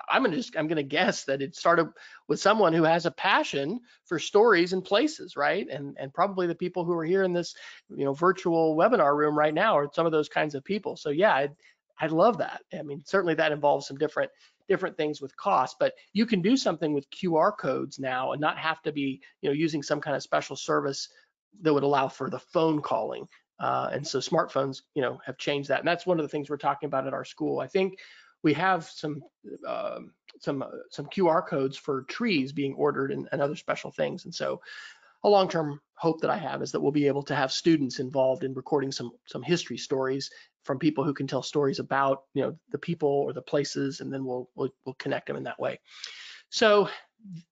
I, 0.08 0.16
am 0.16 0.22
gonna 0.22 0.36
just, 0.36 0.56
I'm 0.56 0.66
gonna 0.66 0.82
guess 0.82 1.24
that 1.24 1.42
it 1.42 1.54
started 1.54 1.88
with 2.28 2.40
someone 2.40 2.72
who 2.72 2.84
has 2.84 3.04
a 3.04 3.10
passion 3.10 3.80
for 4.06 4.18
stories 4.18 4.72
and 4.72 4.82
places, 4.82 5.36
right? 5.36 5.68
And, 5.68 5.98
and 6.00 6.14
probably 6.14 6.46
the 6.46 6.54
people 6.54 6.86
who 6.86 6.94
are 6.94 7.04
here 7.04 7.24
in 7.24 7.34
this, 7.34 7.54
you 7.90 8.06
know, 8.06 8.14
virtual 8.14 8.74
webinar 8.74 9.14
room 9.14 9.36
right 9.36 9.52
now 9.52 9.76
are 9.76 9.90
some 9.92 10.06
of 10.06 10.12
those 10.12 10.30
kinds 10.30 10.54
of 10.54 10.64
people. 10.64 10.96
So 10.96 11.10
yeah, 11.10 11.48
I'd 12.01 12.12
love 12.12 12.38
that. 12.38 12.62
I 12.76 12.82
mean, 12.82 13.03
certainly 13.05 13.34
that 13.34 13.53
involves 13.53 13.86
some 13.86 13.97
different, 13.97 14.30
different 14.68 14.97
things 14.97 15.20
with 15.20 15.36
cost, 15.36 15.76
but 15.78 15.95
you 16.12 16.26
can 16.26 16.43
do 16.43 16.57
something 16.57 16.93
with 16.93 17.11
QR 17.11 17.57
codes 17.57 17.99
now 17.99 18.32
and 18.32 18.40
not 18.40 18.59
have 18.59 18.82
to 18.82 18.93
be, 18.93 19.20
you 19.40 19.49
know, 19.49 19.55
using 19.55 19.82
some 19.82 20.01
kind 20.01 20.16
of 20.16 20.22
special 20.22 20.57
service 20.57 21.09
that 21.61 21.72
would 21.72 21.82
allow 21.82 22.09
for 22.09 22.30
the 22.30 22.38
phone 22.38 22.80
calling. 22.80 23.26
Uh, 23.61 23.90
and 23.93 24.07
so 24.07 24.18
smartphones, 24.18 24.82
you 24.95 25.03
know, 25.03 25.20
have 25.24 25.38
changed 25.38 25.68
that. 25.68 25.78
And 25.78 25.86
that's 25.86 26.07
one 26.07 26.18
of 26.18 26.24
the 26.24 26.28
things 26.28 26.51
we're 26.51 26.57
talking 26.57 26.86
about 26.86 27.07
at 27.07 27.14
our 27.14 27.24
school. 27.24 27.61
I 27.61 27.68
think 27.68 27.99
we 28.43 28.53
have 28.55 28.84
some 28.84 29.22
uh, 29.66 30.01
some 30.40 30.62
uh, 30.62 30.68
some 30.90 31.07
QR 31.07 31.47
codes 31.47 31.76
for 31.76 32.03
trees 32.03 32.53
being 32.53 32.74
ordered 32.74 33.12
and, 33.12 33.28
and 33.30 33.40
other 33.40 33.57
special 33.57 33.90
things. 33.90 34.24
And 34.24 34.34
so 34.34 34.61
a 35.24 35.28
long-term 35.28 35.80
hope 35.95 36.20
that 36.20 36.30
I 36.30 36.36
have 36.36 36.62
is 36.62 36.72
that 36.72 36.80
we'll 36.80 36.90
be 36.90 37.07
able 37.07 37.22
to 37.24 37.36
have 37.36 37.53
students 37.53 38.01
involved 38.01 38.43
in 38.43 38.55
recording 38.55 38.90
some 38.90 39.12
some 39.26 39.43
history 39.43 39.78
stories 39.78 40.30
from 40.64 40.78
people 40.78 41.04
who 41.04 41.14
can 41.14 41.26
tell 41.26 41.42
stories 41.42 41.78
about 41.78 42.22
you 42.34 42.42
know 42.42 42.56
the 42.70 42.78
people 42.78 43.08
or 43.08 43.32
the 43.32 43.42
places, 43.42 44.00
and 44.00 44.12
then 44.12 44.24
we'll 44.24 44.48
we'll, 44.54 44.70
we'll 44.84 44.94
connect 44.94 45.26
them 45.26 45.36
in 45.36 45.44
that 45.44 45.58
way. 45.58 45.80
So 46.50 46.88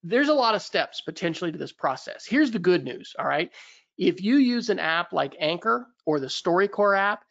there's 0.03 0.29
a 0.29 0.35
lot 0.35 0.55
of 0.55 0.63
steps 0.63 1.01
potentially 1.01 1.53
to 1.53 1.59
this 1.59 1.73
process. 1.73 2.27
Here's 2.27 2.51
the 2.51 2.59
good 2.59 2.85
news, 2.85 3.15
all 3.19 3.27
right? 3.27 3.51
If 3.97 4.23
you 4.23 4.37
use 4.37 4.71
an 4.71 4.79
app 4.79 5.13
like 5.13 5.37
Anchor 5.39 5.87
or 6.07 6.21
the 6.21 6.27
StoryCorps 6.27 6.99
app, 6.99 7.25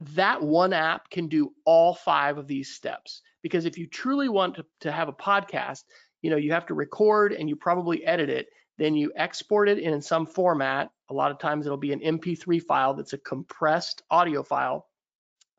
that 0.00 0.42
one 0.42 0.72
app 0.72 1.10
can 1.10 1.28
do 1.28 1.52
all 1.64 1.94
five 1.94 2.38
of 2.38 2.46
these 2.46 2.74
steps. 2.74 3.22
Because 3.42 3.64
if 3.64 3.78
you 3.78 3.86
truly 3.86 4.28
want 4.28 4.54
to, 4.56 4.66
to 4.80 4.92
have 4.92 5.08
a 5.08 5.12
podcast, 5.12 5.84
you 6.22 6.30
know, 6.30 6.36
you 6.36 6.52
have 6.52 6.66
to 6.66 6.74
record 6.74 7.32
and 7.32 7.48
you 7.48 7.56
probably 7.56 8.04
edit 8.04 8.28
it. 8.28 8.48
Then 8.78 8.94
you 8.94 9.12
export 9.14 9.68
it 9.68 9.78
in 9.78 10.00
some 10.00 10.26
format. 10.26 10.90
A 11.10 11.14
lot 11.14 11.30
of 11.30 11.38
times 11.38 11.66
it'll 11.66 11.78
be 11.78 11.92
an 11.92 12.00
MP3 12.00 12.62
file 12.62 12.94
that's 12.94 13.12
a 13.12 13.18
compressed 13.18 14.02
audio 14.10 14.42
file. 14.42 14.86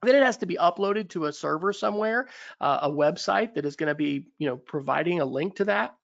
Then 0.03 0.15
it 0.15 0.23
has 0.23 0.37
to 0.37 0.45
be 0.47 0.57
uploaded 0.57 1.09
to 1.09 1.25
a 1.25 1.33
server 1.33 1.71
somewhere, 1.71 2.27
uh, 2.59 2.79
a 2.83 2.89
website 2.89 3.53
that 3.53 3.65
is 3.65 3.75
going 3.75 3.89
to 3.89 3.95
be, 3.95 4.25
you 4.39 4.47
know, 4.47 4.57
providing 4.57 5.19
a 5.19 5.25
link 5.25 5.55
to 5.57 5.65
that. 5.65 5.95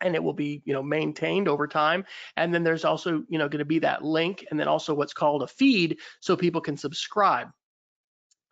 And 0.00 0.14
it 0.14 0.22
will 0.22 0.34
be 0.34 0.60
you 0.66 0.74
know 0.74 0.82
maintained 0.82 1.48
over 1.48 1.66
time. 1.66 2.04
And 2.36 2.52
then 2.52 2.64
there's 2.64 2.84
also 2.84 3.24
you 3.28 3.38
know 3.38 3.48
going 3.48 3.60
to 3.60 3.64
be 3.64 3.78
that 3.78 4.04
link 4.04 4.44
and 4.50 4.60
then 4.60 4.68
also 4.68 4.92
what's 4.92 5.14
called 5.14 5.42
a 5.42 5.46
feed 5.46 5.98
so 6.20 6.36
people 6.36 6.60
can 6.60 6.76
subscribe. 6.76 7.48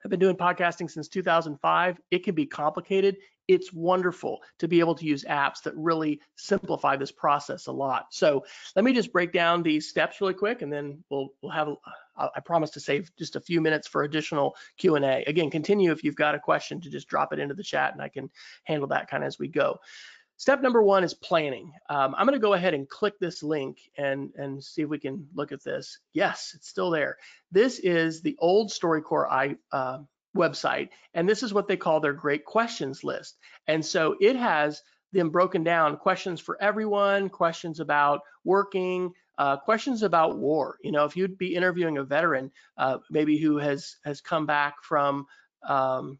I've 0.04 0.10
been 0.10 0.20
doing 0.20 0.36
podcasting 0.36 0.90
since 0.90 1.08
2005 1.08 2.00
it 2.10 2.24
can 2.24 2.34
be 2.34 2.46
complicated. 2.46 3.16
It's 3.48 3.72
wonderful 3.72 4.40
to 4.60 4.68
be 4.68 4.80
able 4.80 4.94
to 4.94 5.04
use 5.04 5.24
apps 5.24 5.62
that 5.64 5.76
really 5.76 6.20
simplify 6.36 6.96
this 6.96 7.12
process 7.12 7.66
a 7.66 7.72
lot. 7.72 8.06
So 8.12 8.44
let 8.76 8.84
me 8.84 8.92
just 8.92 9.12
break 9.12 9.32
down 9.32 9.62
these 9.62 9.88
steps 9.88 10.20
really 10.20 10.34
quick 10.34 10.62
and 10.62 10.72
then 10.72 11.02
we'll 11.10 11.30
we'll 11.42 11.52
have 11.52 11.68
i 12.16 12.40
promise 12.40 12.70
to 12.70 12.80
save 12.80 13.10
just 13.16 13.36
a 13.36 13.40
few 13.40 13.60
minutes 13.60 13.88
for 13.88 14.02
additional 14.02 14.56
q&a 14.76 15.24
again 15.26 15.50
continue 15.50 15.92
if 15.92 16.04
you've 16.04 16.16
got 16.16 16.34
a 16.34 16.38
question 16.38 16.80
to 16.80 16.90
just 16.90 17.08
drop 17.08 17.32
it 17.32 17.38
into 17.38 17.54
the 17.54 17.62
chat 17.62 17.92
and 17.92 18.02
i 18.02 18.08
can 18.08 18.30
handle 18.64 18.88
that 18.88 19.08
kind 19.08 19.22
of 19.22 19.28
as 19.28 19.38
we 19.38 19.48
go 19.48 19.78
Step 20.42 20.60
number 20.60 20.82
one 20.82 21.04
is 21.04 21.14
planning. 21.14 21.72
Um, 21.88 22.16
I'm 22.18 22.26
going 22.26 22.36
to 22.36 22.42
go 22.42 22.54
ahead 22.54 22.74
and 22.74 22.88
click 22.88 23.16
this 23.20 23.44
link 23.44 23.78
and, 23.96 24.30
and 24.34 24.60
see 24.60 24.82
if 24.82 24.88
we 24.88 24.98
can 24.98 25.28
look 25.34 25.52
at 25.52 25.62
this. 25.62 26.00
Yes, 26.14 26.50
it's 26.56 26.68
still 26.68 26.90
there. 26.90 27.16
This 27.52 27.78
is 27.78 28.22
the 28.22 28.34
old 28.40 28.70
StoryCorps 28.70 29.30
I, 29.30 29.56
uh, 29.70 29.98
website, 30.36 30.88
and 31.14 31.28
this 31.28 31.44
is 31.44 31.54
what 31.54 31.68
they 31.68 31.76
call 31.76 32.00
their 32.00 32.12
great 32.12 32.44
questions 32.44 33.04
list. 33.04 33.38
And 33.68 33.86
so 33.86 34.16
it 34.20 34.34
has 34.34 34.82
them 35.12 35.30
broken 35.30 35.62
down 35.62 35.96
questions 35.96 36.40
for 36.40 36.60
everyone, 36.60 37.28
questions 37.28 37.78
about 37.78 38.22
working, 38.44 39.12
uh, 39.38 39.56
questions 39.56 40.02
about 40.02 40.38
war. 40.38 40.78
You 40.82 40.92
know, 40.92 41.04
if 41.04 41.16
you'd 41.16 41.38
be 41.38 41.54
interviewing 41.54 41.98
a 41.98 42.04
veteran, 42.04 42.50
uh, 42.76 42.98
maybe 43.10 43.38
who 43.38 43.58
has 43.58 43.96
has 44.04 44.20
come 44.20 44.46
back 44.46 44.82
from, 44.82 45.26
um, 45.66 46.18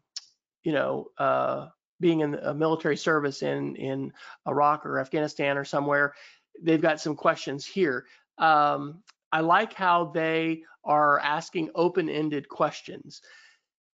you 0.63 0.71
know, 0.71 1.07
uh, 1.17 1.67
being 1.99 2.21
in 2.21 2.35
a 2.35 2.53
military 2.53 2.97
service 2.97 3.43
in 3.43 3.75
in 3.75 4.11
Iraq 4.47 4.85
or 4.85 4.99
Afghanistan 4.99 5.57
or 5.57 5.65
somewhere, 5.65 6.13
they've 6.61 6.81
got 6.81 7.01
some 7.01 7.15
questions 7.15 7.65
here. 7.65 8.05
Um, 8.37 9.03
I 9.31 9.41
like 9.41 9.73
how 9.73 10.11
they 10.13 10.63
are 10.83 11.19
asking 11.19 11.69
open-ended 11.75 12.47
questions. 12.49 13.21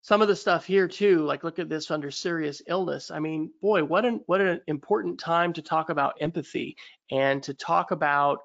Some 0.01 0.21
of 0.21 0.27
the 0.27 0.35
stuff 0.35 0.65
here 0.65 0.87
too, 0.87 1.23
like 1.23 1.45
look 1.45 1.59
at 1.59 1.69
this 1.69 1.89
under 1.89 2.11
serious 2.11 2.61
illness. 2.67 3.09
I 3.09 3.19
mean, 3.19 3.51
boy, 3.61 3.85
what 3.85 4.03
an 4.03 4.21
what 4.25 4.41
an 4.41 4.59
important 4.67 5.19
time 5.19 5.53
to 5.53 5.61
talk 5.61 5.89
about 5.89 6.17
empathy 6.19 6.75
and 7.09 7.41
to 7.43 7.53
talk 7.53 7.91
about 7.91 8.39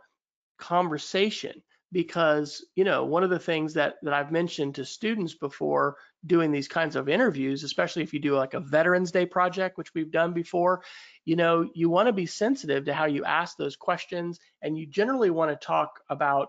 conversation 0.58 1.62
because 1.90 2.64
you 2.74 2.84
know 2.84 3.04
one 3.04 3.24
of 3.24 3.30
the 3.30 3.38
things 3.38 3.74
that 3.74 3.94
that 4.02 4.12
I've 4.12 4.32
mentioned 4.32 4.74
to 4.74 4.84
students 4.84 5.34
before 5.34 5.96
doing 6.26 6.50
these 6.50 6.68
kinds 6.68 6.96
of 6.96 7.08
interviews, 7.08 7.64
especially 7.64 8.02
if 8.02 8.12
you 8.12 8.20
do 8.20 8.34
like 8.34 8.54
a 8.54 8.60
Veterans 8.60 9.12
Day 9.12 9.24
project, 9.24 9.78
which 9.78 9.94
we've 9.94 10.10
done 10.10 10.32
before, 10.32 10.82
you 11.24 11.36
know, 11.36 11.68
you 11.74 11.88
want 11.88 12.08
to 12.08 12.12
be 12.12 12.26
sensitive 12.26 12.84
to 12.84 12.92
how 12.92 13.06
you 13.06 13.24
ask 13.24 13.56
those 13.56 13.76
questions, 13.76 14.38
and 14.60 14.76
you 14.76 14.86
generally 14.86 15.30
want 15.30 15.50
to 15.50 15.66
talk 15.66 16.00
about 16.10 16.48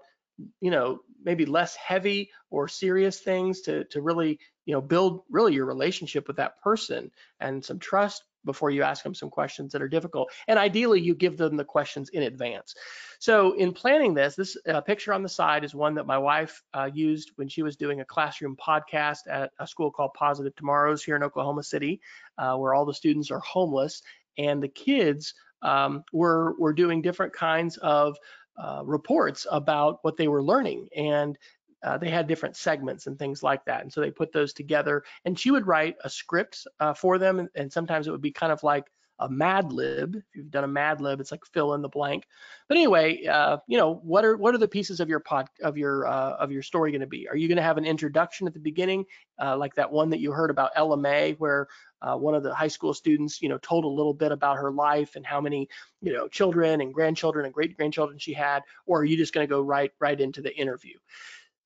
you 0.62 0.72
know 0.72 1.00
maybe 1.24 1.46
less 1.46 1.76
heavy 1.76 2.30
or 2.50 2.68
serious 2.68 3.20
things 3.20 3.62
to 3.62 3.84
to 3.86 4.02
really 4.02 4.40
you 4.66 4.74
know 4.74 4.82
build 4.82 5.24
really 5.30 5.54
your 5.54 5.66
relationship 5.66 6.28
with 6.28 6.38
that 6.38 6.62
person 6.62 7.12
and 7.40 7.64
some 7.64 7.80
trust 7.80 8.24
before 8.52 8.72
you 8.72 8.82
ask 8.84 9.04
them 9.04 9.14
some 9.14 9.30
questions 9.30 9.72
that 9.72 9.82
are 9.82 9.96
difficult. 9.98 10.28
And 10.48 10.58
ideally, 10.58 11.02
you 11.08 11.14
give 11.16 11.38
them 11.38 11.56
the 11.58 11.72
questions 11.76 12.10
in 12.10 12.24
advance. 12.24 12.74
So 13.20 13.34
in 13.64 13.74
planning 13.74 14.14
this, 14.16 14.36
this 14.36 14.58
uh, 14.68 14.82
picture 14.82 15.14
on 15.14 15.24
the 15.24 15.36
side 15.42 15.64
is 15.64 15.76
one 15.76 15.96
that 15.96 16.08
my 16.14 16.18
wife 16.18 16.54
uh, 16.74 16.90
used 17.08 17.32
when 17.38 17.50
she 17.50 17.64
was 17.64 17.76
doing 17.76 18.02
a 18.02 18.06
classroom 18.06 18.56
podcast 18.56 19.22
at 19.30 19.52
a 19.60 19.68
school 19.68 19.92
called 19.92 20.14
Positive 20.14 20.56
Tomorrows 20.56 21.04
here 21.04 21.16
in 21.16 21.24
Oklahoma 21.24 21.64
City, 21.64 22.02
uh, 22.38 22.56
where 22.56 22.74
all 22.74 22.86
the 22.86 23.00
students 23.02 23.30
are 23.32 23.44
homeless. 23.56 24.02
And 24.38 24.64
the 24.64 24.74
kids 24.88 25.34
um, 25.62 26.04
were, 26.12 26.56
were 26.58 26.74
doing 26.74 27.02
different 27.02 27.34
kinds 27.34 27.78
of 27.78 28.18
uh, 28.58 28.82
reports 28.84 29.48
about 29.50 30.00
what 30.02 30.18
they 30.18 30.28
were 30.28 30.44
learning. 30.44 30.90
And 30.96 31.38
uh, 31.84 31.98
they 31.98 32.10
had 32.10 32.28
different 32.28 32.56
segments 32.56 33.08
and 33.08 33.18
things 33.18 33.44
like 33.44 33.64
that. 33.66 33.82
And 33.82 33.92
so 33.92 34.02
they 34.02 34.12
put 34.12 34.32
those 34.32 34.54
together 34.54 35.04
and 35.26 35.40
she 35.40 35.52
would 35.52 35.68
write 35.68 35.96
a 36.04 36.10
script 36.10 36.68
uh, 36.80 36.94
for 36.94 37.18
them. 37.18 37.40
And, 37.40 37.50
and, 37.56 37.72
sometimes 37.72 38.08
it 38.08 38.12
would 38.12 38.22
be 38.22 38.32
kind 38.32 38.52
of 38.52 38.64
like 38.64 38.86
a 39.20 39.30
Mad 39.30 39.72
Lib. 39.72 40.16
If 40.16 40.24
you've 40.34 40.52
done 40.52 40.64
a 40.64 40.68
Mad 40.68 41.02
Lib, 41.02 41.20
it's 41.20 41.32
like 41.32 41.46
fill 41.46 41.74
in 41.74 41.82
the 41.82 41.90
blank. 41.90 42.26
But 42.68 42.78
anyway, 42.78 43.26
uh, 43.26 43.58
you 43.68 43.78
know, 43.78 43.96
what 43.96 44.26
are 44.26 44.38
what 44.38 44.56
are 44.56 44.58
the 44.58 44.68
pieces 44.68 45.00
of 45.00 45.10
your 45.10 45.20
pod 45.20 45.48
of 45.62 45.78
your 45.78 46.08
uh, 46.08 46.36
of 46.38 46.52
your 46.52 46.62
story 46.62 46.92
going 46.92 47.02
to 47.02 47.08
be? 47.08 47.28
Are 47.28 47.36
you 47.36 47.48
going 47.48 47.58
to 47.58 47.64
have 47.64 47.78
an 47.78 47.86
introduction 47.86 48.48
at 48.48 48.54
the 48.54 48.60
beginning, 48.60 49.06
uh, 49.42 49.58
like 49.58 49.76
that 49.76 49.92
one 49.92 50.10
that 50.12 50.20
you 50.20 50.32
heard 50.32 50.50
about 50.50 50.72
Ella 50.76 50.98
Mae, 50.98 51.34
where 51.34 51.68
uh, 52.02 52.16
one 52.16 52.34
of 52.34 52.44
the 52.44 52.54
high 52.54 52.68
school 52.68 52.94
students, 52.94 53.42
you 53.42 53.50
know, 53.50 53.58
told 53.58 53.84
a 53.84 53.88
little 53.88 54.14
bit 54.14 54.32
about 54.32 54.58
her 54.58 54.72
life 54.72 55.16
and 55.16 55.26
how 55.26 55.42
many, 55.42 55.68
you 56.02 56.14
know, 56.14 56.28
children 56.28 56.82
and 56.82 56.94
grandchildren 56.94 57.46
and 57.46 57.54
great 57.54 57.76
grandchildren 57.76 58.18
she 58.18 58.34
had, 58.34 58.64
or 58.86 59.02
are 59.02 59.06
you 59.06 59.18
just 59.18 59.34
going 59.34 59.46
to 59.46 59.50
go 59.50 59.62
right 59.62 59.92
right 60.00 60.20
into 60.20 60.42
the 60.42 60.56
interview? 60.56 60.98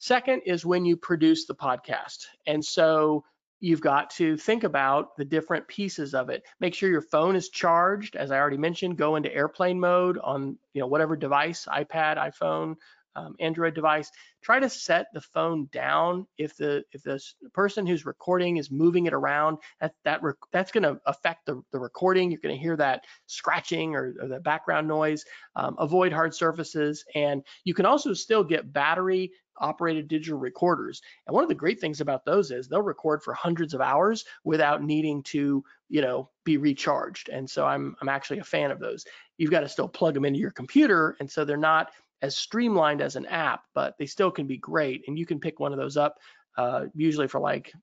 Second 0.04 0.41
is 0.45 0.66
when 0.66 0.84
you 0.84 0.97
produce 0.97 1.45
the 1.45 1.56
podcast. 1.56 2.26
And 2.45 2.64
so 2.66 3.24
you've 3.62 3.80
got 3.80 4.10
to 4.10 4.36
think 4.36 4.66
about 4.66 5.16
the 5.16 5.24
different 5.24 5.66
pieces 5.70 6.14
of 6.14 6.30
it. 6.30 6.43
Make 6.60 6.74
sure 6.74 6.89
your 6.89 6.99
phone 6.99 7.38
is 7.38 7.47
charged. 7.47 8.18
As 8.18 8.30
I 8.30 8.38
already 8.38 8.58
mentioned, 8.58 8.97
go 8.97 9.16
into 9.16 9.34
airplane 9.34 9.80
mode 9.80 10.18
on 10.18 10.58
you 10.74 10.82
know 10.82 10.88
whatever 10.88 11.16
device, 11.16 11.70
iPad, 11.72 12.18
iPhone, 12.18 12.76
um, 13.16 13.36
Android 13.39 13.76
device. 13.76 14.12
Try 14.41 14.60
to 14.60 14.70
set 14.70 15.08
the 15.14 15.22
phone 15.22 15.70
down 15.72 16.28
if 16.38 16.58
the 16.58 16.84
if 16.91 17.04
the 17.04 17.22
person 17.54 17.88
who's 17.88 18.06
recording 18.06 18.58
is 18.58 18.70
moving 18.72 19.06
it 19.06 19.14
around. 19.14 19.58
That 19.80 19.93
that 20.04 20.22
that's 20.51 20.74
going 20.74 20.84
to 20.84 20.99
affect 21.06 21.45
the, 21.45 21.62
the 21.72 21.80
recording. 21.80 22.30
You're 22.30 22.41
going 22.41 22.56
to 22.56 22.62
hear 22.62 22.76
that 22.76 23.06
scratching 23.28 23.95
or, 23.95 24.14
or 24.22 24.28
the 24.28 24.39
background 24.39 24.88
noise. 24.88 25.24
Um, 25.56 25.76
avoid 25.80 26.12
hard 26.12 26.36
surfaces, 26.36 27.06
and 27.16 27.41
you 27.64 27.74
can 27.74 27.86
also 27.86 28.14
still 28.14 28.43
get 28.43 28.74
battery 28.74 29.32
operated 29.58 30.08
digital 30.08 30.39
recorders. 30.39 31.01
And 31.28 31.34
one 31.34 31.43
of 31.43 31.49
the 31.49 31.56
great 31.56 31.80
things 31.80 32.01
about 32.01 32.26
those 32.26 32.51
is 32.51 32.68
they'll 32.68 32.82
record 32.82 33.24
for 33.24 33.34
hundreds 33.34 33.74
of 33.74 33.82
hours 33.82 34.26
without 34.43 34.84
needing 34.84 35.24
to, 35.24 35.64
you 35.89 36.01
know, 36.01 36.30
be 36.43 36.58
recharged. 36.58 37.30
And 37.30 37.49
so 37.49 37.66
I'm 37.66 37.95
I'm 38.01 38.10
actually 38.10 38.39
a 38.39 38.43
fan 38.43 38.72
of 38.72 38.80
those. 38.80 39.06
You've 39.38 39.51
got 39.51 39.62
to 39.62 39.70
still 39.70 39.88
plug 39.88 40.14
them 40.14 40.26
into 40.26 40.39
your 40.39 40.51
computer, 40.51 41.16
and 41.20 41.30
so 41.30 41.45
they're 41.45 41.58
not 41.58 41.91
as 42.22 42.38
streamlined 42.38 43.01
as 43.01 43.16
an 43.16 43.26
app, 43.26 43.64
but 43.74 43.95
they 43.99 44.06
still 44.06 44.32
can 44.32 44.47
be 44.47 44.58
great. 44.58 45.04
And 45.08 45.20
you 45.20 45.26
can 45.26 45.39
pick 45.39 45.60
one 45.60 45.74
of 45.74 45.78
those 45.78 45.97
up 45.97 46.18
uh, 46.58 46.86
usually 46.93 47.28
for 47.28 47.39
like 47.39 47.74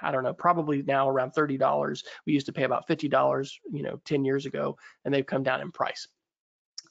I 0.00 0.10
don't 0.10 0.24
know, 0.24 0.34
probably 0.34 0.82
now 0.82 1.08
around 1.08 1.32
$30. 1.32 2.02
We 2.26 2.32
used 2.32 2.46
to 2.46 2.52
pay 2.52 2.64
about 2.64 2.88
$50, 2.88 3.52
you 3.72 3.82
know, 3.82 4.00
10 4.04 4.24
years 4.24 4.46
ago, 4.46 4.76
and 5.04 5.12
they've 5.12 5.26
come 5.26 5.42
down 5.42 5.60
in 5.60 5.72
price. 5.72 6.08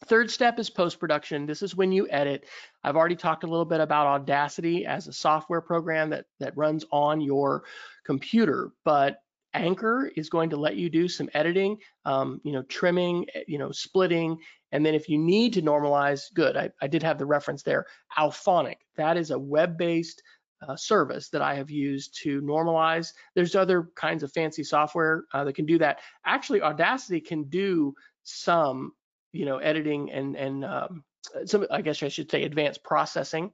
Third 0.06 0.32
step 0.32 0.58
is 0.58 0.70
post-production. 0.70 1.46
This 1.46 1.62
is 1.62 1.76
when 1.76 1.92
you 1.92 2.08
edit. 2.10 2.46
I've 2.84 2.96
already 2.96 3.16
talked 3.16 3.44
a 3.44 3.48
little 3.48 3.66
bit 3.66 3.82
about 3.82 4.08
Audacity 4.08 4.86
as 4.86 5.08
a 5.08 5.14
software 5.14 5.62
program 5.62 6.10
that, 6.10 6.26
that 6.40 6.58
runs 6.58 6.86
on 6.92 7.22
your 7.22 7.64
computer, 8.04 8.72
but 8.84 9.22
Anchor 9.54 10.12
is 10.16 10.30
going 10.30 10.50
to 10.50 10.58
let 10.58 10.76
you 10.76 10.90
do 10.90 11.08
some 11.08 11.30
editing, 11.34 11.78
um, 12.06 12.42
you 12.44 12.52
know, 12.52 12.64
trimming, 12.64 13.28
eh, 13.36 13.44
you 13.48 13.58
know, 13.58 13.72
splitting, 13.72 14.38
and 14.72 14.86
then 14.86 14.96
if 14.96 15.10
you 15.10 15.18
need 15.18 15.54
to 15.54 15.62
normalize, 15.62 16.34
good, 16.34 16.56
I, 16.56 16.72
I 16.82 16.88
did 16.88 17.04
have 17.04 17.18
the 17.18 17.26
reference 17.26 17.62
there, 17.62 17.86
Auphonic, 18.18 18.78
That 18.96 19.18
is 19.18 19.32
a 19.32 19.38
web-based 19.38 20.24
uh, 20.68 20.76
service 20.76 21.30
that 21.30 21.42
I 21.42 21.56
have 21.56 21.70
used 21.70 22.18
to 22.24 22.42
normalize. 22.42 23.14
There's 23.36 23.56
other 23.56 23.90
kinds 23.96 24.24
of 24.24 24.32
fancy 24.32 24.64
software 24.64 25.26
uh, 25.34 25.44
that 25.44 25.54
can 25.54 25.66
do 25.66 25.78
that. 25.80 26.00
Actually, 26.26 26.62
Audacity 26.62 27.20
can 27.20 27.44
do 27.46 27.94
some 28.24 28.94
you 29.32 29.46
know, 29.46 29.58
editing 29.58 30.12
and 30.12 30.36
and 30.36 30.66
um, 30.66 31.04
some, 31.46 31.66
I 31.72 31.82
guess 31.82 32.02
I 32.04 32.08
should 32.08 32.32
say, 32.32 32.44
advanced 32.44 32.84
processing. 32.84 33.52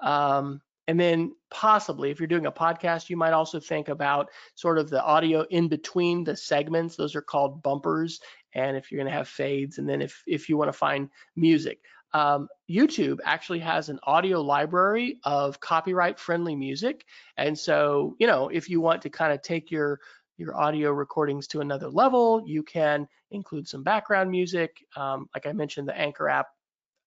Um, 0.00 0.60
and 0.88 1.00
then 1.00 1.32
possibly, 1.50 2.10
if 2.10 2.20
you're 2.20 2.28
doing 2.28 2.46
a 2.46 2.52
podcast, 2.52 3.10
you 3.10 3.16
might 3.16 3.32
also 3.32 3.58
think 3.58 3.88
about 3.88 4.28
sort 4.54 4.78
of 4.78 4.88
the 4.88 5.02
audio 5.02 5.44
in 5.50 5.68
between 5.68 6.22
the 6.22 6.36
segments. 6.36 6.94
Those 6.94 7.16
are 7.16 7.22
called 7.22 7.62
bumpers. 7.62 8.20
And 8.54 8.76
if 8.76 8.90
you're 8.90 9.00
going 9.00 9.10
to 9.10 9.16
have 9.16 9.28
fades, 9.28 9.78
and 9.78 9.88
then 9.88 10.00
if 10.00 10.22
if 10.26 10.48
you 10.48 10.56
want 10.56 10.68
to 10.68 10.78
find 10.78 11.08
music, 11.34 11.80
um, 12.12 12.48
YouTube 12.70 13.18
actually 13.24 13.58
has 13.58 13.88
an 13.88 13.98
audio 14.04 14.40
library 14.40 15.18
of 15.24 15.60
copyright 15.60 16.18
friendly 16.18 16.54
music. 16.54 17.04
And 17.36 17.58
so, 17.58 18.16
you 18.18 18.26
know, 18.26 18.48
if 18.48 18.70
you 18.70 18.80
want 18.80 19.02
to 19.02 19.10
kind 19.10 19.32
of 19.32 19.42
take 19.42 19.70
your 19.70 20.00
your 20.36 20.56
audio 20.56 20.90
recordings 20.90 21.46
to 21.48 21.60
another 21.60 21.88
level. 21.88 22.42
You 22.46 22.62
can 22.62 23.08
include 23.30 23.68
some 23.68 23.82
background 23.82 24.30
music. 24.30 24.76
Um, 24.96 25.28
like 25.34 25.46
I 25.46 25.52
mentioned, 25.52 25.88
the 25.88 25.98
Anchor 25.98 26.28
app 26.28 26.48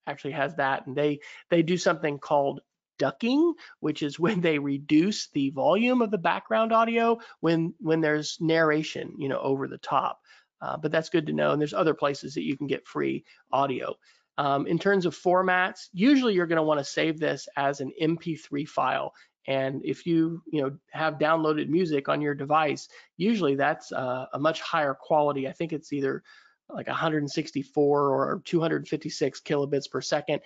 actually 0.08 0.34
has 0.34 0.56
that, 0.56 0.88
and 0.88 0.96
they 0.96 1.20
they 1.50 1.62
do 1.62 1.78
something 1.78 2.20
called 2.20 2.62
ducking, 2.98 3.54
which 3.80 4.04
is 4.04 4.20
when 4.20 4.42
they 4.42 4.60
reduce 4.60 5.30
the 5.30 5.50
volume 5.52 6.02
of 6.02 6.12
the 6.12 6.18
background 6.18 6.72
audio 6.72 7.20
when 7.40 7.74
when 7.80 8.02
there's 8.02 8.38
narration, 8.40 9.14
you 9.18 9.30
know, 9.30 9.40
over 9.40 9.68
the 9.68 9.78
top. 9.80 10.20
Uh, 10.62 10.76
but 10.78 10.92
that's 10.92 11.10
good 11.10 11.28
to 11.28 11.34
know. 11.34 11.52
And 11.52 11.62
there's 11.62 11.74
other 11.74 11.94
places 11.94 12.34
that 12.34 12.44
you 12.44 12.58
can 12.58 12.68
get 12.68 12.86
free 12.86 13.24
audio. 13.52 13.96
Um, 14.38 14.68
in 14.68 14.80
terms 14.80 15.06
of 15.06 15.18
formats, 15.18 15.88
usually 15.92 16.34
you're 16.34 16.48
going 16.48 16.58
to 16.58 16.64
want 16.64 16.80
to 16.80 16.86
save 16.86 17.20
this 17.20 17.48
as 17.58 17.82
an 17.82 17.92
MP3 18.02 18.68
file. 18.68 19.14
And 19.48 19.82
if 19.84 20.06
you, 20.06 20.42
you 20.52 20.62
know, 20.62 20.78
have 20.92 21.16
downloaded 21.16 21.70
music 21.70 22.10
on 22.10 22.22
your 22.22 22.36
device, 22.36 22.88
usually 23.18 23.56
that's 23.56 23.92
uh, 23.92 24.26
a 24.34 24.40
much 24.40 24.62
higher 24.62 24.94
quality. 24.94 25.48
I 25.48 25.52
think 25.52 25.74
it's 25.74 25.94
either 25.94 26.24
like 26.70 26.88
164 26.88 28.10
or 28.10 28.42
256 28.46 29.42
kilobits 29.42 29.90
per 29.90 30.02
second. 30.02 30.42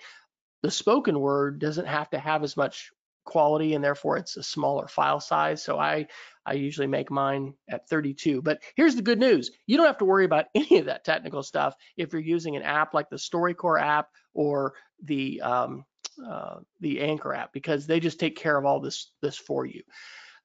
The 0.62 0.70
spoken 0.70 1.20
word 1.20 1.58
doesn't 1.58 1.86
have 1.86 2.08
to 2.10 2.18
have 2.18 2.42
as 2.42 2.56
much 2.56 2.90
quality 3.24 3.74
and 3.74 3.82
therefore 3.82 4.16
it's 4.16 4.36
a 4.36 4.42
smaller 4.42 4.86
file 4.86 5.20
size. 5.20 5.62
So 5.62 5.78
I, 5.78 6.06
I 6.46 6.54
usually 6.54 6.86
make 6.86 7.10
mine 7.10 7.54
at 7.68 7.88
32. 7.88 8.42
But 8.42 8.62
here's 8.76 8.96
the 8.96 9.02
good 9.02 9.18
news. 9.18 9.50
You 9.66 9.76
don't 9.76 9.86
have 9.86 9.98
to 9.98 10.04
worry 10.04 10.24
about 10.24 10.46
any 10.54 10.78
of 10.78 10.86
that 10.86 11.04
technical 11.04 11.42
stuff 11.42 11.74
if 11.96 12.12
you're 12.12 12.22
using 12.22 12.56
an 12.56 12.62
app 12.62 12.94
like 12.94 13.10
the 13.10 13.16
StoryCorps 13.16 13.82
app 13.82 14.08
or 14.34 14.74
the 15.02 15.40
um, 15.40 15.84
uh, 16.28 16.56
the 16.80 17.00
Anchor 17.00 17.34
app 17.34 17.52
because 17.52 17.86
they 17.86 18.00
just 18.00 18.20
take 18.20 18.36
care 18.36 18.56
of 18.56 18.64
all 18.64 18.80
this 18.80 19.12
this 19.22 19.36
for 19.36 19.66
you. 19.66 19.82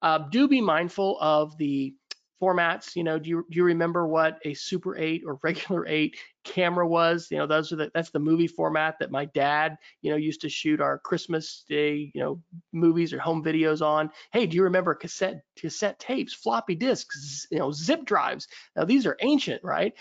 Uh, 0.02 0.20
do 0.30 0.48
be 0.48 0.62
mindful 0.62 1.18
of 1.20 1.58
the 1.58 1.94
formats. 2.42 2.96
You 2.96 3.04
know, 3.04 3.20
do 3.20 3.30
you 3.30 3.46
do 3.50 3.58
you 3.58 3.64
remember 3.64 4.08
what 4.08 4.40
a 4.46 4.54
Super 4.54 4.98
8 4.98 5.24
or 5.26 5.40
regular 5.44 5.86
8 5.88 6.18
camera 6.44 6.88
was? 6.88 7.28
You 7.32 7.38
know, 7.38 7.48
those 7.48 7.72
are 7.72 7.76
the 7.76 7.92
that's 7.94 8.12
the 8.12 8.20
movie 8.20 8.48
format 8.48 8.96
that 9.00 9.12
my 9.12 9.26
dad 9.26 9.78
you 10.02 10.10
know 10.10 10.18
used 10.18 10.42
to 10.42 10.50
shoot 10.50 10.82
our 10.82 11.00
Christmas 11.00 11.64
Day 11.68 12.12
you 12.14 12.22
know 12.22 12.42
movies 12.72 13.14
or 13.14 13.20
home 13.20 13.44
videos 13.44 13.86
on. 13.86 14.10
Hey, 14.32 14.46
do 14.46 14.56
you 14.56 14.64
remember 14.64 14.96
cassette 14.96 15.42
cassette 15.58 16.00
tapes, 16.00 16.34
floppy 16.34 16.76
disks, 16.76 17.48
you 17.52 17.60
know, 17.60 17.72
zip 17.72 18.06
drives? 18.06 18.48
Now 18.76 18.86
these 18.86 19.06
are 19.06 19.18
ancient, 19.22 19.64
right? 19.64 19.94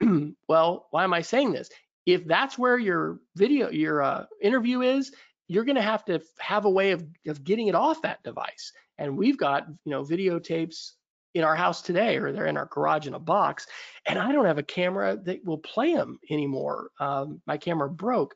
well, 0.48 0.88
why 0.90 1.04
am 1.04 1.14
I 1.14 1.22
saying 1.22 1.52
this? 1.52 1.68
If 2.06 2.26
that's 2.26 2.58
where 2.58 2.78
your 2.78 3.18
video, 3.36 3.70
your 3.70 4.02
uh, 4.02 4.24
interview 4.40 4.82
is, 4.82 5.12
you're 5.48 5.64
going 5.64 5.76
to 5.76 5.82
have 5.82 6.04
to 6.06 6.20
have 6.38 6.64
a 6.64 6.70
way 6.70 6.92
of, 6.92 7.04
of 7.26 7.44
getting 7.44 7.68
it 7.68 7.74
off 7.74 8.02
that 8.02 8.22
device. 8.22 8.72
And 8.98 9.16
we've 9.16 9.38
got, 9.38 9.66
you 9.84 9.90
know, 9.90 10.02
videotapes 10.04 10.92
in 11.34 11.42
our 11.42 11.56
house 11.56 11.82
today, 11.82 12.16
or 12.16 12.32
they're 12.32 12.46
in 12.46 12.56
our 12.56 12.66
garage 12.66 13.06
in 13.06 13.14
a 13.14 13.18
box, 13.18 13.66
and 14.06 14.18
I 14.18 14.30
don't 14.32 14.44
have 14.44 14.58
a 14.58 14.62
camera 14.62 15.18
that 15.24 15.44
will 15.44 15.58
play 15.58 15.94
them 15.94 16.18
anymore. 16.30 16.90
Um, 17.00 17.42
my 17.46 17.56
camera 17.56 17.90
broke. 17.90 18.34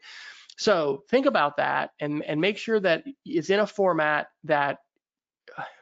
So 0.56 1.04
think 1.08 1.26
about 1.26 1.58
that 1.58 1.90
and, 2.00 2.24
and 2.24 2.40
make 2.40 2.58
sure 2.58 2.80
that 2.80 3.04
it's 3.24 3.50
in 3.50 3.60
a 3.60 3.66
format 3.66 4.26
that 4.44 4.78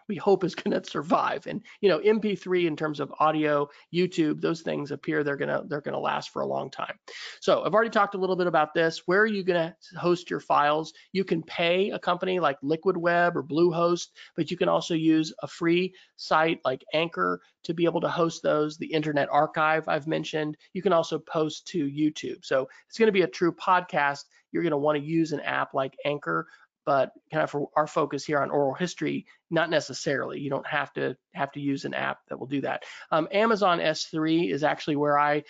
we 0.09 0.17
hope 0.17 0.45
is 0.45 0.55
going 0.55 0.81
to 0.81 0.89
survive. 0.89 1.47
And 1.47 1.63
you 1.81 1.89
know, 1.89 1.99
MP3 1.99 2.67
in 2.67 2.77
terms 2.77 3.01
of 3.01 3.13
audio, 3.19 3.69
YouTube, 3.93 4.41
those 4.41 4.63
things 4.63 4.91
appear 4.91 5.25
they're 5.25 5.37
gonna 5.37 5.63
they're 5.67 5.81
gonna 5.81 5.99
last 5.99 6.31
for 6.31 6.43
a 6.43 6.47
long 6.47 6.71
time. 6.71 6.97
So 7.41 7.65
I've 7.65 7.75
already 7.75 7.91
talked 7.91 8.15
a 8.15 8.19
little 8.19 8.37
bit 8.37 8.47
about 8.47 8.75
this. 8.75 9.03
Where 9.07 9.21
are 9.21 9.27
you 9.27 9.43
going 9.43 9.71
to 9.71 9.99
host 9.99 10.31
your 10.31 10.41
files? 10.41 10.93
You 11.13 11.25
can 11.25 11.43
pay 11.43 11.91
a 11.91 11.99
company 11.99 12.41
like 12.41 12.59
Liquid 12.63 12.97
Web 12.97 13.37
or 13.37 13.43
Bluehost, 13.43 14.09
but 14.37 14.51
you 14.51 14.57
can 14.57 14.69
also 14.69 14.95
use 14.95 15.33
a 15.43 15.49
free 15.49 15.95
site 16.17 16.61
like 16.65 16.85
Anchor 16.93 17.41
to 17.65 17.75
be 17.75 17.85
able 17.85 18.01
to 18.01 18.09
host 18.09 18.43
those. 18.43 18.77
The 18.77 18.93
Internet 18.93 19.29
Archive 19.31 19.89
I've 19.89 20.07
mentioned. 20.07 20.57
You 20.73 20.83
can 20.83 20.93
also 20.93 21.19
post 21.19 21.67
to 21.69 21.87
YouTube. 21.87 22.45
So 22.45 22.69
it's 22.89 22.99
going 22.99 23.09
to 23.09 23.13
be 23.13 23.23
a 23.23 23.29
true 23.29 23.53
podcast. 23.53 24.25
You're 24.53 24.63
going 24.63 24.71
to 24.71 24.79
want 24.79 24.99
to 24.99 25.05
use 25.05 25.33
an 25.33 25.41
app 25.41 25.75
like 25.75 25.95
Anchor 26.05 26.47
but 26.87 27.12
kind 27.30 27.43
of 27.43 27.51
for 27.51 27.68
our 27.76 27.87
focus 27.87 28.24
here 28.24 28.41
on 28.41 28.51
oral 28.51 28.72
history, 28.72 29.26
not 29.51 29.68
necessarily. 29.68 30.41
You 30.41 30.49
don't 30.49 30.66
have 30.66 30.93
to 30.95 31.16
have 31.34 31.53
to 31.53 31.61
use 31.61 31.84
an 31.84 31.93
app 31.93 32.20
that 32.28 32.39
will 32.39 32.47
do 32.47 32.62
that. 32.62 32.84
Um, 33.11 33.28
Amazon 33.32 33.80
S3 33.80 34.51
is 34.51 34.64
actually 34.64 34.97
where 34.97 35.18
I 35.18 35.43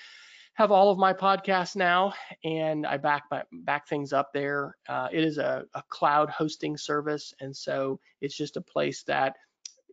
have 0.54 0.72
all 0.72 0.90
of 0.90 0.96
my 0.96 1.12
podcasts 1.12 1.76
now, 1.76 2.14
and 2.42 2.86
I 2.86 2.96
back 2.96 3.24
my, 3.30 3.42
back 3.52 3.86
things 3.86 4.14
up 4.14 4.32
there. 4.32 4.74
Uh, 4.88 5.08
it 5.12 5.22
is 5.22 5.36
a, 5.36 5.66
a 5.74 5.82
cloud 5.90 6.30
hosting 6.30 6.78
service, 6.78 7.34
and 7.40 7.54
so 7.54 8.00
it's 8.22 8.36
just 8.36 8.56
a 8.56 8.62
place 8.62 9.02
that 9.04 9.36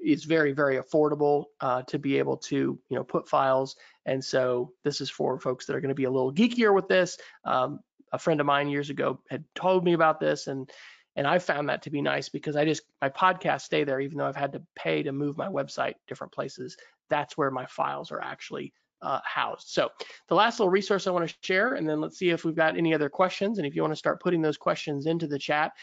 is 0.01 0.23
very 0.23 0.53
very 0.53 0.77
affordable 0.77 1.45
uh, 1.61 1.81
to 1.83 1.99
be 1.99 2.17
able 2.17 2.37
to 2.37 2.55
you 2.55 2.95
know 2.95 3.03
put 3.03 3.27
files. 3.27 3.75
And 4.05 4.23
so 4.23 4.71
this 4.83 5.01
is 5.01 5.09
for 5.09 5.39
folks 5.39 5.65
that 5.65 5.75
are 5.75 5.81
going 5.81 5.89
to 5.89 5.95
be 5.95 6.05
a 6.05 6.11
little 6.11 6.33
geekier 6.33 6.73
with 6.73 6.87
this. 6.87 7.17
Um, 7.43 7.81
a 8.13 8.19
friend 8.19 8.39
of 8.39 8.45
mine 8.45 8.69
years 8.69 8.89
ago 8.89 9.19
had 9.29 9.43
told 9.55 9.83
me 9.83 9.93
about 9.93 10.21
this, 10.21 10.47
and 10.47 10.69
and 11.16 11.28
I 11.28 11.39
found 11.39 11.70
that 11.70 11.84
to 11.84 11.89
be 11.89 12.01
nice 12.01 12.30
because 12.30 12.55
I 12.55 12.66
just, 12.66 12.84
my 13.01 13.09
podcasts 13.09 13.61
stay 13.61 13.84
there, 13.84 13.99
even 13.99 14.18
though 14.18 14.26
I've 14.26 14.36
had 14.36 14.53
to 14.53 14.61
pay 14.76 15.03
to 15.03 15.11
move 15.11 15.38
my 15.38 15.47
website 15.47 15.95
different 16.07 16.34
places. 16.34 16.76
That's 17.09 17.38
where 17.38 17.51
my 17.51 17.66
files 17.68 18.11
are 18.11 18.22
actually 18.22 18.74
uh, 19.01 19.20
housed. 19.24 19.68
So 19.68 19.89
the 20.28 20.36
last 20.36 20.59
little 20.59 20.72
resource 20.72 21.05
I 21.05 21.11
want 21.11 21.30
to 21.30 21.36
share, 21.41 21.76
and 21.76 21.88
then 21.88 22.01
let's 22.01 22.18
see 22.18 22.30
if 22.30 22.45
we've 22.45 22.55
got 22.55 22.78
any 22.78 22.93
other 22.93 23.09
questions. 23.09 23.57
And 23.57 23.68
if 23.68 23.76
you 23.76 23.82
want 23.82 23.91
to 23.91 23.97
start 23.97 24.22
putting 24.22 24.41
those 24.41 24.57
questions 24.57 25.05
into 25.05 25.28
the 25.28 25.38
chat, 25.38 25.74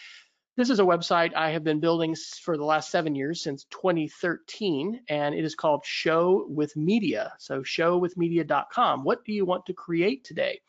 this 0.56 0.68
is 0.68 0.80
a 0.80 0.84
website 0.84 1.34
I 1.34 1.50
have 1.50 1.62
been 1.62 1.80
building 1.80 2.14
for 2.42 2.56
the 2.56 2.64
last 2.64 2.90
seven 2.90 3.14
years 3.14 3.42
since 3.42 3.64
2013, 3.70 5.00
and 5.08 5.34
it 5.34 5.44
is 5.44 5.54
called 5.54 5.84
Show 5.84 6.46
with 6.48 6.76
Media. 6.76 7.32
So 7.38 7.62
showwithmedia.com. 7.62 9.04
What 9.04 9.24
do 9.24 9.32
you 9.32 9.44
want 9.44 9.64
to 9.66 9.72
create 9.72 10.24
today? 10.24 10.60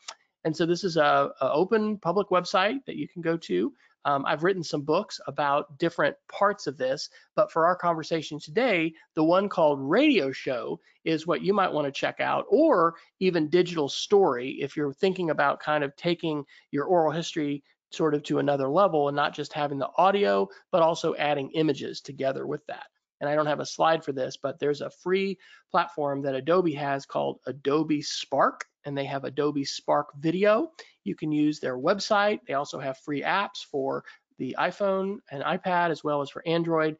And 0.44 0.56
so 0.56 0.66
this 0.66 0.84
is 0.84 0.96
a, 0.96 1.30
a 1.40 1.52
open 1.52 1.98
public 1.98 2.28
website 2.28 2.84
that 2.86 2.96
you 2.96 3.08
can 3.08 3.22
go 3.22 3.36
to. 3.38 3.72
Um, 4.04 4.24
I've 4.26 4.42
written 4.42 4.64
some 4.64 4.82
books 4.82 5.20
about 5.26 5.78
different 5.78 6.16
parts 6.30 6.66
of 6.66 6.76
this, 6.76 7.08
but 7.36 7.52
for 7.52 7.66
our 7.66 7.76
conversation 7.76 8.38
today, 8.38 8.92
the 9.14 9.24
one 9.24 9.48
called 9.48 9.78
Radio 9.80 10.32
Show 10.32 10.80
is 11.04 11.26
what 11.26 11.42
you 11.42 11.54
might 11.54 11.72
want 11.72 11.86
to 11.86 11.92
check 11.92 12.20
out, 12.20 12.44
or 12.48 12.94
even 13.20 13.48
Digital 13.48 13.88
Story 13.88 14.58
if 14.60 14.76
you're 14.76 14.92
thinking 14.92 15.30
about 15.30 15.60
kind 15.60 15.84
of 15.84 15.94
taking 15.96 16.44
your 16.70 16.86
oral 16.86 17.12
history 17.12 17.62
sort 17.90 18.14
of 18.14 18.22
to 18.24 18.38
another 18.38 18.68
level 18.68 19.08
and 19.08 19.16
not 19.16 19.34
just 19.34 19.52
having 19.52 19.78
the 19.78 19.90
audio, 19.98 20.48
but 20.70 20.82
also 20.82 21.14
adding 21.16 21.50
images 21.50 22.00
together 22.00 22.46
with 22.46 22.64
that. 22.66 22.86
And 23.20 23.30
I 23.30 23.36
don't 23.36 23.46
have 23.46 23.60
a 23.60 23.66
slide 23.66 24.04
for 24.04 24.12
this, 24.12 24.36
but 24.36 24.58
there's 24.58 24.80
a 24.80 24.90
free 24.90 25.38
platform 25.70 26.22
that 26.22 26.34
Adobe 26.34 26.74
has 26.74 27.06
called 27.06 27.38
Adobe 27.46 28.02
Spark, 28.02 28.64
and 28.84 28.98
they 28.98 29.04
have 29.04 29.22
Adobe 29.22 29.64
Spark 29.64 30.08
Video. 30.18 30.72
You 31.04 31.14
can 31.14 31.32
use 31.32 31.60
their 31.60 31.76
website. 31.76 32.40
They 32.46 32.54
also 32.54 32.78
have 32.78 32.98
free 32.98 33.22
apps 33.22 33.64
for 33.70 34.04
the 34.38 34.56
iPhone 34.58 35.18
and 35.30 35.42
iPad 35.42 35.90
as 35.90 36.02
well 36.02 36.22
as 36.22 36.30
for 36.30 36.46
Android. 36.46 36.96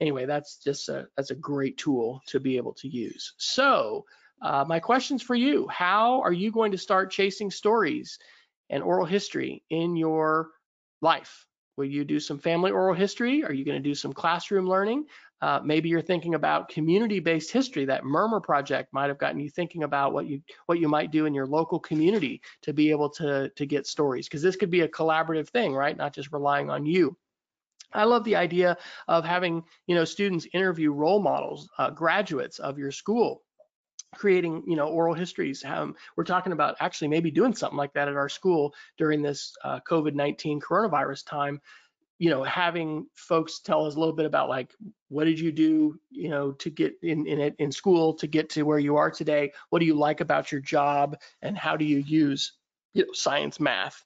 Anyway, 0.00 0.26
that's 0.26 0.56
just 0.56 0.88
a 0.88 1.08
that's 1.16 1.30
a 1.30 1.36
great 1.36 1.76
tool 1.76 2.22
to 2.28 2.40
be 2.40 2.56
able 2.56 2.74
to 2.74 2.88
use. 2.88 3.34
So 3.36 4.06
uh, 4.42 4.64
my 4.66 4.80
questions 4.80 5.22
for 5.22 5.34
you: 5.34 5.68
How 5.68 6.22
are 6.22 6.32
you 6.32 6.50
going 6.50 6.72
to 6.72 6.78
start 6.78 7.10
chasing 7.10 7.50
stories 7.50 8.18
and 8.70 8.82
oral 8.82 9.06
history 9.06 9.62
in 9.68 9.96
your 9.96 10.50
life? 11.02 11.46
Will 11.76 11.84
you 11.86 12.04
do 12.04 12.20
some 12.20 12.38
family 12.38 12.70
oral 12.70 12.94
history? 12.94 13.44
Are 13.44 13.52
you 13.52 13.64
going 13.64 13.82
to 13.82 13.88
do 13.88 13.94
some 13.94 14.12
classroom 14.12 14.66
learning? 14.66 15.06
Uh, 15.42 15.60
maybe 15.64 15.88
you're 15.88 16.02
thinking 16.02 16.34
about 16.34 16.68
community-based 16.68 17.50
history. 17.50 17.86
That 17.86 18.04
Murmur 18.04 18.40
project 18.40 18.92
might 18.92 19.08
have 19.08 19.18
gotten 19.18 19.40
you 19.40 19.48
thinking 19.48 19.84
about 19.84 20.12
what 20.12 20.26
you 20.26 20.42
what 20.66 20.78
you 20.78 20.88
might 20.88 21.10
do 21.10 21.26
in 21.26 21.34
your 21.34 21.46
local 21.46 21.78
community 21.78 22.42
to 22.62 22.72
be 22.72 22.90
able 22.90 23.10
to 23.10 23.48
to 23.50 23.66
get 23.66 23.86
stories, 23.86 24.26
because 24.26 24.42
this 24.42 24.56
could 24.56 24.70
be 24.70 24.82
a 24.82 24.88
collaborative 24.88 25.48
thing, 25.48 25.74
right? 25.74 25.96
Not 25.96 26.14
just 26.14 26.32
relying 26.32 26.70
on 26.70 26.86
you. 26.86 27.16
I 27.92 28.04
love 28.04 28.24
the 28.24 28.36
idea 28.36 28.76
of 29.08 29.24
having 29.24 29.62
you 29.86 29.94
know 29.94 30.04
students 30.04 30.46
interview 30.52 30.92
role 30.92 31.20
models, 31.22 31.68
uh, 31.78 31.90
graduates 31.90 32.58
of 32.58 32.78
your 32.78 32.92
school, 32.92 33.42
creating 34.14 34.64
you 34.66 34.76
know 34.76 34.88
oral 34.88 35.14
histories. 35.14 35.64
Um, 35.64 35.96
we're 36.16 36.24
talking 36.24 36.52
about 36.52 36.76
actually 36.80 37.08
maybe 37.08 37.30
doing 37.30 37.54
something 37.54 37.78
like 37.78 37.94
that 37.94 38.08
at 38.08 38.16
our 38.16 38.28
school 38.28 38.74
during 38.98 39.22
this 39.22 39.54
uh, 39.64 39.80
COVID-19 39.88 40.60
coronavirus 40.60 41.26
time 41.26 41.60
you 42.20 42.28
know, 42.28 42.44
having 42.44 43.06
folks 43.14 43.60
tell 43.60 43.86
us 43.86 43.96
a 43.96 43.98
little 43.98 44.14
bit 44.14 44.26
about 44.26 44.50
like, 44.50 44.74
what 45.08 45.24
did 45.24 45.40
you 45.40 45.50
do, 45.50 45.98
you 46.10 46.28
know, 46.28 46.52
to 46.52 46.68
get 46.68 46.92
in 47.02 47.26
in 47.26 47.54
in 47.58 47.72
school 47.72 48.12
to 48.12 48.26
get 48.26 48.50
to 48.50 48.62
where 48.62 48.78
you 48.78 48.96
are 48.96 49.10
today? 49.10 49.50
What 49.70 49.78
do 49.78 49.86
you 49.86 49.94
like 49.94 50.20
about 50.20 50.52
your 50.52 50.60
job, 50.60 51.16
and 51.40 51.56
how 51.56 51.78
do 51.78 51.86
you 51.86 51.96
use, 51.96 52.52
you 52.92 53.06
know, 53.06 53.12
science, 53.14 53.58
math, 53.58 54.04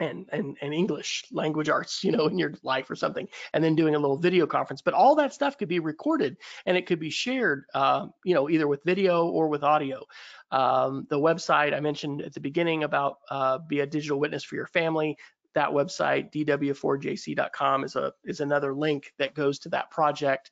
and 0.00 0.26
and 0.32 0.56
and 0.62 0.72
English 0.72 1.24
language 1.30 1.68
arts, 1.68 2.02
you 2.02 2.12
know, 2.12 2.28
in 2.28 2.38
your 2.38 2.54
life 2.62 2.88
or 2.88 2.96
something, 2.96 3.28
and 3.52 3.62
then 3.62 3.76
doing 3.76 3.94
a 3.94 3.98
little 3.98 4.16
video 4.16 4.46
conference. 4.46 4.80
But 4.80 4.94
all 4.94 5.14
that 5.16 5.34
stuff 5.34 5.58
could 5.58 5.68
be 5.68 5.80
recorded 5.80 6.38
and 6.64 6.78
it 6.78 6.86
could 6.86 6.98
be 6.98 7.10
shared, 7.10 7.64
uh, 7.74 8.06
you 8.24 8.34
know, 8.34 8.48
either 8.48 8.66
with 8.66 8.82
video 8.84 9.26
or 9.26 9.48
with 9.48 9.62
audio. 9.62 10.02
Um, 10.50 11.06
the 11.10 11.18
website 11.18 11.74
I 11.74 11.80
mentioned 11.80 12.22
at 12.22 12.32
the 12.32 12.40
beginning 12.40 12.84
about 12.84 13.18
uh, 13.30 13.58
be 13.58 13.80
a 13.80 13.86
digital 13.86 14.18
witness 14.18 14.44
for 14.44 14.54
your 14.54 14.66
family 14.68 15.18
that 15.58 15.70
website, 15.70 16.32
dw4jc.com, 16.32 17.84
is 17.84 17.96
a 17.96 18.12
is 18.24 18.40
another 18.40 18.72
link 18.74 19.12
that 19.18 19.34
goes 19.34 19.58
to 19.60 19.68
that 19.70 19.90
project. 19.90 20.50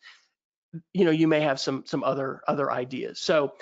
You 0.92 1.04
know, 1.04 1.12
you 1.12 1.28
may 1.28 1.40
have 1.40 1.60
some 1.60 1.84
some 1.86 2.02
other 2.02 2.42
other 2.48 2.70
ideas. 2.70 3.20
So 3.20 3.52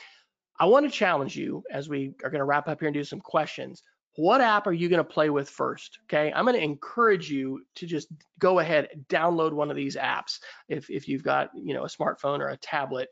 I 0.59 0.67
want 0.67 0.87
to 0.87 0.91
challenge 0.91 1.37
you 1.37 1.63
as 1.71 1.89
we 1.89 2.15
are 2.25 2.31
going 2.31 2.41
to 2.41 2.45
wrap 2.45 2.69
up 2.69 2.81
here 2.81 2.89
and 2.89 2.95
do 2.95 3.05
some 3.05 3.21
questions. 3.21 3.83
What 4.17 4.41
app 4.41 4.69
are 4.69 4.73
you 4.73 4.89
going 4.89 5.05
to 5.05 5.13
play 5.13 5.29
with 5.29 5.51
first? 5.51 5.99
Okay, 6.05 6.33
I'm 6.33 6.45
going 6.45 6.57
to 6.57 6.63
encourage 6.63 7.31
you 7.31 7.63
to 7.77 7.87
just 7.87 8.09
go 8.39 8.61
ahead, 8.61 8.89
download 9.09 9.53
one 9.53 9.71
of 9.71 9.77
these 9.77 9.97
apps 9.97 10.39
if 10.69 10.89
if 10.89 11.09
you've 11.09 11.25
got 11.25 11.51
you 11.55 11.75
know 11.75 11.85
a 11.85 11.89
smartphone 11.89 12.41
or 12.41 12.49
a 12.49 12.57
tablet, 12.57 13.09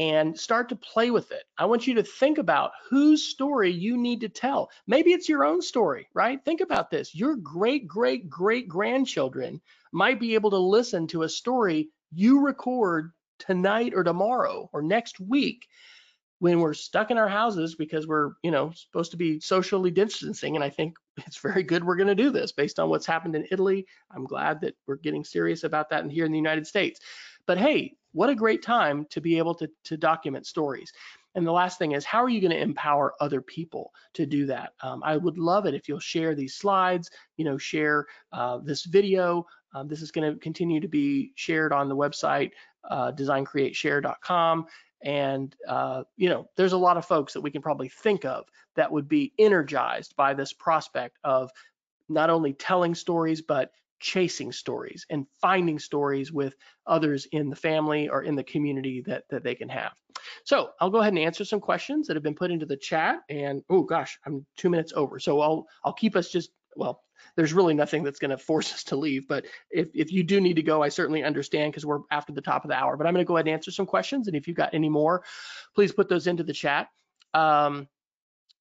and 0.00 0.40
start 0.40 0.70
to 0.70 0.76
play 0.76 1.10
with 1.10 1.30
it. 1.30 1.44
I 1.58 1.66
want 1.66 1.86
you 1.86 1.92
to 1.96 2.02
think 2.02 2.38
about 2.38 2.72
whose 2.88 3.22
story 3.22 3.70
you 3.70 3.98
need 3.98 4.22
to 4.22 4.30
tell. 4.30 4.70
Maybe 4.86 5.12
it's 5.12 5.28
your 5.28 5.44
own 5.44 5.60
story, 5.60 6.08
right? 6.14 6.42
Think 6.42 6.62
about 6.62 6.90
this. 6.90 7.14
Your 7.14 7.36
great, 7.36 7.86
great, 7.86 8.30
great 8.30 8.66
grandchildren 8.66 9.60
might 9.92 10.18
be 10.18 10.32
able 10.32 10.48
to 10.52 10.56
listen 10.56 11.06
to 11.08 11.24
a 11.24 11.28
story 11.28 11.90
you 12.14 12.40
record 12.40 13.12
tonight 13.38 13.92
or 13.94 14.02
tomorrow 14.02 14.70
or 14.72 14.80
next 14.80 15.20
week 15.20 15.66
when 16.38 16.60
we're 16.60 16.72
stuck 16.72 17.10
in 17.10 17.18
our 17.18 17.28
houses 17.28 17.74
because 17.74 18.06
we're, 18.06 18.30
you 18.42 18.50
know, 18.50 18.72
supposed 18.74 19.10
to 19.10 19.18
be 19.18 19.38
socially 19.38 19.90
distancing. 19.90 20.56
And 20.56 20.64
I 20.64 20.70
think 20.70 20.96
it's 21.26 21.36
very 21.36 21.62
good 21.62 21.84
we're 21.84 21.96
going 21.96 22.06
to 22.06 22.14
do 22.14 22.30
this 22.30 22.52
based 22.52 22.78
on 22.80 22.88
what's 22.88 23.04
happened 23.04 23.36
in 23.36 23.46
Italy. 23.50 23.86
I'm 24.10 24.24
glad 24.24 24.62
that 24.62 24.76
we're 24.86 24.96
getting 24.96 25.24
serious 25.24 25.62
about 25.62 25.90
that 25.90 26.10
here 26.10 26.24
in 26.24 26.32
the 26.32 26.38
United 26.38 26.66
States. 26.66 27.00
But 27.46 27.58
hey, 27.58 27.96
what 28.12 28.30
a 28.30 28.34
great 28.34 28.62
time 28.62 29.06
to 29.10 29.20
be 29.20 29.38
able 29.38 29.54
to, 29.54 29.70
to 29.84 29.96
document 29.96 30.46
stories. 30.46 30.92
And 31.34 31.46
the 31.46 31.52
last 31.52 31.78
thing 31.78 31.92
is, 31.92 32.04
how 32.04 32.22
are 32.22 32.28
you 32.28 32.40
going 32.40 32.50
to 32.50 32.60
empower 32.60 33.14
other 33.20 33.40
people 33.40 33.92
to 34.14 34.26
do 34.26 34.46
that? 34.46 34.72
Um, 34.82 35.02
I 35.04 35.16
would 35.16 35.38
love 35.38 35.66
it 35.66 35.74
if 35.74 35.88
you'll 35.88 36.00
share 36.00 36.34
these 36.34 36.54
slides, 36.54 37.10
you 37.36 37.44
know, 37.44 37.56
share 37.56 38.06
uh, 38.32 38.58
this 38.58 38.84
video. 38.84 39.46
Um, 39.72 39.86
this 39.86 40.02
is 40.02 40.10
going 40.10 40.32
to 40.32 40.38
continue 40.40 40.80
to 40.80 40.88
be 40.88 41.32
shared 41.36 41.72
on 41.72 41.88
the 41.88 41.96
website, 41.96 42.50
uh, 42.88 43.12
designcreateshare.com. 43.12 44.66
And, 45.02 45.54
uh, 45.68 46.02
you 46.16 46.28
know, 46.28 46.48
there's 46.56 46.72
a 46.72 46.78
lot 46.78 46.96
of 46.96 47.06
folks 47.06 47.32
that 47.32 47.40
we 47.40 47.50
can 47.50 47.62
probably 47.62 47.88
think 47.88 48.24
of 48.24 48.46
that 48.74 48.90
would 48.90 49.08
be 49.08 49.32
energized 49.38 50.16
by 50.16 50.34
this 50.34 50.52
prospect 50.52 51.16
of 51.22 51.50
not 52.08 52.28
only 52.28 52.52
telling 52.52 52.94
stories, 52.94 53.40
but 53.40 53.70
chasing 54.00 54.50
stories 54.50 55.06
and 55.10 55.26
finding 55.40 55.78
stories 55.78 56.32
with 56.32 56.54
others 56.86 57.26
in 57.32 57.50
the 57.50 57.56
family 57.56 58.08
or 58.08 58.22
in 58.22 58.34
the 58.34 58.42
community 58.42 59.02
that, 59.06 59.24
that 59.30 59.44
they 59.44 59.54
can 59.54 59.68
have. 59.68 59.92
So 60.44 60.70
I'll 60.80 60.90
go 60.90 60.98
ahead 60.98 61.12
and 61.12 61.18
answer 61.18 61.44
some 61.44 61.60
questions 61.60 62.06
that 62.06 62.16
have 62.16 62.22
been 62.22 62.34
put 62.34 62.50
into 62.50 62.66
the 62.66 62.76
chat 62.76 63.20
and 63.28 63.62
oh 63.70 63.82
gosh, 63.82 64.18
I'm 64.26 64.44
two 64.56 64.70
minutes 64.70 64.92
over. 64.96 65.18
So 65.18 65.40
I'll, 65.40 65.66
I'll 65.84 65.92
keep 65.92 66.16
us 66.16 66.30
just, 66.30 66.50
well, 66.76 67.02
there's 67.36 67.52
really 67.52 67.74
nothing 67.74 68.02
that's 68.02 68.18
gonna 68.18 68.38
force 68.38 68.72
us 68.72 68.84
to 68.84 68.96
leave, 68.96 69.28
but 69.28 69.44
if, 69.70 69.88
if 69.94 70.10
you 70.10 70.24
do 70.24 70.40
need 70.40 70.54
to 70.54 70.62
go, 70.62 70.82
I 70.82 70.88
certainly 70.88 71.22
understand 71.22 71.72
because 71.72 71.86
we're 71.86 72.00
after 72.10 72.32
the 72.32 72.40
top 72.40 72.64
of 72.64 72.70
the 72.70 72.76
hour, 72.76 72.96
but 72.96 73.06
I'm 73.06 73.14
gonna 73.14 73.24
go 73.24 73.36
ahead 73.36 73.46
and 73.46 73.54
answer 73.54 73.70
some 73.70 73.86
questions. 73.86 74.26
And 74.26 74.36
if 74.36 74.48
you've 74.48 74.56
got 74.56 74.74
any 74.74 74.88
more, 74.88 75.22
please 75.74 75.92
put 75.92 76.08
those 76.08 76.26
into 76.26 76.42
the 76.42 76.52
chat. 76.52 76.88
Um, 77.34 77.86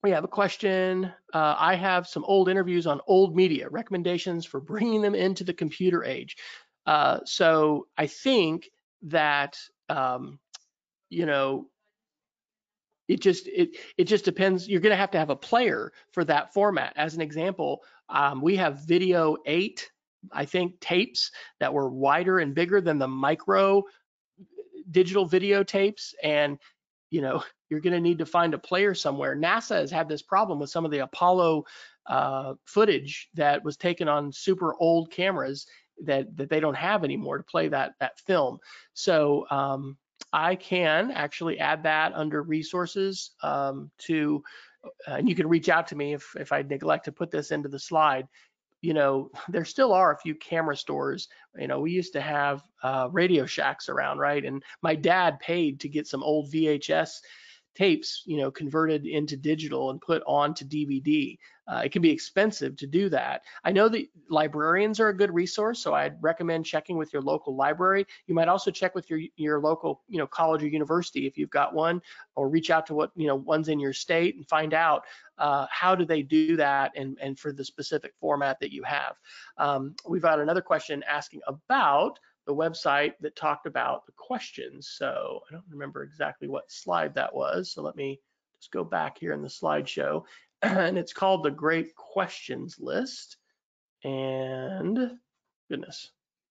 we 0.04 0.12
have 0.12 0.24
a 0.24 0.30
question. 0.30 1.12
Uh, 1.34 1.56
I 1.58 1.76
have 1.76 2.08
some 2.08 2.24
old 2.26 2.50
interviews 2.50 2.88
on 2.88 3.02
old 3.08 3.36
media, 3.36 3.68
recommendations 3.70 4.46
for 4.46 4.60
bringing 4.60 5.02
them 5.02 5.16
into 5.16 5.44
the 5.44 5.54
computer 5.54 6.04
age. 6.04 6.38
Uh, 6.86 7.20
so 7.26 7.88
I 7.98 8.08
think 8.08 8.70
that, 9.04 9.58
um, 9.90 10.40
you 11.10 11.26
know, 11.26 11.68
it 13.08 13.22
just 13.22 13.48
it 13.48 13.76
it 13.98 14.04
just 14.04 14.24
depends. 14.24 14.70
You're 14.70 14.82
going 14.82 14.92
to 14.92 14.98
have 14.98 15.12
to 15.12 15.18
have 15.18 15.32
a 15.32 15.36
player 15.36 15.92
for 16.12 16.24
that 16.26 16.54
format. 16.54 16.94
As 16.96 17.16
an 17.16 17.22
example, 17.22 17.84
um, 18.08 18.40
we 18.40 18.56
have 18.58 18.86
video 18.86 19.36
eight, 19.46 19.90
I 20.32 20.46
think, 20.46 20.80
tapes 20.80 21.32
that 21.60 21.74
were 21.74 21.90
wider 21.90 22.38
and 22.38 22.54
bigger 22.54 22.82
than 22.82 23.00
the 23.00 23.08
micro 23.08 23.84
digital 24.92 25.26
video 25.26 25.64
tapes, 25.64 26.14
and 26.24 26.60
you 27.10 27.22
know 27.22 27.44
you're 27.70 27.80
going 27.80 27.94
to 27.94 28.00
need 28.00 28.20
to 28.20 28.26
find 28.26 28.54
a 28.54 28.60
player 28.60 28.94
somewhere. 28.94 29.36
NASA 29.36 29.76
has 29.76 29.92
had 29.92 30.10
this 30.10 30.22
problem 30.22 30.60
with 30.60 30.70
some 30.70 30.86
of 30.86 30.92
the 30.92 31.00
Apollo 31.00 31.66
uh, 32.08 32.54
footage 32.66 33.30
that 33.36 33.64
was 33.64 33.78
taken 33.78 34.08
on 34.08 34.32
super 34.32 34.76
old 34.80 35.12
cameras 35.12 35.68
that 36.06 36.36
that 36.38 36.50
they 36.50 36.60
don't 36.60 36.76
have 36.76 37.04
anymore 37.04 37.38
to 37.38 37.44
play 37.44 37.68
that 37.68 37.94
that 38.00 38.20
film. 38.22 38.58
So 38.94 39.46
um, 39.52 39.98
I 40.34 40.56
can 40.56 41.12
actually 41.12 41.60
add 41.60 41.84
that 41.84 42.14
under 42.14 42.44
resources 42.44 43.32
um, 43.42 43.90
to, 44.00 44.44
uh, 45.08 45.16
and 45.16 45.30
you 45.30 45.36
can 45.36 45.48
reach 45.48 45.70
out 45.70 45.88
to 45.88 45.96
me 45.96 46.14
if, 46.14 46.36
if 46.38 46.52
I 46.52 46.62
neglect 46.62 47.06
to 47.06 47.12
put 47.12 47.32
this 47.32 47.52
into 47.52 47.70
the 47.70 47.80
slide. 47.80 48.28
You 48.82 48.94
know, 48.94 49.32
there 49.50 49.66
still 49.66 49.94
are 49.94 50.14
a 50.14 50.20
few 50.20 50.36
camera 50.36 50.76
stores. 50.76 51.30
You 51.58 51.68
know, 51.68 51.80
we 51.80 51.92
used 51.92 52.14
to 52.14 52.22
have 52.22 52.64
uh, 52.84 53.10
Radio 53.12 53.46
Shacks 53.46 53.90
around, 53.90 54.20
right? 54.20 54.44
And 54.44 54.64
my 54.82 54.96
dad 54.96 55.40
paid 55.40 55.80
to 55.82 55.90
get 55.90 56.08
some 56.08 56.24
old 56.24 56.52
VHS 56.52 57.20
tapes, 57.76 58.24
you 58.26 58.38
know, 58.38 58.52
converted 58.52 59.06
into 59.06 59.38
digital 59.38 59.90
and 59.90 60.02
put 60.02 60.22
onto 60.26 60.66
DVD. 60.66 61.38
Uh, 61.68 61.84
it 61.86 61.92
can 61.92 62.02
be 62.02 62.10
expensive 62.10 62.76
to 62.76 62.88
do 62.88 63.10
that. 63.10 63.44
I 63.64 63.72
know 63.72 63.88
that 63.90 64.08
librarians 64.28 65.00
are 65.00 65.10
a 65.10 65.16
good 65.16 65.32
resource, 65.32 65.80
so 65.80 65.94
I'd 65.94 66.22
recommend 66.22 66.66
checking 66.66 66.98
with 66.98 67.14
your 67.14 67.22
local 67.22 67.56
library. 67.56 68.08
You 68.26 68.34
might 68.34 68.48
also 68.48 68.72
check 68.72 68.96
with 68.96 69.08
your 69.10 69.20
your 69.36 69.60
local, 69.60 70.02
you 70.10 70.18
know, 70.18 70.26
college 70.26 70.64
or 70.64 70.68
university 70.68 71.28
if 71.28 71.38
you've 71.38 71.52
got 71.52 71.76
one, 71.76 72.02
or 72.36 72.50
reach 72.50 72.72
out 72.72 72.88
to 72.88 72.96
what 72.96 73.12
you 73.16 73.28
know 73.28 73.36
ones 73.36 73.70
in 73.70 73.80
your 73.80 73.94
state 73.94 74.36
and 74.36 74.48
find 74.50 74.74
out 74.74 75.04
uh, 75.38 75.68
how 75.70 75.94
do 75.94 76.06
they 76.06 76.24
do 76.24 76.56
that 76.56 76.92
and 76.96 77.18
and 77.22 77.38
for 77.38 77.54
the 77.54 77.64
specific 77.64 78.14
format 78.20 78.60
that 78.60 78.74
you 78.74 78.82
have. 78.84 79.16
Um, 79.58 79.96
we've 80.08 80.24
got 80.24 80.40
another 80.40 80.62
question 80.62 81.04
asking 81.08 81.42
about 81.48 82.20
the 82.50 82.56
website 82.56 83.14
that 83.22 83.36
talked 83.36 83.68
about 83.68 84.08
the 84.08 84.12
questions. 84.14 84.96
So 84.98 85.42
I 85.48 85.54
don't 85.54 85.64
remember 85.70 86.02
exactly 86.02 86.48
what 86.48 86.72
slide 86.72 87.14
that 87.14 87.34
was. 87.34 87.72
So 87.72 87.84
let 87.84 87.96
me 87.96 88.20
just 88.60 88.72
go 88.72 88.84
back 88.84 89.20
here 89.20 89.34
in 89.34 89.44
the 89.44 89.48
slideshow. 89.48 90.24
and 90.64 90.98
it's 90.98 91.14
called 91.14 91.44
the 91.44 91.52
Great 91.52 91.94
Questions 91.94 92.78
List. 92.80 93.38
And 94.04 95.12
goodness, 95.70 96.10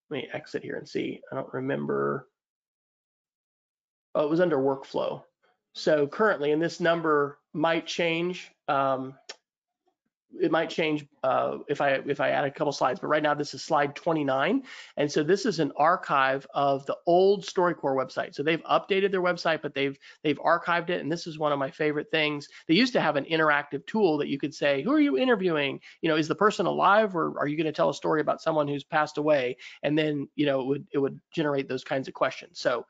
let 0.09 0.23
me 0.23 0.29
exit 0.33 0.63
here 0.63 0.77
and 0.77 0.89
see. 0.89 1.21
I 1.33 1.35
don't 1.35 1.53
remember. 1.53 2.29
Oh, 4.15 4.25
it 4.25 4.31
was 4.31 4.41
under 4.41 4.59
workflow. 4.59 5.25
So 5.75 6.07
currently, 6.07 6.53
and 6.53 6.63
this 6.63 6.79
number 6.79 7.41
might 7.53 7.89
change. 7.89 8.53
Um, 8.69 9.15
it 10.41 10.51
might 10.51 10.71
change 10.71 11.07
uh, 11.23 11.59
if 11.69 11.81
I 11.81 12.01
if 12.07 12.21
I 12.21 12.31
add 12.31 12.45
a 12.45 12.51
couple 12.51 12.73
slides, 12.73 13.01
but 13.01 13.09
right 13.09 13.23
now 13.23 13.35
this 13.35 13.55
is 13.55 13.63
slide 13.63 13.95
29, 13.97 14.63
and 14.97 15.11
so 15.11 15.23
this 15.23 15.47
is 15.47 15.59
an 15.59 15.73
archive 15.77 16.47
of 16.55 16.85
the 16.87 16.97
old 17.07 17.45
StoryCorps 17.45 17.97
website. 17.97 18.35
So 18.35 18.43
they've 18.43 18.63
updated 18.63 19.11
their 19.11 19.23
website, 19.23 19.63
but 19.63 19.75
they've 19.75 19.99
they've 20.23 20.39
archived 20.39 20.91
it, 20.91 21.01
and 21.01 21.11
this 21.11 21.27
is 21.27 21.39
one 21.39 21.53
of 21.53 21.59
my 21.59 21.71
favorite 21.71 22.11
things. 22.11 22.49
They 22.67 22.75
used 22.75 22.93
to 22.93 23.01
have 23.01 23.17
an 23.17 23.25
interactive 23.25 23.87
tool 23.87 24.19
that 24.19 24.29
you 24.29 24.39
could 24.39 24.55
say, 24.55 24.83
"Who 24.83 24.93
are 24.93 25.01
you 25.01 25.19
interviewing? 25.19 25.81
You 26.03 26.09
know, 26.09 26.17
is 26.17 26.29
the 26.29 26.35
person 26.35 26.67
alive, 26.67 27.17
or 27.17 27.39
are 27.39 27.47
you 27.47 27.57
going 27.57 27.67
to 27.67 27.73
tell 27.73 27.91
a 27.91 27.95
story 27.95 28.21
about 28.21 28.43
someone 28.43 28.69
who's 28.69 28.85
passed 28.85 29.19
away?" 29.19 29.57
And 29.83 29.99
then 29.99 30.29
you 30.37 30.47
know 30.47 30.61
it 30.61 30.67
would 30.67 30.87
it 30.93 30.99
would 30.99 31.21
generate 31.33 31.69
those 31.69 31.85
kinds 31.85 32.09
of 32.09 32.15
questions. 32.15 32.61
So 32.61 32.87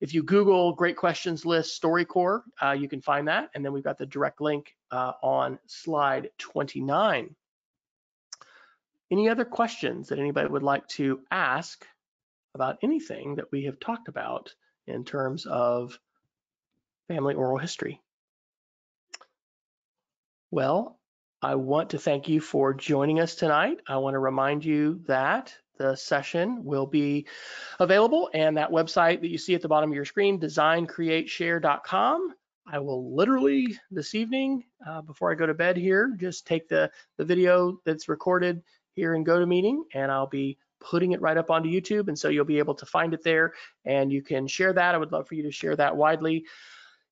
if 0.00 0.14
you 0.14 0.22
Google 0.22 0.72
Great 0.72 0.96
Questions 0.96 1.44
List 1.44 1.80
StoryCorps, 1.82 2.42
uh, 2.62 2.72
you 2.72 2.88
can 2.88 3.00
find 3.00 3.28
that. 3.28 3.50
And 3.54 3.64
then 3.64 3.72
we've 3.72 3.84
got 3.84 3.98
the 3.98 4.06
direct 4.06 4.40
link 4.40 4.74
uh, 4.90 5.12
on 5.22 5.58
slide 5.66 6.30
29. 6.38 7.34
Any 9.10 9.28
other 9.28 9.44
questions 9.44 10.08
that 10.08 10.18
anybody 10.18 10.48
would 10.48 10.62
like 10.62 10.86
to 10.88 11.20
ask 11.30 11.84
about 12.54 12.78
anything 12.82 13.36
that 13.36 13.50
we 13.50 13.64
have 13.64 13.80
talked 13.80 14.08
about 14.08 14.54
in 14.86 15.04
terms 15.04 15.46
of 15.46 15.98
family 17.08 17.34
oral 17.34 17.58
history? 17.58 18.00
Well, 20.50 20.98
I 21.42 21.54
want 21.56 21.90
to 21.90 21.98
thank 21.98 22.28
you 22.28 22.40
for 22.40 22.74
joining 22.74 23.20
us 23.20 23.34
tonight. 23.34 23.80
I 23.86 23.98
want 23.98 24.14
to 24.14 24.18
remind 24.18 24.64
you 24.64 25.00
that 25.06 25.54
the 25.78 25.96
session 25.96 26.62
will 26.64 26.86
be 26.86 27.26
available 27.80 28.28
and 28.34 28.56
that 28.56 28.70
website 28.70 29.20
that 29.20 29.30
you 29.30 29.38
see 29.38 29.54
at 29.54 29.62
the 29.62 29.68
bottom 29.68 29.90
of 29.90 29.96
your 29.96 30.04
screen, 30.04 30.38
designcreateshare.com. 30.38 32.34
I 32.70 32.78
will 32.78 33.14
literally 33.14 33.78
this 33.90 34.14
evening, 34.14 34.64
uh, 34.86 35.00
before 35.00 35.32
I 35.32 35.34
go 35.34 35.46
to 35.46 35.54
bed 35.54 35.76
here, 35.76 36.14
just 36.18 36.46
take 36.46 36.68
the, 36.68 36.90
the 37.16 37.24
video 37.24 37.80
that's 37.84 38.08
recorded 38.08 38.62
here 38.92 39.14
in 39.14 39.24
GoToMeeting 39.24 39.78
and 39.94 40.12
I'll 40.12 40.26
be 40.26 40.58
putting 40.80 41.12
it 41.12 41.20
right 41.20 41.36
up 41.36 41.50
onto 41.50 41.70
YouTube. 41.70 42.08
And 42.08 42.18
so 42.18 42.28
you'll 42.28 42.44
be 42.44 42.58
able 42.58 42.74
to 42.74 42.86
find 42.86 43.14
it 43.14 43.22
there 43.22 43.54
and 43.84 44.12
you 44.12 44.22
can 44.22 44.46
share 44.46 44.72
that. 44.72 44.94
I 44.94 44.98
would 44.98 45.12
love 45.12 45.26
for 45.26 45.34
you 45.34 45.42
to 45.44 45.50
share 45.50 45.76
that 45.76 45.96
widely 45.96 46.44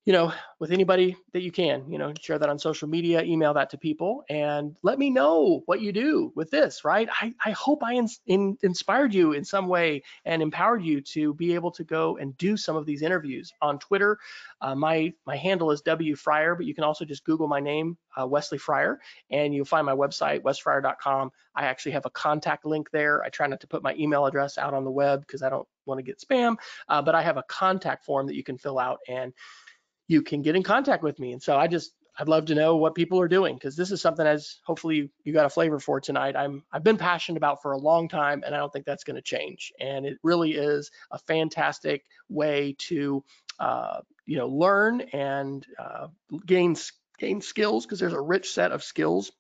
you 0.07 0.12
know, 0.12 0.32
with 0.61 0.70
anybody 0.70 1.16
that 1.32 1.42
you 1.42 1.50
can, 1.50 1.90
you 1.90 1.98
know, 1.98 2.12
share 2.20 2.38
that 2.38 2.48
on 2.48 2.61
social 2.61 2.88
media, 2.88 3.24
email 3.24 3.52
that 3.52 3.70
to 3.70 3.76
people, 3.76 4.22
and 4.30 4.76
let 4.84 5.00
me 5.00 5.11
know 5.11 5.62
what 5.66 5.80
you 5.80 5.92
do 5.92 6.32
with 6.36 6.48
this, 6.48 6.84
right? 6.84 7.09
I, 7.20 7.34
I 7.44 7.50
hope 7.50 7.82
I 7.82 7.94
in, 7.94 8.09
in, 8.26 8.57
inspired 8.62 9.12
you 9.12 9.32
in 9.32 9.44
some 9.44 9.66
way 9.66 10.04
and 10.24 10.42
empowered 10.42 10.84
you 10.84 11.00
to 11.00 11.34
be 11.34 11.54
able 11.54 11.72
to 11.72 11.82
go 11.82 12.18
and 12.18 12.38
do 12.38 12.57
some 12.57 12.76
of 12.76 12.86
these 12.86 13.02
interviews 13.02 13.52
on 13.61 13.80
Twitter. 13.80 14.16
Uh, 14.61 14.76
my 14.76 15.12
my 15.26 15.36
handle 15.36 15.72
is 15.72 15.82
W 15.82 16.14
Fryer, 16.14 16.54
but 16.54 16.66
you 16.66 16.74
can 16.74 16.84
also 16.84 17.04
just 17.04 17.24
Google 17.24 17.48
my 17.48 17.59
name, 17.59 17.98
uh, 18.18 18.26
Wesley 18.28 18.59
Fryer, 18.59 19.00
and 19.32 19.52
you'll 19.52 19.64
find 19.64 19.84
my 19.84 19.94
website, 19.94 20.40
wesfryer.com. 20.42 21.32
I 21.57 21.64
actually 21.64 21.92
have 21.92 22.07
a 22.07 22.11
contact 22.11 22.64
link 22.64 22.92
there. 22.92 23.24
I 23.24 23.28
try 23.28 23.48
not 23.48 23.61
to 23.61 23.66
put 23.66 23.82
my 23.82 23.94
email 23.96 24.24
address 24.26 24.57
out 24.57 24.72
on 24.72 24.84
the 24.84 24.90
web 24.90 25.22
because 25.22 25.42
I 25.42 25.50
don't 25.50 25.66
want 25.84 25.98
to 25.98 26.04
get 26.04 26.20
spam, 26.20 26.57
uh, 26.88 27.02
but 27.02 27.16
I 27.16 27.22
have 27.22 27.38
a 27.38 27.44
contact 27.44 28.04
form 28.04 28.28
that 28.28 28.36
you 28.36 28.44
can 28.44 28.57
fill 28.57 28.78
out 28.78 29.00
and 29.09 29.32
you 30.09 30.22
can 30.22 30.42
get 30.42 30.57
in 30.57 30.62
contact 30.62 31.02
with 31.02 31.18
me. 31.18 31.32
And 31.32 31.42
so 31.42 31.57
I 31.57 31.66
just, 31.66 31.92
I'd 32.18 32.28
love 32.28 32.46
to 32.46 32.54
know 32.54 32.76
what 32.76 32.94
people 32.94 33.20
are 33.20 33.28
doing 33.28 33.54
because 33.54 33.76
this 33.76 33.90
is 33.90 34.00
something 34.00 34.26
as 34.26 34.61
hopefully 34.64 35.11
you 35.24 35.32
got 35.32 35.44
a 35.44 35.50
flavor 35.50 35.78
for 35.78 36.00
tonight. 36.00 36.34
I'm 36.34 36.62
I've 36.72 36.84
been 36.84 36.96
passionate 36.96 37.36
about 37.36 37.61
for 37.61 37.72
a 37.72 37.78
long 37.78 38.09
time 38.09 38.42
and 38.44 38.54
I 38.54 38.59
don't 38.59 38.72
think 38.72 38.86
that's 38.86 39.04
going 39.04 39.16
to 39.16 39.22
change. 39.22 39.72
And 39.80 40.07
it 40.07 40.18
really 40.22 40.52
is 40.52 40.90
a 41.11 41.18
fantastic 41.18 42.04
way 42.30 42.74
to 42.78 43.22
uh, 43.59 44.00
you 44.24 44.38
know 44.38 44.48
learn 44.48 45.02
and 45.12 45.66
uh, 45.78 46.07
gain 46.46 46.74
gain 47.18 47.40
skills 47.42 47.84
because 47.84 47.98
there's 47.98 48.12
a 48.14 48.20
rich 48.20 48.50
set 48.50 48.72
of 48.72 48.82
skills 48.82 49.30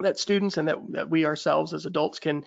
that 0.00 0.18
students 0.18 0.56
and 0.56 0.68
that, 0.68 0.78
that 0.90 1.10
we 1.10 1.26
ourselves 1.26 1.74
as 1.74 1.84
adults 1.84 2.20
can 2.20 2.44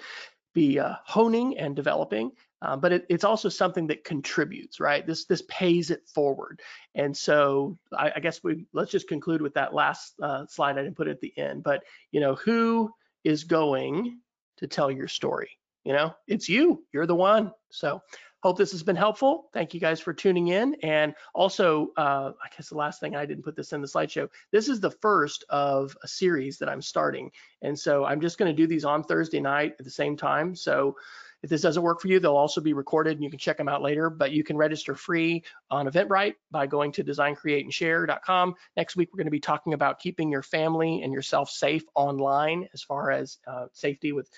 be 0.54 0.80
uh, 0.80 0.96
honing 1.06 1.58
and 1.58 1.76
developing 1.76 2.32
uh, 2.62 2.76
but 2.76 2.92
it, 2.92 3.06
it's 3.10 3.24
also 3.24 3.50
something 3.50 3.88
that 3.88 4.04
contributes, 4.04 4.80
right? 4.80 5.06
This 5.06 5.26
this 5.26 5.44
pays 5.48 5.90
it 5.90 6.08
forward, 6.08 6.62
and 6.96 7.16
so 7.16 7.78
I, 7.92 8.12
I 8.16 8.20
guess 8.20 8.44
we 8.44 8.66
let's 8.74 8.92
just 8.92 9.08
conclude 9.08 9.42
with 9.42 9.56
that 9.56 9.74
last 9.74 10.14
uh, 10.22 10.46
slide 10.48 10.78
I 10.78 10.84
didn't 10.84 10.98
put 10.98 11.08
it 11.08 11.12
at 11.12 11.22
the 11.22 11.38
end. 11.38 11.64
But 11.64 11.84
you 12.12 12.20
know, 12.20 12.36
who 12.36 12.92
is 13.24 13.44
going 13.44 14.20
to 14.58 14.68
tell 14.68 14.92
your 14.92 15.08
story? 15.08 15.50
You 15.84 15.94
know, 15.94 16.14
it's 16.28 16.48
you. 16.48 16.84
You're 16.94 17.08
the 17.08 17.16
one. 17.16 17.52
So 17.72 18.02
hope 18.44 18.58
this 18.58 18.72
has 18.72 18.84
been 18.84 18.96
helpful. 18.96 19.50
Thank 19.54 19.74
you 19.74 19.80
guys 19.80 20.00
for 20.00 20.14
tuning 20.14 20.50
in. 20.50 20.76
And 20.84 21.14
also, 21.34 21.92
uh, 21.98 22.32
I 22.44 22.48
guess 22.56 22.70
the 22.70 22.78
last 22.78 23.00
thing 23.00 23.16
I 23.16 23.26
didn't 23.26 23.44
put 23.44 23.56
this 23.56 23.74
in 23.74 23.82
the 23.82 23.88
slideshow. 23.88 24.28
This 24.52 24.68
is 24.68 24.80
the 24.80 24.92
first 24.92 25.44
of 25.50 25.96
a 26.04 26.08
series 26.08 26.58
that 26.60 26.70
I'm 26.70 26.82
starting, 26.82 27.32
and 27.62 27.78
so 27.78 28.06
I'm 28.06 28.22
just 28.22 28.38
going 28.38 28.56
to 28.56 28.62
do 28.62 28.68
these 28.68 28.86
on 28.86 29.04
Thursday 29.04 29.40
night 29.40 29.76
at 29.80 29.86
the 29.86 29.92
same 29.92 30.18
time. 30.18 30.56
So 30.56 30.96
if 31.44 31.50
this 31.50 31.62
doesn't 31.62 31.82
work 31.82 32.02
for 32.02 32.08
you, 32.08 32.20
they'll 32.20 32.36
also 32.36 32.62
be 32.62 32.74
recorded 32.74 33.14
and 33.14 33.24
you 33.24 33.30
can 33.30 33.40
check 33.40 33.58
them 33.58 33.68
out 33.68 33.82
later, 33.82 34.10
but 34.10 34.32
you 34.32 34.44
can 34.44 34.58
register 34.58 34.96
free 34.96 35.44
on 35.70 35.88
Eventbrite 35.88 36.36
by 36.52 36.68
going 36.68 36.92
to 36.94 37.04
designcreateandshare.com. 37.04 38.56
Next 38.78 38.96
week, 38.96 39.10
we're 39.12 39.18
going 39.18 39.26
to 39.26 39.32
be 39.32 39.40
talking 39.40 39.74
about 39.74 40.00
keeping 40.00 40.32
your 40.32 40.44
family 40.44 41.02
and 41.02 41.12
yourself 41.12 41.50
safe 41.50 41.84
online 41.96 42.68
as 42.74 42.84
far 42.84 43.12
as 43.12 43.40
uh, 43.48 43.66
safety 43.74 44.12
with, 44.12 44.30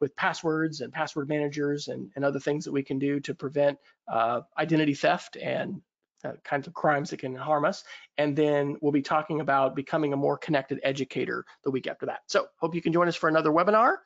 with 0.00 0.14
passwords 0.16 0.80
and 0.80 0.92
password 0.92 1.28
managers 1.28 1.88
and, 1.88 2.10
and 2.14 2.24
other 2.24 2.40
things 2.40 2.64
that 2.64 2.72
we 2.72 2.82
can 2.82 2.98
do 2.98 3.18
to 3.20 3.34
prevent 3.34 3.78
uh, 4.08 4.42
identity 4.56 4.94
theft 4.94 5.36
and 5.36 5.80
uh, 6.24 6.32
kinds 6.44 6.68
of 6.68 6.74
crimes 6.74 7.10
that 7.10 7.18
can 7.18 7.34
harm 7.34 7.64
us. 7.64 7.82
And 8.18 8.36
then 8.36 8.76
we'll 8.80 8.92
be 8.92 9.02
talking 9.02 9.40
about 9.40 9.74
becoming 9.74 10.12
a 10.12 10.16
more 10.16 10.38
connected 10.38 10.78
educator 10.84 11.44
the 11.64 11.72
week 11.72 11.88
after 11.88 12.06
that. 12.06 12.20
So 12.26 12.46
hope 12.58 12.76
you 12.76 12.82
can 12.82 12.92
join 12.92 13.08
us 13.08 13.16
for 13.16 13.28
another 13.28 13.50
webinar 13.50 13.96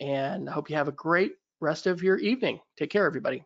and 0.00 0.48
I 0.48 0.52
hope 0.52 0.70
you 0.70 0.76
have 0.76 0.88
a 0.88 0.92
great 0.92 1.32
rest 1.64 1.86
of 1.86 2.02
your 2.02 2.18
evening. 2.18 2.60
Take 2.76 2.90
care, 2.90 3.06
everybody. 3.06 3.44